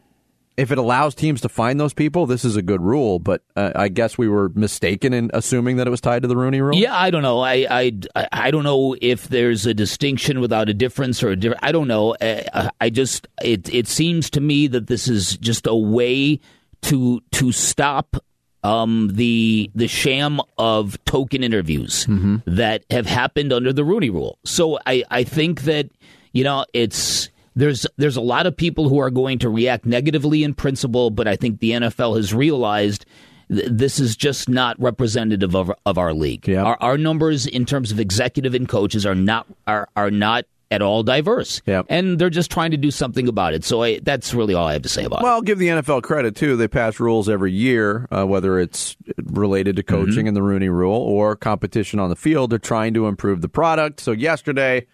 if 0.57 0.71
it 0.71 0.79
allows 0.79 1.14
teams 1.14 1.42
to 1.42 1.49
find 1.49 1.79
those 1.79 1.92
people, 1.92 2.25
this 2.27 2.45
is 2.45 2.57
a 2.57 2.62
good 2.62 2.81
rule. 2.81 3.19
But 3.19 3.42
uh, 3.57 3.73
I 3.75 3.88
guess 3.88 4.16
we 4.16 4.27
were 4.29 4.49
mistaken 4.55 5.12
in 5.12 5.31
assuming 5.35 5.77
that 5.77 5.87
it 5.87 5.90
was 5.90 6.01
tied 6.01 6.23
to 6.23 6.29
the 6.29 6.37
Rooney 6.37 6.61
Rule. 6.61 6.77
Yeah, 6.77 6.97
I 6.97 7.11
don't 7.11 7.23
know. 7.23 7.40
I, 7.40 7.66
I 7.71 7.92
I 8.33 8.51
don't 8.51 8.64
know 8.64 8.97
if 9.01 9.29
there's 9.29 9.66
a 9.66 9.75
distinction 9.75 10.40
without 10.40 10.69
a 10.69 10.75
difference 10.75 11.23
or 11.23 11.31
a 11.31 11.37
different. 11.37 11.62
I 11.62 11.73
don't 11.73 11.88
know. 11.88 12.14
Uh, 12.14 12.71
I 12.81 12.90
just 12.90 13.29
it 13.42 13.73
it 13.73 13.87
seems 13.87 14.31
to 14.31 14.40
me 14.40 14.66
that 14.69 14.87
this 14.87 15.09
is 15.09 15.37
just 15.37 15.66
a 15.66 15.77
way 15.77 16.40
to 16.83 17.21
to 17.33 17.53
stop 17.53 18.16
um, 18.64 19.11
the 19.12 19.71
the 19.75 19.88
sham 19.88 20.40
of 20.59 21.03
token 21.05 21.45
interviews 21.45 22.07
that 22.47 22.85
have 22.90 23.07
happened 23.07 23.53
under 23.53 23.73
the 23.73 23.85
Rooney 23.85 24.11
Rule. 24.11 24.38
So 24.45 24.79
I 24.87 25.05
I 25.11 25.23
think 25.25 25.62
that 25.62 25.90
you 26.33 26.45
know 26.45 26.64
it's 26.73 27.29
there's 27.57 27.87
there's 27.97 28.16
a 28.16 28.21
lot 28.21 28.47
of 28.47 28.57
people 28.57 28.88
who 28.88 28.99
are 29.01 29.11
going 29.11 29.38
to 29.40 29.49
react 29.49 29.87
negatively 29.87 30.45
in 30.45 30.55
principle, 30.55 31.11
but 31.11 31.27
I 31.27 31.35
think 31.37 31.59
the 31.61 31.73
NFL 31.73 32.16
has 32.16 32.33
realized 32.33 33.05
th- 33.51 33.66
this 33.71 33.99
is 33.99 34.14
just 34.16 34.49
not 34.49 34.79
representative 34.81 35.57
of 35.57 35.73
of 35.85 35.99
our 35.99 36.12
league. 36.14 36.49
Our, 36.51 36.77
our 36.81 36.99
numbers 36.99 37.47
in 37.47 37.64
terms 37.64 37.90
of 37.90 37.99
executive 37.99 38.55
and 38.55 38.69
coaches 38.69 39.05
are 39.07 39.14
not 39.14 39.47
are 39.66 39.88
are 39.97 40.11
not 40.11 40.45
at 40.69 40.83
all 40.83 41.05
diverse, 41.05 41.62
and 41.88 42.19
they're 42.19 42.29
just 42.29 42.51
trying 42.51 42.73
to 42.73 42.77
do 42.77 42.90
something 42.90 43.29
about 43.29 43.55
it. 43.55 43.62
So 43.64 43.85
I, 43.85 44.01
that's 44.01 44.35
really 44.35 44.53
all 44.53 44.66
I 44.66 44.73
have 44.73 44.83
to 44.83 44.88
say 44.88 45.05
about 45.05 45.21
it. 45.21 45.23
Well, 45.23 45.35
I'll 45.35 45.40
give 45.42 45.61
the 45.61 45.69
NFL 45.69 46.03
credit 46.03 46.35
too. 46.35 46.57
They 46.57 46.66
pass 46.66 46.99
rules 46.99 47.29
every 47.29 47.53
year, 47.53 48.09
uh, 48.11 48.25
whether 48.27 48.59
it's 48.59 48.97
related 49.23 49.77
to 49.77 49.85
coaching 49.85 50.14
Mm-hmm. 50.14 50.27
and 50.27 50.37
the 50.37 50.42
Rooney 50.42 50.69
Rule 50.69 51.01
or 51.01 51.37
competition 51.37 52.01
on 52.01 52.09
the 52.11 52.16
field. 52.16 52.51
They're 52.51 52.59
trying 52.59 52.95
to 52.95 53.07
improve 53.07 53.42
the 53.42 53.49
product. 53.49 54.01
So 54.01 54.11
yesterday, 54.11 54.88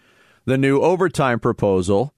the 0.45 0.59
new 0.59 0.79
overtime 0.79 1.39
proposal 1.39 2.13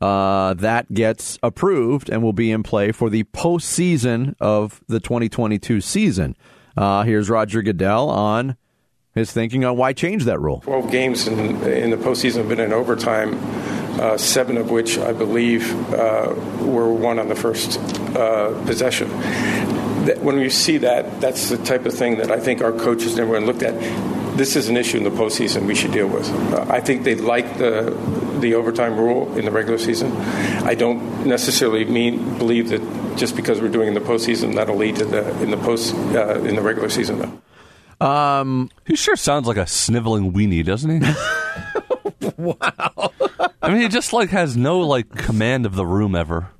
uh, 0.00 0.54
that 0.54 0.92
gets 0.92 1.38
approved 1.42 2.10
and 2.10 2.22
will 2.22 2.32
be 2.32 2.50
in 2.50 2.62
play 2.62 2.92
for 2.92 3.10
the 3.10 3.24
postseason 3.24 4.34
of 4.40 4.82
the 4.88 5.00
2022 5.00 5.80
season. 5.80 6.36
Uh, 6.76 7.02
here's 7.02 7.30
Roger 7.30 7.62
Goodell 7.62 8.10
on 8.10 8.56
his 9.14 9.32
thinking 9.32 9.64
on 9.64 9.76
why 9.78 9.94
change 9.94 10.24
that 10.24 10.38
rule. 10.38 10.60
12 10.60 10.90
games 10.90 11.26
in, 11.26 11.38
in 11.62 11.90
the 11.90 11.96
postseason 11.96 12.36
have 12.36 12.48
been 12.48 12.60
in 12.60 12.72
overtime, 12.72 13.34
uh, 13.98 14.18
seven 14.18 14.58
of 14.58 14.70
which 14.70 14.98
I 14.98 15.14
believe 15.14 15.72
uh, 15.94 16.34
were 16.60 16.92
won 16.92 17.18
on 17.18 17.28
the 17.28 17.34
first 17.34 17.78
uh, 18.14 18.50
possession. 18.66 19.08
When 20.20 20.38
you 20.38 20.50
see 20.50 20.76
that, 20.78 21.20
that's 21.20 21.48
the 21.48 21.56
type 21.56 21.86
of 21.86 21.94
thing 21.94 22.18
that 22.18 22.30
I 22.30 22.38
think 22.38 22.60
our 22.60 22.72
coaches 22.72 23.12
and 23.12 23.20
everyone 23.20 23.46
looked 23.46 23.62
at. 23.62 23.74
This 24.36 24.56
is 24.56 24.68
an 24.68 24.76
issue 24.76 24.98
in 24.98 25.04
the 25.04 25.10
postseason 25.10 25.66
we 25.66 25.74
should 25.74 25.92
deal 25.92 26.08
with. 26.08 26.28
Uh, 26.52 26.66
I 26.68 26.80
think 26.80 27.04
they 27.04 27.14
like 27.14 27.58
the 27.58 27.90
the 28.40 28.54
overtime 28.54 28.98
rule 28.98 29.36
in 29.38 29.44
the 29.44 29.50
regular 29.50 29.78
season. 29.78 30.12
I 30.66 30.74
don't 30.74 31.26
necessarily 31.26 31.84
mean 31.84 32.38
believe 32.38 32.68
that 32.68 32.82
just 33.16 33.34
because 33.36 33.60
we're 33.60 33.68
doing 33.70 33.86
it 33.88 33.96
in 33.96 34.02
the 34.02 34.08
postseason 34.08 34.54
that'll 34.54 34.76
lead 34.76 34.96
to 34.96 35.04
the 35.04 35.42
in 35.42 35.50
the 35.50 35.56
post 35.56 35.94
uh, 35.94 36.40
in 36.42 36.54
the 36.56 36.62
regular 36.62 36.88
season 36.90 37.18
though. 37.18 38.06
Um, 38.06 38.70
he 38.86 38.94
sure 38.94 39.16
sounds 39.16 39.46
like 39.46 39.56
a 39.56 39.66
sniveling 39.66 40.32
weenie, 40.34 40.62
doesn't 40.64 41.02
he? 41.02 41.14
wow. 42.36 43.10
I 43.62 43.68
mean, 43.72 43.80
he 43.80 43.88
just 43.88 44.12
like 44.12 44.30
has 44.30 44.56
no 44.56 44.80
like 44.80 45.08
command 45.10 45.64
of 45.66 45.74
the 45.76 45.86
room 45.86 46.14
ever. 46.14 46.50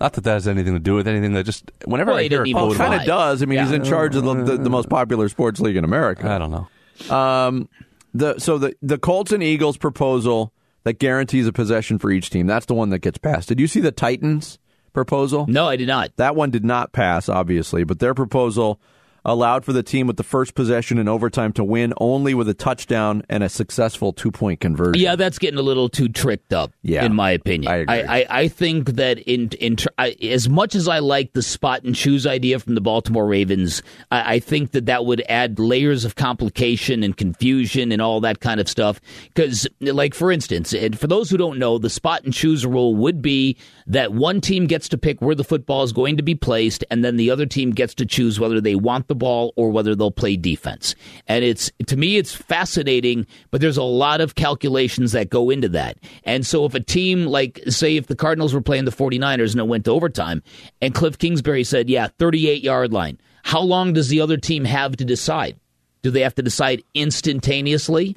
Not 0.00 0.12
that 0.14 0.24
that 0.24 0.32
has 0.34 0.48
anything 0.48 0.74
to 0.74 0.78
do 0.80 0.94
with 0.94 1.08
anything. 1.08 1.32
That 1.34 1.44
just 1.44 1.70
whenever 1.84 2.12
Well, 2.12 2.18
I 2.20 2.22
he 2.22 2.28
hear 2.28 2.40
a 2.42 2.44
didn't 2.44 2.48
even 2.56 2.62
quote 2.62 2.76
try. 2.76 2.86
about 2.86 2.98
Kinda 3.00 3.06
does. 3.06 3.42
I 3.42 3.46
mean, 3.46 3.58
he's 3.58 3.72
in 3.72 3.84
charge 3.84 4.14
of 4.16 4.22
the, 4.24 4.34
the, 4.44 4.56
the 4.56 4.70
most 4.70 4.88
popular 4.88 5.28
sports 5.28 5.60
league 5.60 5.76
in 5.76 5.84
America. 5.84 6.30
I 6.30 6.38
don't 6.38 6.50
know. 6.52 6.68
Um, 7.10 7.68
the 8.14 8.38
so 8.38 8.58
the 8.58 8.74
the 8.82 8.98
Colts 8.98 9.32
and 9.32 9.42
Eagles 9.42 9.76
proposal 9.76 10.52
that 10.84 10.98
guarantees 10.98 11.46
a 11.46 11.52
possession 11.52 11.98
for 11.98 12.10
each 12.10 12.30
team. 12.30 12.46
That's 12.46 12.66
the 12.66 12.74
one 12.74 12.90
that 12.90 13.00
gets 13.00 13.18
passed. 13.18 13.48
Did 13.48 13.60
you 13.60 13.66
see 13.66 13.80
the 13.80 13.92
Titans 13.92 14.58
proposal? 14.92 15.46
No, 15.46 15.68
I 15.68 15.76
did 15.76 15.88
not. 15.88 16.10
That 16.16 16.34
one 16.34 16.50
did 16.50 16.64
not 16.64 16.92
pass, 16.92 17.28
obviously, 17.28 17.84
but 17.84 17.98
their 17.98 18.14
proposal 18.14 18.80
allowed 19.28 19.64
for 19.64 19.74
the 19.74 19.82
team 19.82 20.06
with 20.06 20.16
the 20.16 20.22
first 20.24 20.54
possession 20.54 20.98
in 20.98 21.06
overtime 21.06 21.52
to 21.52 21.62
win 21.62 21.92
only 21.98 22.32
with 22.32 22.48
a 22.48 22.54
touchdown 22.54 23.22
and 23.28 23.44
a 23.44 23.48
successful 23.48 24.12
two 24.12 24.32
point 24.32 24.58
conversion. 24.60 25.00
Yeah, 25.00 25.16
that's 25.16 25.38
getting 25.38 25.58
a 25.58 25.62
little 25.62 25.88
too 25.88 26.08
tricked 26.08 26.52
up. 26.52 26.72
Yeah. 26.82 27.04
in 27.04 27.14
my 27.14 27.30
opinion, 27.30 27.70
I 27.70 27.76
agree. 27.76 27.94
I, 27.94 28.26
I, 28.30 28.48
think 28.48 28.92
that 28.92 29.18
in 29.18 29.50
in 29.60 29.76
I, 29.98 30.16
as 30.22 30.48
much 30.48 30.74
as 30.74 30.88
I 30.88 31.00
like 31.00 31.34
the 31.34 31.42
spot 31.42 31.82
and 31.84 31.94
choose 31.94 32.26
idea 32.26 32.58
from 32.58 32.74
the 32.74 32.80
Baltimore 32.80 33.26
Ravens, 33.26 33.82
I, 34.10 34.34
I 34.34 34.38
think 34.40 34.72
that 34.72 34.86
that 34.86 35.04
would 35.04 35.22
add 35.28 35.58
layers 35.58 36.04
of 36.06 36.14
complication 36.14 37.02
and 37.02 37.14
confusion 37.14 37.92
and 37.92 38.00
all 38.00 38.20
that 38.22 38.40
kind 38.40 38.60
of 38.60 38.68
stuff. 38.68 39.00
Because, 39.34 39.68
like 39.80 40.14
for 40.14 40.32
instance, 40.32 40.72
and 40.72 40.98
for 40.98 41.06
those 41.06 41.28
who 41.28 41.36
don't 41.36 41.58
know, 41.58 41.76
the 41.76 41.90
spot 41.90 42.24
and 42.24 42.32
choose 42.32 42.64
rule 42.64 42.94
would 42.96 43.20
be 43.20 43.58
that 43.86 44.12
one 44.12 44.40
team 44.40 44.66
gets 44.66 44.88
to 44.88 44.96
pick 44.98 45.20
where 45.20 45.34
the 45.34 45.44
football 45.44 45.82
is 45.82 45.92
going 45.92 46.16
to 46.16 46.22
be 46.22 46.34
placed, 46.34 46.82
and 46.90 47.04
then 47.04 47.16
the 47.16 47.30
other 47.30 47.44
team 47.44 47.72
gets 47.72 47.94
to 47.94 48.06
choose 48.06 48.40
whether 48.40 48.60
they 48.60 48.74
want 48.74 49.08
the 49.08 49.17
ball 49.18 49.52
or 49.56 49.70
whether 49.70 49.94
they'll 49.94 50.10
play 50.10 50.36
defense. 50.36 50.94
And 51.26 51.44
it's 51.44 51.70
to 51.86 51.96
me, 51.96 52.16
it's 52.16 52.34
fascinating, 52.34 53.26
but 53.50 53.60
there's 53.60 53.76
a 53.76 53.82
lot 53.82 54.20
of 54.20 54.34
calculations 54.34 55.12
that 55.12 55.30
go 55.30 55.50
into 55.50 55.68
that. 55.70 55.98
And 56.24 56.46
so 56.46 56.64
if 56.64 56.74
a 56.74 56.80
team 56.80 57.26
like 57.26 57.60
say 57.68 57.96
if 57.96 58.06
the 58.06 58.16
Cardinals 58.16 58.54
were 58.54 58.62
playing 58.62 58.84
the 58.84 58.90
49ers 58.90 59.52
and 59.52 59.60
it 59.60 59.68
went 59.68 59.84
to 59.84 59.90
overtime 59.90 60.42
and 60.80 60.94
Cliff 60.94 61.18
Kingsbury 61.18 61.64
said, 61.64 61.90
"Yeah, 61.90 62.08
38 62.18 62.62
yard 62.62 62.92
line." 62.92 63.18
How 63.42 63.60
long 63.60 63.92
does 63.92 64.08
the 64.08 64.20
other 64.20 64.36
team 64.36 64.64
have 64.64 64.96
to 64.96 65.04
decide? 65.04 65.56
Do 66.02 66.10
they 66.10 66.20
have 66.20 66.34
to 66.36 66.42
decide 66.42 66.82
instantaneously? 66.94 68.16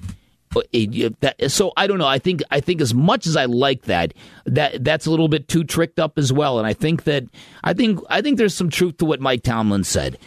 So 1.47 1.71
I 1.77 1.87
don't 1.87 1.97
know. 1.97 2.07
I 2.07 2.19
think 2.19 2.41
I 2.51 2.59
think 2.59 2.81
as 2.81 2.93
much 2.93 3.27
as 3.27 3.35
I 3.35 3.45
like 3.45 3.83
that, 3.83 4.13
that 4.45 4.83
that's 4.83 5.05
a 5.05 5.09
little 5.11 5.27
bit 5.27 5.47
too 5.47 5.63
tricked 5.63 5.99
up 5.99 6.17
as 6.17 6.31
well. 6.33 6.57
And 6.57 6.67
I 6.67 6.73
think 6.73 7.03
that 7.05 7.25
I 7.63 7.73
think 7.73 7.99
I 8.09 8.21
think 8.21 8.37
there's 8.37 8.55
some 8.55 8.69
truth 8.69 8.97
to 8.97 9.05
what 9.05 9.21
Mike 9.21 9.43
Tomlin 9.43 9.83
said. 9.83 10.17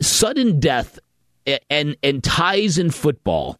Sudden 0.00 0.60
death 0.60 0.98
and 1.68 1.96
and 2.02 2.22
ties 2.22 2.78
in 2.78 2.90
football. 2.90 3.58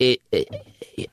It, 0.00 0.20
it, 0.32 1.10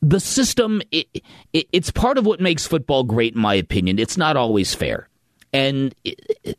the 0.00 0.18
system 0.18 0.82
it, 0.90 1.06
it, 1.52 1.68
it's 1.72 1.90
part 1.90 2.18
of 2.18 2.26
what 2.26 2.40
makes 2.40 2.66
football 2.66 3.04
great 3.04 3.34
in 3.34 3.40
my 3.40 3.54
opinion 3.54 3.98
it's 3.98 4.16
not 4.16 4.36
always 4.36 4.74
fair 4.74 5.08
and 5.52 5.94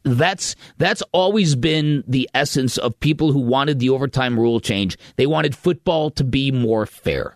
that's 0.04 0.56
that's 0.78 1.02
always 1.12 1.56
been 1.56 2.04
the 2.08 2.30
essence 2.34 2.78
of 2.78 3.00
people 3.00 3.32
who 3.32 3.39
wanted 3.39 3.80
the 3.80 3.89
overtime 3.89 4.39
rule 4.39 4.60
change 4.60 4.98
they 5.16 5.26
wanted 5.26 5.56
football 5.56 6.10
to 6.12 6.24
be 6.24 6.52
more 6.52 6.86
fair 6.86 7.36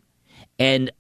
and 0.60 0.92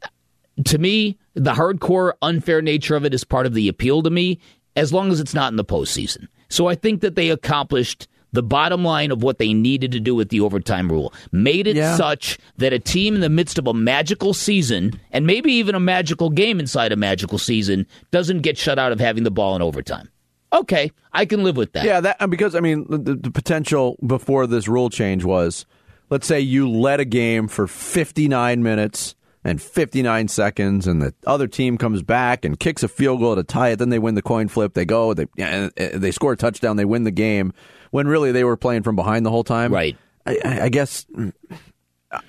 to 0.66 0.78
me 0.78 1.18
the 1.36 1.54
hardcore 1.54 2.14
unfair 2.22 2.62
nature 2.62 2.96
of 2.96 3.06
it 3.06 3.14
is 3.14 3.24
part 3.24 3.46
of 3.46 3.54
the 3.54 3.68
appeal 3.68 4.02
to 4.02 4.10
me 4.10 4.40
as 4.76 4.92
long 4.92 5.12
as 5.12 5.20
it's 5.20 5.34
not 5.34 5.52
in 5.52 5.58
the 5.58 5.66
postseason 5.66 6.28
so 6.50 6.68
i 6.68 6.76
think 6.76 7.02
that 7.02 7.16
they 7.16 7.30
accomplished 7.30 8.08
the 8.34 8.44
bottom 8.44 8.84
line 8.84 9.10
of 9.10 9.24
what 9.24 9.38
they 9.40 9.54
needed 9.54 9.92
to 9.94 10.02
do 10.02 10.14
with 10.14 10.28
the 10.30 10.42
overtime 10.42 10.92
rule. 10.92 11.14
Made 11.32 11.66
it 11.66 11.78
Yeah. 11.78 11.96
such 11.96 12.38
that 12.58 12.74
a 12.74 12.78
team 12.78 13.16
in 13.16 13.22
the 13.22 13.30
midst 13.30 13.58
of 13.58 13.68
a 13.68 13.74
magical 13.74 14.34
season, 14.34 15.00
and 15.12 15.26
maybe 15.26 15.54
even 15.54 15.76
a 15.76 15.80
magical 15.80 16.30
game 16.30 16.60
inside 16.60 16.92
a 16.92 16.98
magical 16.98 17.38
season, 17.38 17.88
doesn't 18.12 18.42
get 18.42 18.58
shut 18.58 18.78
out 18.78 18.92
of 18.92 19.00
having 19.00 19.24
the 19.24 19.32
ball 19.32 19.56
in 19.56 19.62
overtime. 19.62 20.10
Okay, 20.52 20.92
I 21.12 21.26
can 21.26 21.44
live 21.44 21.58
with 21.58 21.74
that. 21.74 21.86
Yeah, 21.86 22.00
that 22.02 22.22
uh, 22.22 22.28
because 22.28 22.56
I 22.56 22.60
mean 22.60 22.86
the, 22.90 23.16
the 23.16 23.32
potential 23.32 23.98
before 24.06 24.48
this 24.48 24.68
rule 24.68 24.90
change 24.90 25.24
was, 25.24 25.66
let's 26.10 26.28
say 26.28 26.40
you 26.40 26.70
led 26.70 27.00
a 27.00 27.06
game 27.06 27.48
for 27.48 27.68
59 27.68 28.64
minutes 28.64 29.16
and 29.44 29.62
59 29.62 30.28
seconds, 30.28 30.88
and 30.88 31.02
the 31.02 31.14
other 31.26 31.48
team 31.48 31.78
comes 31.78 32.02
back 32.02 32.46
and 32.46 32.60
kicks 32.60 32.84
a 32.84 32.88
field 32.88 33.20
goal 33.20 33.36
to 33.36 33.44
tie 33.44 33.70
it. 33.70 33.76
Then 33.78 33.90
they 33.90 34.00
win 34.00 34.16
the 34.16 34.22
coin 34.22 34.48
flip. 34.48 34.74
They 34.74 34.86
go, 34.86 35.14
they 35.14 35.28
uh, 35.42 35.70
they 35.94 36.12
score 36.12 36.34
a 36.34 36.38
touchdown. 36.38 36.78
They 36.78 36.86
win 36.86 37.04
the 37.04 37.12
game 37.12 37.54
when 37.92 38.08
really 38.08 38.32
they 38.32 38.44
were 38.44 38.58
playing 38.58 38.84
from 38.84 38.96
behind 38.96 39.26
the 39.26 39.32
whole 39.32 39.44
time. 39.44 39.74
Right. 39.74 39.98
I, 40.26 40.60
I 40.64 40.70
guess 40.70 41.06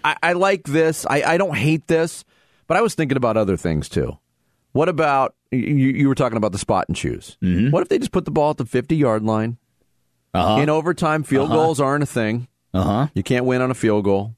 I, 0.05 0.17
I 0.23 0.33
like 0.35 0.65
this. 0.65 1.07
I, 1.07 1.23
I 1.23 1.37
don't 1.37 1.57
hate 1.57 1.87
this, 1.87 2.25
but 2.67 2.77
I 2.77 2.81
was 2.81 2.95
thinking 2.95 3.17
about 3.17 3.37
other 3.37 3.57
things 3.57 3.89
too. 3.89 4.19
What 4.73 4.89
about 4.89 5.35
you? 5.51 5.61
You 5.61 6.09
were 6.09 6.15
talking 6.15 6.37
about 6.37 6.53
the 6.53 6.59
spot 6.59 6.87
and 6.89 6.97
choose. 6.97 7.37
Mm-hmm. 7.43 7.71
What 7.71 7.83
if 7.83 7.89
they 7.89 7.99
just 7.99 8.13
put 8.13 8.25
the 8.25 8.31
ball 8.31 8.51
at 8.51 8.57
the 8.59 8.65
fifty 8.67 8.97
yard 8.97 9.23
line? 9.25 9.57
Uh-huh. 10.35 10.61
In 10.61 10.69
overtime, 10.69 11.23
field 11.23 11.47
Uh-huh. 11.51 11.57
goals 11.57 11.81
aren't 11.81 12.03
a 12.03 12.07
thing. 12.07 12.49
Uh 12.75 12.83
huh. 12.83 13.07
You 13.15 13.23
can't 13.23 13.47
win 13.47 13.63
on 13.63 13.71
a 13.71 13.75
field 13.75 14.05
goal. 14.05 14.35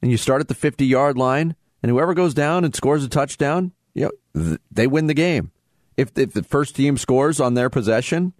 And 0.00 0.10
you 0.12 0.16
start 0.16 0.40
at 0.40 0.46
the 0.46 0.54
50 0.54 0.86
yard 0.86 1.18
line, 1.18 1.56
and 1.82 1.90
whoever 1.90 2.14
goes 2.14 2.32
down 2.32 2.64
and 2.64 2.72
scores 2.74 3.02
a 3.02 3.08
touchdown, 3.08 3.72
you 3.94 4.04
know, 4.04 4.40
th- 4.40 4.60
they 4.70 4.86
win 4.86 5.08
the 5.08 5.14
game. 5.14 5.50
If, 5.96 6.16
if 6.16 6.32
the 6.32 6.44
first 6.44 6.76
team 6.76 6.96
scores 6.96 7.40
on 7.40 7.54
their 7.54 7.68
possession, 7.68 8.32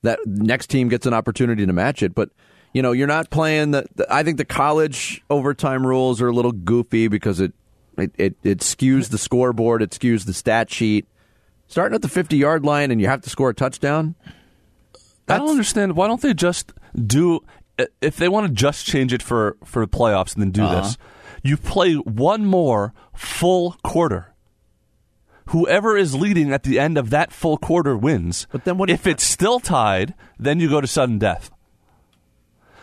that 0.00 0.18
next 0.24 0.68
team 0.68 0.88
gets 0.88 1.04
an 1.04 1.12
opportunity 1.12 1.66
to 1.66 1.72
match 1.74 2.02
it. 2.02 2.14
But, 2.14 2.30
you 2.72 2.80
know, 2.80 2.92
you're 2.92 3.06
not 3.06 3.28
playing 3.28 3.72
the, 3.72 3.84
the 3.94 4.06
I 4.10 4.22
think 4.22 4.38
the 4.38 4.46
college 4.46 5.22
overtime 5.28 5.86
rules 5.86 6.22
are 6.22 6.28
a 6.28 6.32
little 6.32 6.52
goofy 6.52 7.08
because 7.08 7.38
it, 7.40 7.52
it, 8.00 8.12
it, 8.18 8.34
it 8.42 8.58
skews 8.58 9.10
the 9.10 9.18
scoreboard, 9.18 9.82
it 9.82 9.90
skews 9.90 10.24
the 10.26 10.32
stat 10.34 10.70
sheet. 10.70 11.06
Starting 11.66 11.94
at 11.94 12.02
the 12.02 12.08
50 12.08 12.36
yard 12.36 12.64
line 12.64 12.90
and 12.90 13.00
you 13.00 13.06
have 13.06 13.20
to 13.22 13.30
score 13.30 13.50
a 13.50 13.54
touchdown. 13.54 14.14
I 15.28 15.38
don't 15.38 15.48
understand. 15.50 15.94
Why 15.94 16.08
don't 16.08 16.20
they 16.20 16.34
just 16.34 16.72
do 17.06 17.40
if 18.02 18.16
they 18.16 18.28
want 18.28 18.48
to 18.48 18.52
just 18.52 18.84
change 18.86 19.12
it 19.12 19.22
for 19.22 19.56
for 19.64 19.86
the 19.86 19.88
playoffs 19.88 20.34
and 20.34 20.42
then 20.42 20.50
do 20.50 20.64
Uh-huh. 20.64 20.80
this? 20.82 20.98
You 21.44 21.56
play 21.56 21.94
one 21.94 22.44
more 22.44 22.92
full 23.14 23.76
quarter. 23.84 24.34
Whoever 25.46 25.96
is 25.96 26.14
leading 26.14 26.52
at 26.52 26.62
the 26.64 26.78
end 26.78 26.98
of 26.98 27.10
that 27.10 27.32
full 27.32 27.56
quarter 27.58 27.96
wins. 27.96 28.46
But 28.52 28.64
then 28.64 28.76
what 28.78 28.90
if 28.90 29.06
it's 29.06 29.24
still 29.24 29.58
tied, 29.60 30.14
then 30.38 30.60
you 30.60 30.68
go 30.68 30.80
to 30.80 30.86
sudden 30.86 31.18
death. 31.18 31.50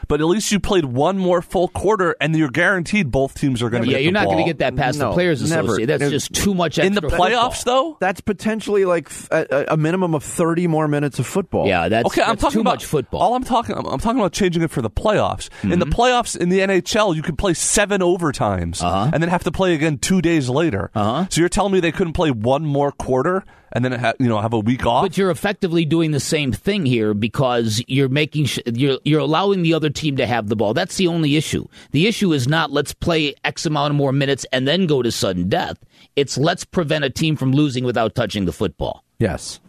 But 0.07 0.21
at 0.21 0.25
least 0.27 0.51
you 0.51 0.59
played 0.59 0.85
one 0.85 1.17
more 1.17 1.41
full 1.41 1.67
quarter, 1.67 2.15
and 2.21 2.35
you're 2.35 2.49
guaranteed 2.49 3.11
both 3.11 3.33
teams 3.35 3.61
are 3.61 3.69
going 3.69 3.83
to 3.83 3.89
Yeah, 3.89 3.97
get 3.97 4.03
you're 4.03 4.11
the 4.13 4.19
not 4.19 4.25
going 4.25 4.37
to 4.37 4.43
get 4.45 4.59
that 4.59 4.75
past 4.75 4.99
the 4.99 5.11
Players 5.11 5.41
never. 5.49 5.67
Association. 5.67 5.87
That's 5.87 6.03
It- 6.03 6.09
just 6.11 6.33
too 6.33 6.53
much 6.53 6.77
in 6.77 6.93
the 6.93 7.01
playoffs, 7.01 7.57
football. 7.57 7.91
though. 7.91 7.97
That's 7.99 8.21
potentially 8.21 8.85
like 8.85 9.09
a, 9.31 9.65
a 9.69 9.77
minimum 9.77 10.15
of 10.15 10.23
30 10.23 10.67
more 10.67 10.87
minutes 10.87 11.19
of 11.19 11.27
football. 11.27 11.67
Yeah, 11.67 11.89
that's, 11.89 12.05
okay, 12.07 12.21
I'm 12.21 12.37
talking 12.37 12.55
too 12.57 12.61
about 12.61 12.75
much 12.75 12.85
football. 12.85 13.21
All 13.21 13.35
I'm 13.35 13.43
talking, 13.43 13.75
I'm, 13.77 13.85
I'm 13.85 13.99
talking 13.99 14.19
about 14.19 14.33
changing 14.33 14.63
it 14.63 14.71
for 14.71 14.81
the 14.81 14.89
playoffs. 14.89 15.49
In 15.63 15.79
the 15.79 15.85
Mm-hmm. 15.85 15.93
playoffs 16.01 16.37
in 16.37 16.49
the 16.49 16.59
NHL, 16.59 17.15
you 17.15 17.21
can 17.21 17.35
play 17.35 17.53
seven 17.53 18.01
overtimes 18.01 18.81
Uh-huh. 18.83 19.09
and 19.13 19.21
then 19.21 19.29
have 19.29 19.43
to 19.43 19.51
play 19.51 19.73
again 19.73 19.97
two 19.97 20.21
days 20.21 20.49
later. 20.49 20.89
Uh-huh. 20.95 21.25
So 21.29 21.41
you're 21.41 21.49
telling 21.49 21.71
me 21.73 21.79
they 21.79 21.91
couldn't 21.91 22.13
play 22.13 22.31
one 22.31 22.65
more 22.65 22.91
quarter 22.91 23.43
and 23.71 23.83
then 23.83 23.91
ha- 23.91 24.13
you 24.17 24.27
know 24.29 24.39
have 24.39 24.53
a 24.53 24.59
week 24.59 24.85
off? 24.85 25.03
But 25.03 25.17
you're 25.17 25.29
effectively 25.29 25.83
doing 25.83 26.11
the 26.11 26.21
same 26.21 26.53
thing 26.53 26.85
here 26.85 27.13
because 27.13 27.83
you're 27.87 28.07
making 28.07 28.45
sh- 28.45 28.59
you're 28.73 28.97
you're 29.03 29.19
allowing 29.19 29.61
the 29.61 29.73
other 29.73 29.89
team 29.97 30.15
to 30.17 30.25
have 30.27 30.47
the 30.47 30.55
ball. 30.55 30.73
That's 30.73 30.95
the 30.97 31.07
only 31.07 31.35
issue. 31.35 31.65
The 31.91 32.07
issue 32.07 32.31
is 32.33 32.47
not 32.47 32.71
let's 32.71 32.93
play 32.93 33.33
X 33.43 33.65
amount 33.65 33.91
of 33.91 33.95
more 33.97 34.11
minutes 34.11 34.45
and 34.51 34.67
then 34.67 34.85
go 34.87 35.01
to 35.01 35.11
sudden 35.11 35.49
death. 35.49 35.77
It's 36.15 36.37
let's 36.37 36.63
prevent 36.65 37.03
a 37.03 37.09
team 37.09 37.35
from 37.35 37.51
losing 37.51 37.83
without 37.83 38.15
touching 38.15 38.45
the 38.45 38.53
football. 38.53 39.03
Yes. 39.19 39.59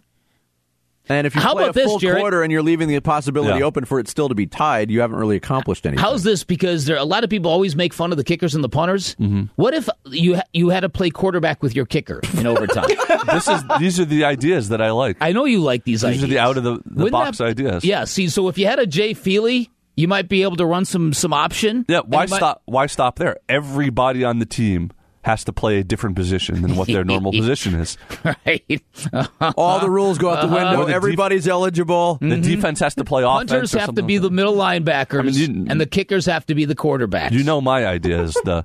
And 1.11 1.27
if 1.27 1.35
you 1.35 1.41
How 1.41 1.55
play 1.55 1.63
about 1.65 1.71
a 1.75 1.79
this, 1.79 1.87
full 1.87 1.99
Jared? 1.99 2.21
quarter 2.21 2.43
and 2.43 2.53
you're 2.53 2.61
leaving 2.63 2.87
the 2.87 3.01
possibility 3.01 3.61
Yeah. 3.61 3.65
open 3.65 3.87
for 3.87 3.99
it 3.99 4.09
still 4.09 4.29
to 4.29 4.35
be 4.35 4.45
tied, 4.47 4.91
you 4.91 5.01
haven't 5.01 5.17
really 5.17 5.37
accomplished 5.37 5.87
anything. 5.87 6.03
How's 6.05 6.23
this? 6.23 6.45
Because 6.45 6.85
there 6.85 6.99
a 6.99 7.05
lot 7.05 7.25
of 7.25 7.31
people 7.31 7.51
always 7.51 7.75
make 7.75 7.95
fun 7.95 8.11
of 8.13 8.19
the 8.19 8.25
kickers 8.25 8.55
and 8.55 8.63
the 8.63 8.69
punters. 8.69 9.15
Mm-hmm. 9.15 9.45
What 9.57 9.73
if 9.73 9.89
you 10.05 10.39
you 10.53 10.69
had 10.69 10.81
to 10.81 10.91
play 10.91 11.09
quarterback 11.09 11.63
with 11.63 11.75
your 11.75 11.87
kicker 11.87 12.21
in 12.37 12.47
overtime? 12.47 12.89
this 13.33 13.49
is 13.49 13.63
these 13.79 13.99
are 13.99 14.05
the 14.05 14.25
ideas 14.25 14.69
that 14.69 14.83
I 14.83 14.91
like. 14.91 15.17
I 15.23 15.33
know 15.33 15.47
you 15.47 15.61
like 15.61 15.85
these 15.85 16.05
ideas. 16.05 16.21
These 16.21 16.25
ideas. 16.25 16.41
are 16.41 16.43
the 16.45 16.49
out 16.51 16.57
of 16.59 16.65
the, 16.65 16.91
the 16.91 17.05
Wouldn't 17.05 17.13
box 17.13 17.39
that- 17.39 17.45
ideas. 17.45 17.85
Yeah. 17.87 18.05
See, 18.05 18.29
so 18.29 18.49
if 18.49 18.59
you 18.59 18.67
had 18.67 18.79
a 18.79 18.87
Jay 18.87 19.15
Feely, 19.15 19.71
you 19.99 20.07
might 20.07 20.29
be 20.29 20.45
able 20.45 20.57
to 20.57 20.65
run 20.65 20.85
some 20.85 21.13
some 21.13 21.33
option. 21.33 21.85
Yeah, 21.89 22.01
why 22.01 22.27
might- 22.27 22.37
stop? 22.37 22.63
Why 22.67 22.87
stop 22.87 23.19
there? 23.19 23.39
Everybody 23.49 24.23
on 24.23 24.39
the 24.39 24.47
team 24.47 24.93
has 25.23 25.43
to 25.45 25.53
play 25.53 25.79
a 25.79 25.85
different 25.85 26.15
position 26.15 26.63
than 26.63 26.77
what 26.77 26.87
their 26.87 27.03
normal 27.05 27.33
position 27.43 27.75
is. 27.75 27.99
right. 28.25 28.83
All 29.57 29.81
the 29.81 29.91
rules 29.91 30.17
go 30.17 30.31
out 30.31 30.41
the 30.41 30.47
uh-huh. 30.47 30.55
window. 30.55 30.83
Or 30.83 30.85
the 30.85 30.93
def- 30.93 30.97
Everybody's 30.97 31.49
eligible. 31.49 32.15
The 32.21 32.27
mm-hmm. 32.27 32.43
defense 32.43 32.79
has 32.79 32.95
to 32.95 33.05
play 33.05 33.25
offense. 33.25 33.51
Punters 33.51 33.75
or 33.75 33.81
have 33.81 33.95
to 33.97 34.03
be 34.05 34.21
like 34.21 34.23
the 34.23 34.31
middle 34.31 34.55
linebackers, 34.55 35.19
I 35.19 35.23
mean, 35.23 35.35
you- 35.35 35.67
and 35.69 35.81
the 35.81 35.87
kickers 35.87 36.27
have 36.27 36.47
to 36.47 36.55
be 36.55 36.65
the 36.65 36.77
quarterbacks. 36.77 37.33
You 37.33 37.43
know 37.43 37.61
my 37.61 37.85
idea 37.85 38.23
is 38.23 38.35
the, 38.45 38.65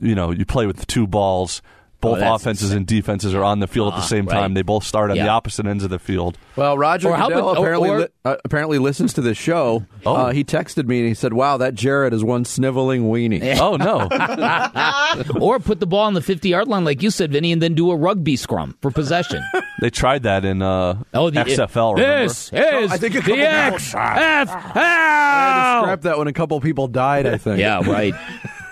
you 0.00 0.14
know, 0.14 0.30
you 0.30 0.46
play 0.46 0.66
with 0.66 0.86
two 0.86 1.08
balls. 1.08 1.60
Both 2.00 2.18
Oh, 2.18 2.20
that's 2.20 2.42
offenses 2.42 2.70
and 2.72 2.86
defenses 2.86 3.34
are 3.34 3.42
on 3.42 3.58
the 3.58 3.66
field 3.66 3.88
at 3.92 3.96
the 3.96 4.02
Ah, 4.02 4.06
same 4.06 4.26
time. 4.28 4.54
They 4.54 4.62
both 4.62 4.84
start 4.84 5.10
on 5.10 5.16
the 5.16 5.26
opposite 5.28 5.66
ends 5.66 5.82
of 5.82 5.90
the 5.90 5.98
field. 5.98 6.38
Well, 6.54 6.78
Roger 6.78 7.12
how 7.14 7.26
Goodell 7.28 7.50
about- 7.50 7.60
apparently 7.60 7.88
or- 7.90 7.98
li- 8.00 8.06
uh, 8.24 8.36
apparently 8.44 8.78
listens 8.78 9.12
to 9.14 9.20
this 9.20 9.36
show. 9.36 9.84
Oh. 10.06 10.14
Uh, 10.14 10.32
he 10.32 10.44
texted 10.44 10.86
me 10.86 11.00
and 11.00 11.08
he 11.08 11.14
said, 11.14 11.32
"Wow, 11.32 11.56
that 11.56 11.74
Jared 11.74 12.12
is 12.14 12.22
one 12.22 12.44
sniveling 12.44 13.04
weenie." 13.10 13.42
Oh 13.60 13.74
no! 13.76 14.08
or 15.40 15.58
put 15.58 15.80
the 15.80 15.86
ball 15.86 16.04
on 16.06 16.14
the 16.14 16.22
50 16.22 16.48
yard 16.48 16.68
line, 16.68 16.84
like 16.84 17.02
you 17.02 17.10
said, 17.10 17.32
Vinny, 17.32 17.50
and 17.52 17.60
then 17.60 17.74
do 17.74 17.90
a 17.90 17.96
rugby 17.96 18.36
scrum 18.36 18.76
for 18.80 18.90
possession. 18.92 19.42
they 19.80 19.90
tried 19.90 20.22
that 20.22 20.44
in 20.44 20.62
uh, 20.62 21.02
Oh, 21.14 21.30
the 21.30 21.40
XFL. 21.40 21.96
Remember? 21.96 22.22
This 22.28 22.52
is 22.52 22.92
I 22.92 22.96
think 22.98 23.14
a 23.14 23.18
the 23.18 23.22
couple 23.22 23.40
X 23.42 23.86
people- 23.88 24.00
F 24.00 24.48
L. 24.76 25.82
Scrap 25.82 26.00
that 26.02 26.18
when 26.18 26.28
a 26.28 26.32
couple 26.32 26.60
people 26.60 26.86
died. 26.88 27.26
I 27.26 27.38
think. 27.38 27.58
Yeah, 27.58 27.80
right. 27.88 28.14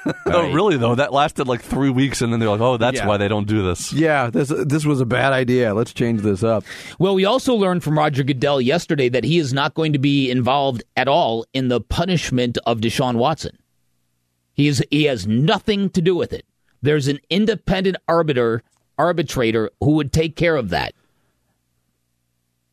Oh, 0.26 0.52
really 0.52 0.76
though? 0.76 0.94
That 0.94 1.12
lasted 1.12 1.46
like 1.48 1.62
three 1.62 1.90
weeks, 1.90 2.20
and 2.20 2.32
then 2.32 2.40
they're 2.40 2.48
like, 2.50 2.60
"Oh, 2.60 2.76
that's 2.76 2.98
Yeah. 2.98 3.06
why 3.06 3.16
they 3.16 3.28
don't 3.28 3.46
do 3.46 3.62
this." 3.62 3.92
Yeah, 3.92 4.28
this 4.30 4.48
this 4.66 4.84
was 4.84 5.00
a 5.00 5.06
bad 5.06 5.32
idea. 5.32 5.72
Let's 5.74 5.92
change 5.92 6.20
this 6.22 6.42
up. 6.42 6.64
Well, 6.98 7.14
we 7.14 7.24
also 7.24 7.54
learned 7.54 7.82
from 7.84 7.96
Roger 7.98 8.22
Goodell 8.22 8.60
yesterday 8.60 9.08
that 9.08 9.24
he 9.24 9.38
is 9.38 9.52
not 9.52 9.74
going 9.74 9.92
to 9.92 9.98
be 9.98 10.30
involved 10.30 10.82
at 10.96 11.08
all 11.08 11.46
in 11.54 11.68
the 11.68 11.80
punishment 11.80 12.58
of 12.66 12.78
Deshaun 12.80 13.16
Watson. 13.16 13.56
He 14.52 14.68
is 14.68 14.82
he 14.90 15.04
has 15.04 15.26
nothing 15.26 15.90
to 15.90 16.00
do 16.02 16.14
with 16.16 16.32
it. 16.32 16.44
There's 16.82 17.08
an 17.08 17.18
independent 17.30 17.96
arbiter 18.08 18.62
arbitrator 18.98 19.70
who 19.80 19.92
would 19.92 20.12
take 20.12 20.36
care 20.36 20.56
of 20.56 20.70
that. 20.70 20.94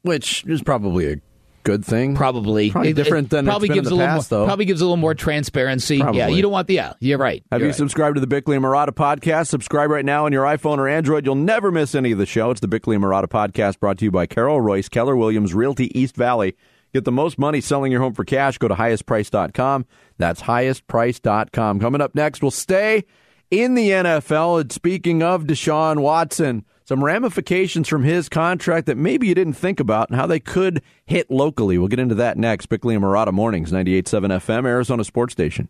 Which 0.02 0.44
is 0.46 0.62
probably 0.62 1.14
a 1.14 1.16
good 1.64 1.84
thing. 1.86 2.16
Probably, 2.16 2.72
Probably 2.72 2.91
It- 2.91 2.93
different 2.95 3.28
it 3.28 3.30
than 3.32 3.45
probably 3.45 3.68
it's 3.68 3.74
been 3.76 3.84
gives 3.84 3.91
a 3.91 3.95
little 3.95 4.14
more, 4.14 4.24
though. 4.24 4.45
Probably 4.45 4.66
gives 4.66 4.82
a 4.82 4.84
little 4.86 4.97
more 4.97 5.16
transparency. 5.16 5.97
Yeah, 5.97 6.28
you 6.28 6.41
don't 6.41 6.51
want 6.51 6.68
the 6.68 6.76
yeah. 6.76 6.93
You're 6.99 7.18
right. 7.18 7.43
Have 7.51 7.59
You're 7.61 7.68
you 7.68 7.72
right. 7.72 7.78
subscribed 7.78 8.16
to 8.16 8.22
the 8.22 8.28
Bickley 8.28 8.55
and 8.55 8.64
Marotta 8.66 8.89
podcast? 8.91 9.47
Subscribe 9.47 9.89
right 9.89 10.05
now 10.05 10.26
on 10.26 10.32
your 10.34 10.45
iPhone 10.45 10.78
or 10.78 10.88
Android. 10.88 11.26
You'll 11.26 11.36
never 11.36 11.72
miss 11.72 11.95
any 11.95 12.11
of 12.11 12.18
the 12.18 12.26
show. 12.26 12.51
It's 12.51 12.59
the 12.61 12.68
Bickley 12.68 12.95
and 12.95 13.03
Marotta 13.03 13.28
podcast 13.28 13.80
brought 13.80 13.97
to 13.99 14.05
you 14.05 14.11
by 14.11 14.26
Carol 14.26 14.61
Royse, 14.61 14.89
Keller 14.89 15.16
Williams, 15.16 15.53
Realty 15.53 15.97
East 15.99 16.16
Valley. 16.16 16.55
Get 16.93 17.05
the 17.05 17.11
most 17.11 17.39
money 17.39 17.59
selling 17.59 17.91
your 17.91 18.01
home 18.01 18.14
for 18.14 18.24
cash. 18.24 18.59
Go 18.59 18.68
to 18.68 18.76
highestprice.com. 18.76 19.86
That's 20.20 20.43
highestprice.com. 20.43 21.80
Coming 21.80 22.01
up 22.01 22.14
next, 22.16 22.41
we'll 22.41 22.51
stay 22.51 23.05
in 23.49 23.74
the 23.76 23.89
NFL. 23.89 24.61
And 24.61 24.72
speaking 24.72 25.24
of 25.24 25.43
Deshaun 25.45 25.99
Watson, 25.99 26.66
some 26.94 27.04
ramifications 27.04 27.88
from 27.88 28.04
his 28.04 28.30
contract 28.30 28.86
that 28.86 28.98
maybe 28.98 29.26
you 29.26 29.34
didn't 29.34 29.54
think 29.54 29.80
about 29.80 30.12
and 30.12 30.20
how 30.20 30.28
they 30.28 30.39
could 30.39 30.80
hit 31.08 31.32
locally. 31.32 31.76
We'll 31.76 31.88
get 31.88 31.98
into 31.98 32.14
that 32.14 32.38
next. 32.38 32.68
Bickley 32.68 32.94
and 32.94 33.04
Marotta 33.04 33.32
Mornings, 33.32 33.72
98.7 33.72 34.28
FM, 34.28 34.68
Arizona 34.68 35.04
Sports 35.04 35.32
Station. 35.32 35.70